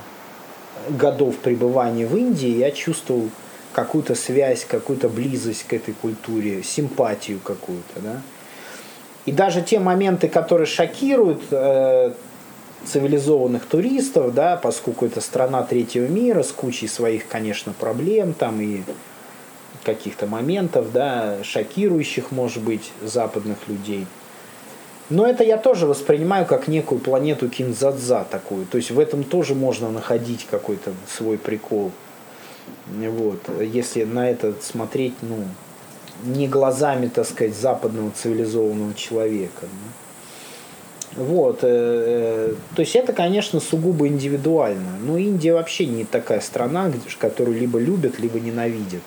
годов 0.90 1.36
пребывания 1.38 2.06
в 2.06 2.16
Индии 2.16 2.58
я 2.58 2.70
чувствовал 2.70 3.28
какую-то 3.72 4.14
связь, 4.14 4.64
какую-то 4.64 5.08
близость 5.08 5.64
к 5.64 5.72
этой 5.72 5.94
культуре, 5.94 6.62
симпатию 6.62 7.40
какую-то, 7.40 8.00
да. 8.00 8.22
И 9.26 9.32
даже 9.32 9.60
те 9.60 9.78
моменты, 9.78 10.28
которые 10.28 10.66
шокируют, 10.66 11.42
цивилизованных 12.86 13.66
туристов, 13.66 14.34
да, 14.34 14.56
поскольку 14.56 15.06
это 15.06 15.20
страна 15.20 15.62
третьего 15.62 16.06
мира 16.06 16.42
с 16.42 16.52
кучей 16.52 16.88
своих, 16.88 17.26
конечно, 17.28 17.72
проблем 17.72 18.32
там 18.32 18.60
и 18.60 18.82
каких-то 19.84 20.26
моментов, 20.26 20.92
да, 20.92 21.42
шокирующих, 21.42 22.30
может 22.30 22.62
быть, 22.62 22.92
западных 23.02 23.68
людей. 23.68 24.06
Но 25.10 25.26
это 25.26 25.42
я 25.42 25.56
тоже 25.56 25.86
воспринимаю 25.86 26.44
как 26.44 26.68
некую 26.68 27.00
планету 27.00 27.48
Кинзадза 27.48 28.26
такую. 28.30 28.66
То 28.66 28.76
есть 28.76 28.90
в 28.90 28.98
этом 28.98 29.24
тоже 29.24 29.55
можно 29.55 29.90
находить 29.90 30.46
какой-то 30.50 30.92
свой 31.09 31.38
прикол. 31.38 31.92
Вот. 32.86 33.40
Если 33.60 34.05
на 34.05 34.28
это 34.28 34.55
смотреть, 34.60 35.14
ну, 35.22 35.44
не 36.24 36.46
глазами, 36.46 37.06
так 37.09 37.26
сказать, 37.26 37.56
западного 37.56 38.10
цивилизованного 38.10 38.92
человека. 38.94 39.62
Да. 39.62 40.07
Вот, 41.19 41.61
э, 41.62 41.66
э, 41.66 42.55
то 42.77 42.81
есть 42.81 42.95
это, 42.95 43.12
конечно, 43.12 43.59
сугубо 43.59 44.07
индивидуально. 44.07 44.99
Но 45.03 45.19
Индия 45.19 45.53
вообще 45.53 45.86
не 45.86 46.05
такая 46.05 46.40
страна, 46.40 46.93
которую 47.19 47.59
либо 47.59 47.81
любят, 47.81 48.20
либо 48.20 48.39
ненавидят. 48.39 49.03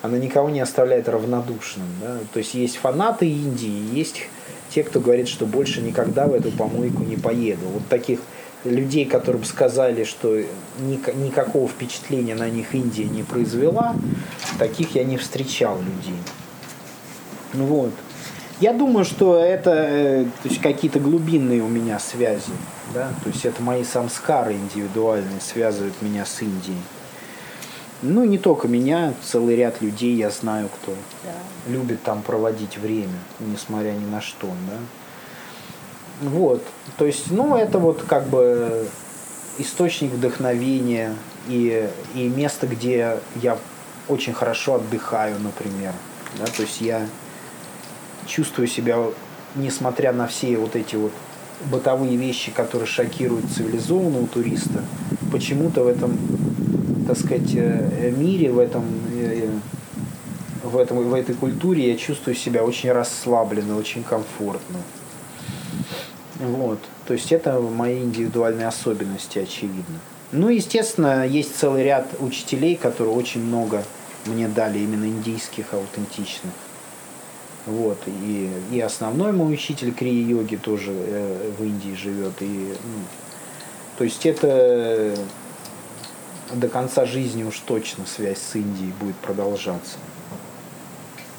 Она 0.00 0.16
никого 0.16 0.48
не 0.48 0.60
оставляет 0.60 1.10
равнодушным. 1.10 1.88
Да? 2.00 2.18
То 2.32 2.38
есть 2.38 2.54
есть 2.54 2.76
фанаты 2.78 3.28
Индии, 3.28 3.94
есть 3.94 4.22
те, 4.70 4.82
кто 4.82 4.98
говорит, 4.98 5.28
что 5.28 5.44
больше 5.44 5.82
никогда 5.82 6.26
в 6.26 6.32
эту 6.32 6.50
помойку 6.52 7.02
не 7.02 7.16
поеду. 7.16 7.66
Вот 7.66 7.86
таких 7.88 8.20
людей, 8.64 9.04
которым 9.04 9.44
сказали, 9.44 10.04
что 10.04 10.40
никакого 10.80 11.68
впечатления 11.68 12.34
на 12.34 12.48
них 12.48 12.74
Индия 12.74 13.04
не 13.04 13.24
произвела, 13.24 13.94
таких 14.58 14.94
я 14.94 15.04
не 15.04 15.18
встречал 15.18 15.78
людей. 15.78 16.18
Вот. 17.52 17.92
Я 18.60 18.72
думаю, 18.72 19.04
что 19.04 19.38
это 19.38 19.70
э, 19.70 20.24
то 20.42 20.48
есть 20.48 20.62
какие-то 20.62 20.98
глубинные 20.98 21.62
у 21.62 21.68
меня 21.68 21.98
связи. 21.98 22.52
Да? 22.94 23.10
То 23.22 23.28
есть 23.28 23.44
это 23.44 23.62
мои 23.62 23.84
самскары 23.84 24.54
индивидуальные 24.54 25.40
связывают 25.40 26.00
меня 26.00 26.24
с 26.24 26.40
Индией. 26.40 26.80
Ну, 28.02 28.24
не 28.24 28.38
только 28.38 28.68
меня, 28.68 29.14
целый 29.22 29.56
ряд 29.56 29.80
людей 29.80 30.14
я 30.14 30.30
знаю, 30.30 30.68
кто 30.68 30.94
любит 31.66 32.02
там 32.02 32.22
проводить 32.22 32.76
время, 32.76 33.18
несмотря 33.40 33.92
ни 33.92 34.04
на 34.04 34.20
что, 34.20 34.46
да. 34.46 36.28
Вот, 36.28 36.62
то 36.96 37.04
есть, 37.04 37.30
ну, 37.30 37.56
это 37.56 37.78
вот 37.78 38.02
как 38.02 38.26
бы 38.28 38.86
источник 39.58 40.12
вдохновения 40.12 41.14
и, 41.48 41.90
и 42.14 42.28
место, 42.28 42.66
где 42.66 43.18
я 43.36 43.58
очень 44.08 44.32
хорошо 44.32 44.76
отдыхаю, 44.76 45.38
например. 45.40 45.92
Да, 46.38 46.46
то 46.46 46.62
есть 46.62 46.80
я 46.80 47.06
чувствую 48.26 48.68
себя, 48.68 48.98
несмотря 49.54 50.12
на 50.12 50.26
все 50.26 50.56
вот 50.56 50.76
эти 50.76 50.96
вот 50.96 51.12
бытовые 51.70 52.16
вещи, 52.16 52.50
которые 52.50 52.86
шокируют 52.86 53.46
цивилизованного 53.50 54.26
туриста, 54.26 54.82
почему-то 55.32 55.84
в 55.84 55.88
этом, 55.88 56.18
так 57.06 57.18
сказать, 57.18 57.54
э, 57.54 58.12
мире, 58.16 58.52
в 58.52 58.58
этом, 58.58 58.84
э, 59.14 59.48
в 60.62 60.76
этом, 60.76 61.08
в 61.08 61.14
этой 61.14 61.34
культуре 61.34 61.90
я 61.90 61.96
чувствую 61.96 62.34
себя 62.34 62.64
очень 62.64 62.92
расслабленно, 62.92 63.76
очень 63.76 64.02
комфортно. 64.02 64.78
Вот. 66.38 66.80
То 67.06 67.14
есть 67.14 67.32
это 67.32 67.60
мои 67.60 68.02
индивидуальные 68.02 68.66
особенности, 68.66 69.38
очевидно. 69.38 70.00
Ну, 70.32 70.48
естественно, 70.48 71.26
есть 71.26 71.56
целый 71.56 71.84
ряд 71.84 72.08
учителей, 72.18 72.76
которые 72.76 73.14
очень 73.14 73.42
много 73.42 73.84
мне 74.26 74.48
дали 74.48 74.80
именно 74.80 75.04
индийских, 75.04 75.72
аутентичных. 75.72 76.52
Вот. 77.66 77.98
И, 78.06 78.50
и 78.70 78.80
основной 78.80 79.32
мой 79.32 79.52
учитель 79.52 79.92
крия-йоги 79.92 80.56
тоже 80.56 80.92
э, 80.92 81.50
в 81.58 81.62
Индии 81.64 81.94
живет. 81.94 82.40
И, 82.40 82.74
ну, 82.84 83.02
то 83.98 84.04
есть 84.04 84.24
это 84.24 85.16
до 86.52 86.68
конца 86.68 87.04
жизни 87.04 87.42
уж 87.42 87.58
точно 87.58 88.06
связь 88.06 88.38
с 88.38 88.54
Индией 88.54 88.92
будет 89.00 89.16
продолжаться. 89.16 89.98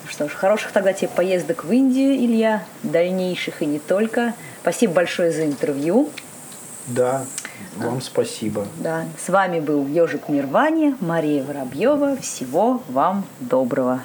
Что 0.08 0.30
ж, 0.30 0.34
хороших 0.34 0.72
тогда 0.72 0.94
тебе 0.94 1.10
поездок 1.10 1.64
в 1.64 1.72
Индию, 1.72 2.16
Илья, 2.16 2.66
дальнейших 2.84 3.62
и 3.62 3.66
не 3.66 3.80
только. 3.80 4.34
Спасибо 4.62 4.94
большое 4.94 5.32
за 5.32 5.46
интервью. 5.46 6.10
Да, 6.88 7.26
вам 7.76 8.02
спасибо. 8.02 8.66
Да, 8.78 9.06
с 9.24 9.30
вами 9.30 9.60
был 9.60 9.86
Ежик 9.88 10.30
Нирвани, 10.30 10.96
Мария 11.02 11.44
Воробьева. 11.44 12.18
Всего 12.18 12.82
вам 12.88 13.26
доброго. 13.42 14.02